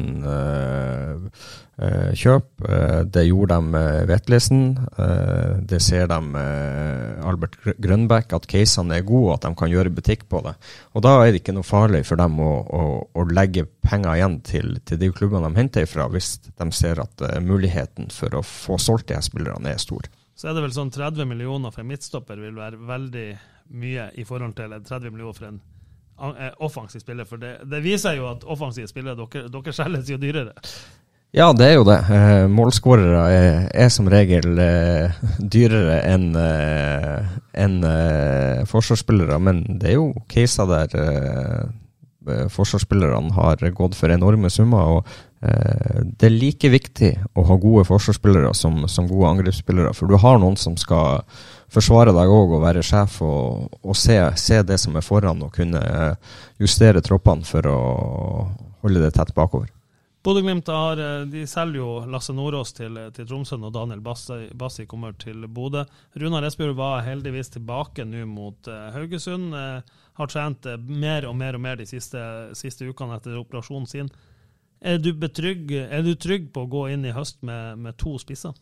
Eh, 1.75 2.13
kjøp. 2.15 2.63
Eh, 2.69 3.01
det 3.11 3.25
gjorde 3.27 3.57
de 3.57 3.71
med 3.73 4.07
Vetlesen. 4.07 4.77
Eh, 4.99 5.57
det 5.67 5.81
ser 5.83 6.07
de 6.07 6.21
med 6.23 7.25
Albert 7.27 7.59
Grønbæk, 7.83 8.33
at 8.33 8.47
casene 8.47 9.01
er 9.01 9.07
gode, 9.07 9.33
og 9.33 9.35
at 9.35 9.49
de 9.49 9.59
kan 9.59 9.73
gjøre 9.73 9.91
butikk 9.91 10.29
på 10.31 10.43
det. 10.47 10.55
Og 10.95 11.03
Da 11.03 11.17
er 11.19 11.33
det 11.33 11.43
ikke 11.43 11.57
noe 11.57 11.67
farlig 11.67 12.05
for 12.07 12.21
dem 12.21 12.39
å, 12.39 12.53
å, 12.63 12.85
å 13.11 13.27
legge 13.27 13.67
penger 13.83 14.15
igjen 14.15 14.41
til, 14.47 14.79
til, 14.87 15.03
de 15.03 15.11
klubbene 15.11 15.51
de 15.51 15.59
henter 15.59 15.89
ifra, 15.89 16.07
hvis 16.09 16.39
de 16.47 16.71
ser 16.71 17.03
at 17.03 17.27
muligheten 17.43 18.11
for 18.15 18.39
å 18.39 18.47
få 18.47 18.79
solgt 18.79 19.09
de 19.11 19.19
her 19.19 19.27
spillerne 19.27 19.75
er 19.75 19.83
stor. 19.83 20.07
Så 20.39 20.49
er 20.49 20.55
det 20.55 20.63
vel 20.63 20.75
sånn 20.75 20.95
30 20.95 21.27
millioner 21.27 21.75
for 21.75 21.83
en 21.83 21.91
midtstopper 21.91 22.39
vil 22.39 22.55
være 22.55 22.79
veldig 22.79 23.29
mye 23.75 24.11
i 24.15 24.25
forhold 24.27 24.55
til 24.55 24.71
30 24.79 25.11
millioner 25.11 25.35
for 25.35 25.51
en 25.51 25.63
offensiv 26.63 27.03
spiller. 27.03 27.27
For 27.27 27.43
det, 27.43 27.57
det 27.67 27.83
viser 27.83 28.15
jo 28.15 28.31
at 28.31 28.45
offensive 28.47 28.87
spillere, 28.87 29.19
dere, 29.19 29.51
dere 29.51 29.75
selges 29.75 30.11
jo 30.11 30.23
dyrere. 30.23 30.55
Ja, 31.35 31.49
det 31.51 31.67
er 31.67 31.73
jo 31.81 31.87
det. 31.89 31.97
Eh, 32.15 32.45
målskårere 32.47 33.23
er, 33.35 33.57
er, 33.75 33.89
som 33.91 34.07
regel 34.07 34.53
eh, 34.63 35.17
dyrere 35.43 35.97
enn 36.07 36.29
eh, 36.39 37.33
en, 37.59 37.75
forsvarsspillere, 38.71 39.41
men 39.43 39.65
det 39.81 39.91
er 39.91 39.97
jo 39.97 40.13
caser 40.31 40.71
der 40.71 40.95
eh, 41.03 42.47
forsvarsspillerne 42.55 43.35
har 43.35 43.67
gått 43.75 43.99
for 43.99 44.15
enorme 44.15 44.47
summer. 44.47 44.95
og 44.95 45.11
Det 45.43 46.31
er 46.31 46.39
like 46.39 46.71
viktig 46.71 47.11
å 47.35 47.43
ha 47.51 47.59
gode 47.59 47.83
forsvarsspillere 47.91 48.55
som, 48.55 48.85
som 48.89 49.11
gode 49.11 49.35
angrepsspillere, 49.35 49.91
for 49.93 50.07
du 50.07 50.15
har 50.23 50.39
noen 50.39 50.57
som 50.57 50.79
skal 50.79 51.25
forsvare 51.67 52.15
deg 52.15 52.31
òg 52.31 52.55
og 52.61 52.63
være 52.63 52.87
sjef 52.87 53.19
og, 53.27 53.75
og 53.83 53.99
se, 53.99 54.21
se, 54.39 54.63
det 54.63 54.79
som 54.79 54.95
er 54.95 55.05
foran, 55.05 55.43
og 55.43 55.59
kunne 55.59 55.83
justere 56.63 57.03
troppene 57.03 57.45
for 57.45 57.75
å 57.75 57.81
holde 58.87 59.03
det 59.03 59.17
tett 59.19 59.35
bakover. 59.35 59.74
Bodø-Glimt 60.25 60.71
de 61.29 61.43
selger 61.45 61.77
jo 61.83 61.89
Lasse 62.09 62.33
Nordås 62.33 62.73
til, 62.73 62.97
til 63.13 63.27
Tromsø 63.29 63.59
når 63.61 63.73
Daniel 63.75 64.01
Bassi, 64.01 64.47
Bassi, 64.57 64.87
kommer 64.89 65.13
til 65.21 65.45
Bodø. 65.53 65.83
Runar 66.17 66.47
Espejord 66.49 66.79
var 66.79 67.03
heldigvis 67.05 67.53
tilbake 67.53 68.07
nå 68.09 68.25
mot 68.31 68.71
uh, 68.73 68.89
Haugesund. 68.95 69.53
Uh, 69.53 69.99
har 70.17 70.31
trent 70.33 70.65
uh, 70.65 70.79
mer 70.81 71.27
og 71.29 71.37
mer 71.37 71.59
og 71.59 71.61
mer 71.67 71.77
de 71.77 71.85
siste, 71.89 72.23
siste 72.57 72.89
ukene 72.89 73.19
etter 73.19 73.37
operasjonen 73.37 73.91
sin. 73.91 74.09
Er 74.81 74.97
du, 75.01 75.11
betrygg, 75.13 75.75
er 75.85 76.01
du 76.05 76.15
trygg 76.17 76.49
på 76.55 76.65
å 76.65 76.73
gå 76.73 76.87
inn 76.95 77.05
i 77.05 77.13
høst 77.13 77.43
med, 77.45 77.85
med 77.85 78.01
to 78.01 78.17
spisser? 78.21 78.57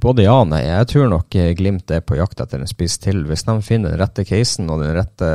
Både 0.00 0.24
ja 0.24 0.38
og 0.40 0.48
nei. 0.50 0.62
Jeg 0.64 0.88
tror 0.90 1.12
nok 1.12 1.36
Glimt 1.60 1.92
er 1.92 2.00
på 2.00 2.16
jakt 2.16 2.40
etter 2.40 2.64
en 2.64 2.68
spiss 2.68 2.96
til. 3.00 3.26
Hvis 3.28 3.44
de 3.44 3.60
finner 3.64 3.92
den 3.92 4.00
rette 4.00 4.24
casen 4.28 4.72
og 4.72 4.80
den 4.80 4.96
rette 4.96 5.30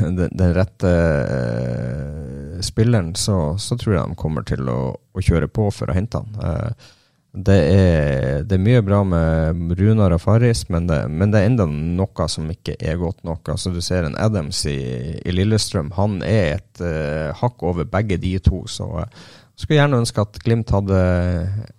den, 0.00 0.28
den 0.32 0.54
rette 0.56 0.90
uh, 1.28 2.60
spilleren, 2.64 3.14
så, 3.14 3.58
så, 3.58 3.78
tror 3.78 3.96
jeg 3.96 4.10
de 4.10 4.18
kommer 4.20 4.46
til 4.48 4.68
å, 4.70 4.94
å 4.94 5.24
kjøre 5.24 5.48
på 5.52 5.70
for 5.74 5.90
å 5.90 5.96
hente 5.96 6.20
han. 6.22 6.36
Uh, 6.40 6.92
det, 7.34 7.56
er, 7.58 8.42
det 8.46 8.56
er, 8.56 8.62
mye 8.62 8.82
bra 8.86 9.00
med 9.06 9.74
Runar 9.78 10.14
og 10.14 10.22
Faris, 10.22 10.64
men 10.70 10.86
det, 10.86 11.00
men 11.10 11.32
det, 11.32 11.40
er 11.40 11.50
enda 11.50 11.66
noe 11.68 12.28
som 12.30 12.50
ikke 12.52 12.76
er 12.78 13.00
godt 13.00 13.24
nok. 13.26 13.50
Altså, 13.56 13.72
du 13.74 13.80
ser 13.82 14.06
en 14.06 14.18
Adams 14.22 14.62
i, 14.70 14.78
i 15.18 15.34
Lillestrøm. 15.34 15.90
Han 15.98 16.20
er 16.22 16.60
et 16.60 16.84
uh, 16.84 17.34
hakk 17.40 17.64
over 17.66 17.88
begge 17.90 18.20
de 18.22 18.36
to. 18.38 18.62
Så 18.70 18.86
jeg 19.02 19.10
skulle 19.58 19.80
gjerne 19.80 20.04
ønske 20.04 20.22
at 20.22 20.38
Glimt 20.46 20.70
hadde 20.74 21.00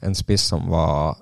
en 0.03 0.17
spiss 0.17 0.49
som 0.51 0.67
var 0.73 1.21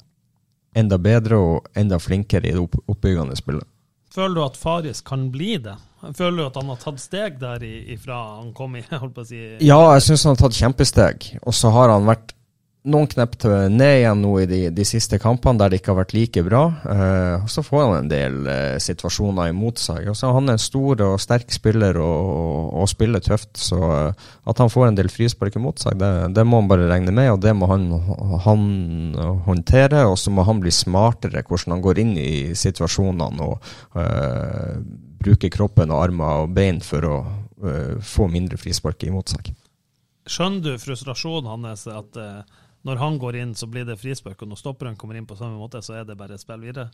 enda 0.74 0.98
bedre 0.98 1.38
og 1.38 1.78
enda 1.78 2.00
flinkere 2.02 2.50
i 2.50 2.56
det 2.56 2.82
oppbyggende 2.90 3.38
spillet. 3.38 3.70
Føler 4.14 4.36
du 4.38 4.44
at 4.46 4.58
Faris 4.58 5.02
kan 5.06 5.30
bli 5.34 5.56
det? 5.62 5.78
Føler 6.12 6.42
du 6.42 6.46
at 6.50 6.60
han 6.60 6.72
har 6.74 6.80
tatt 6.82 7.00
steg 7.00 7.40
der 7.42 7.64
ifra 7.64 8.20
han 8.42 8.54
kom 8.56 8.76
i? 8.76 8.84
holdt 9.04 9.16
på 9.16 9.24
å 9.24 9.28
si? 9.28 9.42
Ja, 9.64 9.82
jeg 9.96 10.08
syns 10.10 10.28
han 10.28 10.36
har 10.36 10.46
tatt 10.46 10.60
kjempesteg. 10.60 11.34
Og 11.48 11.56
så 11.56 11.72
har 11.74 11.94
han 11.94 12.10
vært 12.10 12.36
noen 12.84 13.08
knepp 13.08 13.38
ned 13.72 14.02
igjen 14.02 14.20
nå 14.20 14.32
i 14.42 14.48
de, 14.48 14.58
de, 14.76 14.84
siste 14.84 15.16
kampene 15.22 15.62
der 15.62 15.72
det 15.72 15.80
ikke 15.80 15.94
har 15.94 16.02
vært 16.02 16.16
like 16.18 16.42
bra. 16.44 16.64
Uh, 16.84 17.46
så 17.48 17.64
får 17.64 17.80
han 17.80 17.94
en 18.02 18.10
del 18.12 18.36
uh, 18.44 18.76
situasjoner 18.84 19.54
imot 19.54 19.80
seg. 19.80 20.10
Og 20.12 20.18
så 20.20 20.28
er 20.28 20.36
han 20.36 20.52
en 20.52 20.60
stor 20.60 21.04
og 21.06 21.16
sterk 21.24 21.54
spiller 21.56 22.00
og, 22.04 22.74
og 22.82 22.90
spiller 22.92 23.24
tøft. 23.24 23.54
Så 23.64 23.80
uh, 23.80 24.28
at 24.52 24.60
han 24.60 24.74
får 24.74 24.90
en 24.90 25.00
del 25.00 25.12
frispark 25.14 25.56
imot 25.60 25.86
seg, 25.86 25.96
det, 26.02 26.12
det, 26.36 26.44
må 26.44 26.60
han 26.60 26.68
bare 26.72 26.90
regne 26.92 27.16
med, 27.16 27.32
og 27.32 27.40
det 27.46 27.56
må 27.56 27.72
han, 27.72 27.88
han 28.50 28.68
håndtere. 29.48 30.04
Og 30.10 30.20
så 30.20 30.36
må 30.36 30.44
han 30.48 30.60
bli 30.64 30.76
smartere 30.76 31.46
hvordan 31.48 31.78
han 31.78 31.88
går 31.88 32.04
inn 32.04 32.14
i 32.20 32.34
situasjonene 32.60 33.48
og 33.48 33.74
bruker 35.24 35.52
kroppen 35.54 35.94
og 35.94 36.04
armer 36.08 36.44
og 36.44 36.54
bein 36.56 36.82
for 36.84 37.08
å 37.10 37.18
få 38.04 38.28
mindre 38.28 38.58
frispark 38.60 39.06
imot 39.08 39.32
seg. 39.32 39.54
Skjønner 40.28 40.64
du 40.66 40.82
frustrasjonen 40.82 41.48
hans? 41.48 41.86
at 41.88 42.18
når 42.84 43.00
han 43.00 43.16
går 43.20 43.38
inn, 43.40 43.54
så 43.56 43.70
blir 43.72 43.86
det 43.88 43.96
frispark, 44.02 44.42
og 44.44 44.50
når 44.52 44.60
stopperen 44.60 44.98
kommer 45.00 45.16
inn 45.16 45.28
på 45.28 45.38
samme 45.40 45.56
måte, 45.56 45.80
så 45.80 46.02
er 46.02 46.08
det 46.08 46.18
bare 46.20 46.36
spill 46.40 46.60
videre? 46.66 46.90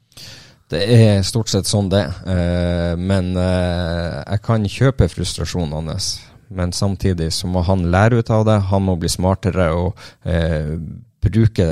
Det 0.69 0.83
er 0.85 1.23
stort 1.25 1.49
sett 1.49 1.65
sånn, 1.65 1.89
det. 1.89 2.03
uh, 2.29 2.93
men 3.01 3.31
jeg 3.33 4.43
kan 4.45 4.69
kjøpe 4.69 5.09
frustrasjonen 5.09 5.89
hans. 5.89 6.19
Men 6.53 6.73
samtidig 6.73 7.31
så 7.33 7.49
må 7.49 7.65
han 7.65 7.89
lære 7.89 8.21
ut 8.21 8.29
av 8.33 8.45
det. 8.45 8.59
Han 8.69 8.85
må 8.85 8.95
bli 9.01 9.09
smartere 9.09 9.67
og 9.77 9.97
bruke 11.21 11.67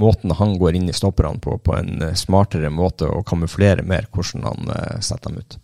måten 0.00 0.32
han 0.36 0.56
går 0.58 0.78
inn 0.78 0.88
i 0.90 0.96
stopperne 0.96 1.38
på, 1.42 1.58
på 1.60 1.76
en 1.76 2.04
smartere 2.16 2.72
måte 2.72 3.08
og 3.08 3.26
kamuflere 3.28 3.84
mer 3.86 4.08
hvordan 4.10 4.48
han 4.48 5.02
setter 5.04 5.30
dem 5.30 5.44
ut. 5.44 5.58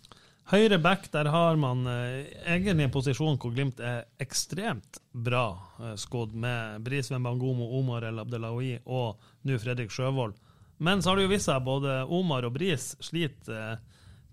Høyre 0.46 0.79
back, 0.79 1.09
der 1.11 1.27
har 1.35 1.57
man 1.59 1.81
uh, 1.90 2.22
egentlig 2.46 2.85
en 2.85 2.92
posisjon 2.94 3.38
hvor 3.42 3.51
Glimt 3.51 3.81
er 3.83 4.05
ekstremt 4.22 5.01
bra 5.11 5.57
uh, 5.81 5.96
skodd, 5.99 6.37
med 6.38 6.85
Brisveen 6.87 7.25
Bangomo, 7.27 7.66
Omar 7.81 8.07
El 8.07 8.20
Abdelawi 8.22 8.77
og 8.85 9.18
nå 9.42 9.59
Fredrik 9.59 9.90
Sjøvold. 9.90 10.37
Men 10.79 11.03
så 11.03 11.11
har 11.11 11.18
det 11.18 11.27
jo 11.27 11.33
vist 11.33 11.49
seg 11.49 11.59
at 11.59 11.66
både 11.66 11.96
Omar 12.14 12.46
og 12.46 12.55
Bris 12.55 12.92
sliter 13.03 13.57
eh, 13.57 13.79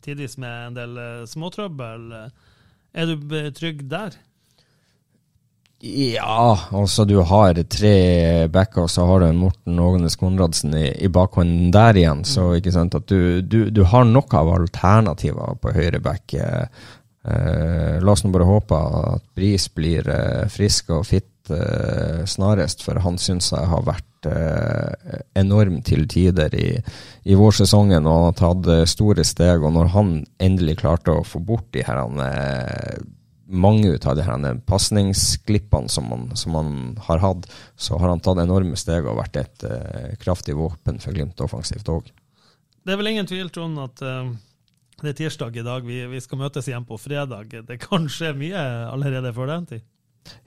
tidvis 0.04 0.36
med 0.44 0.68
en 0.68 0.76
del 0.76 0.98
eh, 1.00 1.22
småtrøbbel. 1.32 2.10
Er 2.92 3.08
du 3.08 3.36
trygg 3.56 3.86
der? 3.88 4.18
Ja, 5.86 6.60
altså 6.72 7.04
du 7.04 7.18
har 7.28 7.58
tre 7.68 8.48
backer, 8.48 8.88
så 8.88 9.04
har 9.04 9.20
du 9.20 9.26
en 9.28 9.40
Morten 9.42 9.80
Ågenes 9.84 10.16
Konradsen 10.16 10.72
i, 10.80 10.86
i 11.04 11.10
bakhånden 11.12 11.74
der 11.76 11.98
igjen. 12.00 12.22
Så 12.24 12.54
ikke 12.56 12.72
sant, 12.72 12.96
at 12.96 13.10
du, 13.12 13.42
du, 13.42 13.66
du 13.68 13.82
har 13.92 14.06
nok 14.08 14.32
av 14.40 14.48
alternativer 14.54 15.58
på 15.60 15.74
høyre 15.76 16.00
back. 16.00 16.38
Eh, 16.40 16.86
eh, 17.28 17.98
la 18.00 18.16
oss 18.16 18.24
nå 18.24 18.32
bare 18.32 18.48
håpe 18.48 18.80
at 18.80 19.26
Bris 19.36 19.66
blir 19.76 20.08
eh, 20.08 20.46
frisk 20.54 20.94
og 20.96 21.04
fit 21.10 21.52
eh, 21.52 22.24
snarest, 22.32 22.86
for 22.86 23.04
han 23.04 23.20
syns 23.20 23.52
jeg 23.52 23.68
har 23.74 23.84
vært 23.84 24.30
eh, 24.32 25.18
enorm 25.42 25.82
til 25.84 26.08
tider 26.08 26.56
i, 26.56 26.70
i 27.28 27.36
vårsesongen 27.36 28.08
og 28.08 28.30
har 28.30 28.40
tatt 28.40 28.72
store 28.94 29.28
steg. 29.28 29.68
Og 29.68 29.76
når 29.76 29.92
han 29.98 30.16
endelig 30.40 30.78
klarte 30.86 31.18
å 31.18 31.28
få 31.28 31.44
bort 31.44 31.68
de 31.76 31.84
her 31.84 32.00
han, 32.06 32.24
eh, 32.24 33.04
mange 33.54 33.94
ut 33.94 34.06
av 34.06 34.18
de 34.18 34.26
her 34.26 34.58
pasningsglippene 34.68 35.90
som, 35.90 36.10
som, 36.36 36.58
han 36.58 36.98
har 37.08 37.22
hatt, 37.24 37.48
så 37.76 38.00
har 38.02 38.10
han 38.10 38.24
tatt 38.24 38.42
enorme 38.42 38.78
steg 38.80 39.06
og 39.06 39.20
vært 39.22 39.40
et 39.44 39.68
uh, 39.70 40.10
kraftig 40.22 40.58
våpen 40.58 41.00
for 41.04 41.16
Glimt 41.16 41.42
offensivt 41.44 41.90
òg. 41.94 42.10
Det 42.84 42.94
er 42.94 43.00
vel 43.00 43.14
ingen 43.14 43.30
tvil, 43.30 43.50
Trond, 43.54 43.80
at 43.80 44.04
uh, 44.04 44.34
det 45.04 45.14
er 45.14 45.18
tirsdag 45.22 45.56
i 45.60 45.66
dag. 45.66 45.86
Vi, 45.88 46.04
vi, 46.12 46.22
skal 46.24 46.42
møtes 46.42 46.68
igjen 46.68 46.86
på 46.88 47.00
fredag. 47.00 47.54
Det 47.68 47.80
kan 47.82 48.10
skje 48.12 48.34
mye 48.38 48.68
allerede 48.90 49.34
før 49.36 49.52
den 49.54 49.68
tid? 49.74 49.90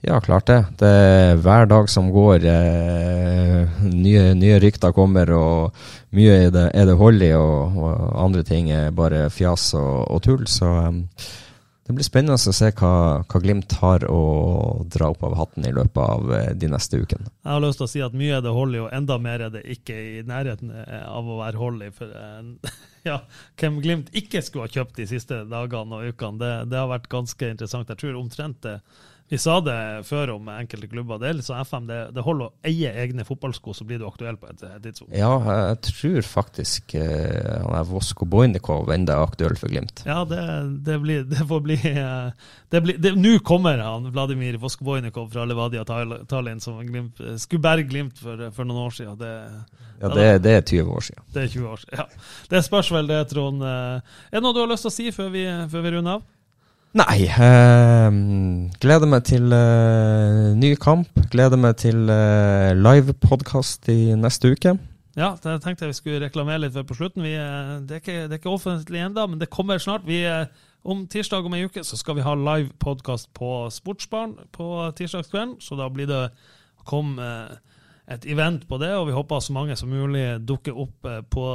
Ja, 0.01 0.17
klart 0.21 0.47
det. 0.49 0.59
Det 0.79 0.89
er 0.89 1.35
hver 1.41 1.67
dag 1.69 1.89
som 1.89 2.09
går, 2.13 2.45
uh, 2.45 3.81
nye, 3.87 4.29
nye, 4.37 4.61
rykter 4.61 4.93
kommer, 4.95 5.31
og 5.37 6.15
mye 6.17 6.37
er 6.47 6.53
det, 6.53 6.69
er 6.73 6.87
det 6.89 6.97
hold 6.97 7.21
i, 7.21 7.33
og, 7.37 7.77
og, 7.77 8.07
andre 8.27 8.45
ting 8.45 8.71
er 8.73 8.95
bare 8.95 9.27
fjas 9.33 9.71
og, 9.77 10.07
og 10.11 10.23
tull. 10.25 10.47
Så 10.49 10.69
um, 10.89 11.03
det 11.87 11.93
blir 11.95 12.03
spennende 12.03 12.35
å 12.35 12.53
se 12.53 12.67
hva, 12.75 12.93
hva, 13.23 13.39
Glimt 13.39 13.77
har 13.79 14.03
å 14.11 14.21
dra 14.91 15.07
opp 15.13 15.21
av 15.23 15.37
hatten 15.39 15.67
i 15.69 15.71
løpet 15.71 16.01
av 16.03 16.33
eh, 16.35 16.49
de 16.59 16.67
neste 16.73 16.99
ukene. 16.99 17.29
Jeg 17.31 17.53
har 17.53 17.63
lyst 17.63 17.79
til 17.79 17.87
å 17.87 17.91
si 17.93 18.01
at 18.03 18.17
mye 18.17 18.35
er 18.37 18.43
det 18.43 18.51
hold 18.51 18.75
i, 18.75 18.81
og 18.83 18.91
enda 18.95 19.15
mer 19.23 19.45
er 19.45 19.53
det 19.53 19.63
ikke 19.77 19.95
i 19.95 20.25
nærheten 20.27 20.73
eh, 20.83 21.05
av 21.07 21.29
å 21.31 21.39
være 21.39 21.61
hold 21.61 21.85
i. 21.87 21.89
For 21.95 22.11
eh, 22.11 22.73
ja, 23.09 23.21
hvem 23.61 23.79
Glimt 23.85 24.11
ikke 24.11 24.43
skulle 24.43 24.67
ha 24.67 24.73
kjøpt 24.73 24.99
de 24.99 25.07
siste 25.13 25.45
dagene 25.47 26.01
og 26.01 26.11
ukene, 26.11 26.41
det, 26.43 26.51
det 26.73 26.81
har 26.81 26.91
vært 26.91 27.07
ganske 27.13 27.53
interessant. 27.55 27.95
Jeg 27.95 28.03
tror 28.03 28.19
omtrent 28.19 28.59
det 28.67 28.81
vi 29.29 29.37
sa 29.41 29.57
det 29.59 29.77
før 30.07 30.31
om 30.37 30.47
enkelte 30.53 30.87
klubber. 30.87 31.19
Det 31.19 31.27
er 31.27 31.35
litt 31.35 31.47
sånn 31.47 31.59
FM, 31.59 31.87
det, 31.89 31.97
det 32.15 32.23
holder 32.23 32.47
å 32.47 32.67
eie 32.69 32.93
egne 33.03 33.25
fotballsko, 33.27 33.73
så 33.75 33.87
blir 33.87 33.99
du 33.99 34.05
aktuell 34.07 34.37
på 34.39 34.47
et 34.53 34.63
tidspunkt. 34.85 35.11
Ja, 35.17 35.33
jeg 35.43 35.81
tror 35.89 36.29
faktisk 36.29 36.95
uh, 36.95 37.65
han 37.65 37.75
er 37.81 37.89
Vosko 37.89 38.27
Bojnikov 38.29 38.91
enda 38.95 39.17
er 39.17 39.27
aktuell 39.27 39.57
for 39.59 39.73
Glimt. 39.73 40.05
Ja, 40.07 40.21
det, 40.27 40.39
det, 40.87 40.99
blir, 41.03 41.25
det 41.27 41.43
får 41.49 41.65
bli 41.65 41.77
uh, 41.99 42.31
Nå 43.17 43.33
kommer 43.47 43.83
han, 43.83 44.07
Vladimir 44.15 44.59
Vosko 44.61 44.87
Bojnikov 44.87 45.27
fra 45.33 45.43
Levadia 45.47 45.83
Tallinn, 45.87 46.63
som 46.63 46.79
glimt, 46.87 47.19
skulle 47.41 47.63
bære 47.63 47.87
Glimt 47.87 48.23
for, 48.23 48.47
for, 48.55 48.67
noen 48.67 48.87
år 48.87 48.95
siden. 48.95 49.19
Det, 49.19 49.33
ja, 49.99 50.13
det, 50.13 50.27
det, 50.45 50.55
er 50.55 50.65
20 50.71 50.95
år 50.95 51.05
siden. 51.09 51.27
Det 51.33 51.43
er 51.43 51.51
20 51.51 51.69
år 51.73 51.83
siden, 51.83 51.99
ja. 51.99 52.07
Det 52.51 52.63
spørs 52.65 52.91
vel 52.93 53.11
det, 53.11 53.21
Trond. 53.31 53.63
Eh, 53.63 54.17
er 54.31 54.39
det 54.39 54.43
noe 54.45 54.55
du 54.55 54.63
har 54.63 54.71
lyst 54.71 54.87
til 54.87 54.93
å 54.93 54.97
si 54.97 55.11
før 55.15 55.31
vi, 55.33 55.45
før 55.71 55.85
vi 55.85 55.93
runder 55.97 56.19
av? 56.19 56.25
Nei. 56.95 57.27
Uh, 57.27 58.69
gleder 58.79 59.09
meg 59.09 59.25
til 59.27 59.51
uh, 59.51 60.53
ny 60.55 60.71
kamp. 60.79 61.09
Gleder 61.33 61.59
meg 61.59 61.75
til 61.81 62.07
uh, 62.07 62.71
livepodkast 62.77 63.89
i 63.91 64.15
neste 64.15 64.53
uke. 64.55 64.77
Ja, 65.17 65.33
det 65.41 65.57
tenkte 65.63 65.85
jeg 65.85 65.91
vi 65.91 65.97
skulle 65.97 66.23
reklamere 66.23 66.61
litt 66.63 66.77
for 66.77 66.87
på 66.87 66.97
slutten. 66.99 67.25
Vi, 67.25 67.33
det, 67.33 67.99
er 67.99 68.01
ikke, 68.03 68.17
det 68.29 68.37
er 68.37 68.39
ikke 68.39 68.53
offentlig 68.53 69.01
ennå, 69.01 69.25
men 69.27 69.41
det 69.41 69.49
kommer 69.51 69.81
snart. 69.81 70.05
Vi, 70.07 70.21
om 70.87 71.03
tirsdag 71.09 71.45
om 71.45 71.57
ei 71.57 71.65
uke 71.65 71.83
så 71.83 71.97
skal 71.97 72.19
vi 72.19 72.25
ha 72.25 72.35
live 72.37 72.69
podkast 72.79 73.31
på 73.35 73.65
Sportsbarn 73.73 74.37
på 74.53 74.69
tirsdagskvelden. 74.97 75.57
Så 75.59 75.75
da 75.79 75.89
blir 75.89 76.07
det 76.09 76.21
kom 76.87 77.17
et 77.17 78.29
event 78.29 78.61
på 78.69 78.77
det, 78.79 78.93
og 78.95 79.09
vi 79.09 79.17
håper 79.17 79.41
så 79.41 79.57
mange 79.57 79.75
som 79.75 79.89
mulig 79.89 80.37
dukker 80.47 80.77
opp 80.85 81.09
på 81.33 81.47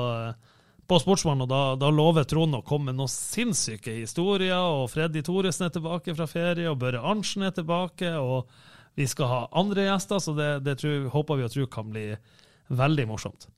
på 0.89 0.99
Sportsmann, 0.99 1.45
og 1.45 1.49
da, 1.51 1.62
da 1.78 1.89
lover 1.95 2.26
Trond 2.28 2.59
å 2.59 2.64
komme 2.66 2.91
med 2.91 2.99
noen 2.99 3.11
sinnssyke 3.11 3.95
historier. 4.01 4.59
og 4.59 4.91
Freddy 4.93 5.22
Thoresen 5.24 5.68
er 5.68 5.74
tilbake 5.76 6.14
fra 6.18 6.26
ferie, 6.30 6.68
og 6.70 6.80
Børre 6.83 7.01
Arntzen 7.01 7.47
er 7.47 7.55
tilbake. 7.57 8.11
og 8.18 8.51
Vi 8.99 9.07
skal 9.09 9.30
ha 9.30 9.41
andre 9.62 9.87
gjester, 9.87 10.22
så 10.22 10.35
det, 10.37 10.53
det 10.66 10.78
tror, 10.83 11.09
håper 11.14 11.39
vi 11.39 11.47
og 11.47 11.55
tror 11.55 11.70
kan 11.72 11.91
bli 11.93 12.07
veldig 12.72 13.07
morsomt. 13.09 13.49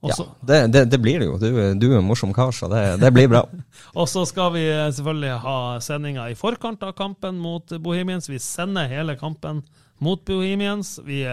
Også, 0.00 0.22
ja, 0.22 0.46
det, 0.46 0.58
det, 0.72 0.84
det, 0.92 0.98
blir 1.02 1.18
det 1.18 1.26
jo. 1.26 1.38
Du, 1.42 1.48
du 1.74 1.86
er 1.88 1.96
en 1.98 2.06
morsom 2.06 2.30
kar, 2.34 2.52
så 2.54 2.68
det, 2.70 2.82
det, 3.02 3.10
blir 3.14 3.30
bra. 3.30 3.42
og 3.98 4.06
så 4.10 4.22
skal 4.30 4.52
vi 4.54 4.62
selvfølgelig 4.94 5.40
ha 5.42 5.56
sendinger 5.82 6.30
i 6.30 6.36
forkant 6.38 6.84
av 6.86 6.94
kampen 6.98 7.40
mot 7.42 7.74
Bohemians. 7.82 8.30
Vi 8.30 8.38
sender 8.42 8.90
hele 8.90 9.18
kampen 9.18 9.64
mot 9.98 10.22
Bohemians. 10.26 11.00
Vi 11.06 11.24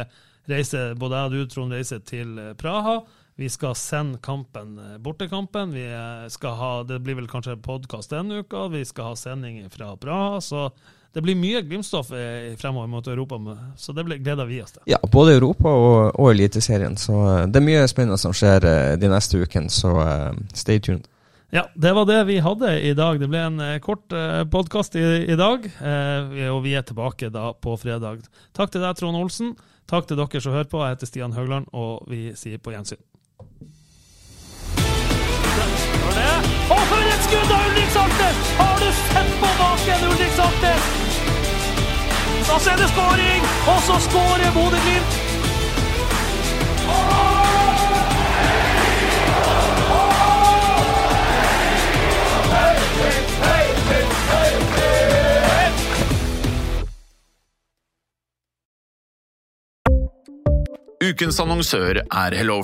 reiser, 0.49 0.95
både 0.97 1.19
jeg 1.19 1.29
og 1.29 1.35
du, 1.35 1.53
Trond, 1.53 1.77
reiser 1.77 2.01
til 2.05 2.39
Praha. 2.57 3.03
Vi 3.37 3.49
skal 3.51 3.75
sende 3.75 4.17
kampen, 4.23 4.79
bortekampen. 5.03 5.73
Vi 5.75 5.85
skal 6.31 6.53
ha, 6.55 6.83
Det 6.83 6.99
blir 7.03 7.17
vel 7.19 7.27
kanskje 7.27 7.57
podkast 7.57 8.13
denne 8.15 8.39
uka. 8.45 8.67
Vi 8.71 8.85
skal 8.85 9.11
ha 9.11 9.15
sending 9.19 9.65
fra 9.69 9.89
Praha. 9.99 10.41
Så 10.41 10.69
det 11.15 11.21
blir 11.23 11.35
mye 11.39 11.61
Glimt-stoff 11.63 12.11
eh, 12.11 12.55
fremover 12.59 12.87
mot 12.87 13.07
Europa, 13.07 13.37
så 13.77 13.93
det 13.95 14.03
gleder 14.03 14.45
vi 14.45 14.61
oss 14.61 14.75
til. 14.75 14.81
Ja, 14.91 14.97
både 15.11 15.37
Europa 15.37 15.71
og, 15.71 16.19
og 16.19 16.31
Eliteserien. 16.33 16.97
Så 16.99 17.15
eh, 17.15 17.45
det 17.47 17.61
er 17.61 17.63
mye 17.63 17.85
spennende 17.87 18.19
som 18.19 18.35
skjer 18.35 18.67
eh, 18.67 18.95
de 18.99 19.11
neste 19.11 19.39
ukene, 19.39 19.71
så 19.71 19.93
stay 20.51 20.83
tuned. 20.83 21.07
Ja, 21.55 21.63
det 21.75 21.93
var 21.95 22.07
det 22.09 22.19
vi 22.27 22.41
hadde 22.43 22.73
i 22.83 22.91
dag. 22.97 23.19
Det 23.21 23.31
ble 23.31 23.45
en 23.47 23.63
kort 23.79 24.11
podkast 24.51 24.97
i, 24.99 25.05
i, 25.23 25.37
dag, 25.39 25.69
og 26.51 26.59
vi 26.65 26.73
er 26.75 26.83
tilbake 26.83 27.29
da 27.31 27.53
på 27.53 27.77
fredag. 27.79 28.25
Takk 28.57 28.75
til 28.75 28.83
deg, 28.83 28.97
Trond 28.99 29.21
Olsen. 29.21 29.55
Takk 29.87 30.09
til 30.09 30.19
dere 30.19 30.41
som 30.43 30.57
hører 30.57 30.67
på. 30.67 30.83
Jeg 30.83 30.97
heter 30.97 31.13
Stian 31.13 31.37
Høgland, 31.37 31.71
og 31.71 32.09
vi 32.11 32.33
sier 32.35 32.59
på 32.59 32.75
gjensyn. 32.75 32.99
Og 36.65 36.81
for 36.89 37.09
et 37.13 37.25
skudd 37.27 37.51
av 37.53 37.67
Ulrik 37.69 37.91
Saltnes! 37.93 38.37
Har 38.57 38.79
du 38.81 38.87
sett 38.97 39.31
på 39.41 39.49
baken, 39.59 40.05
Ulrik 40.09 40.33
Saltnes? 40.33 40.87
Så 42.45 42.57
er 42.71 42.77
det 42.81 42.89
skåring! 42.89 43.45
Og 43.69 43.79
så 43.85 43.99
skårer 44.07 44.51
Bodø-Glimt! 44.57 45.21
Ukens 61.05 61.39
annonsør 61.39 62.01
er 62.01 62.33
Hello 62.33 62.63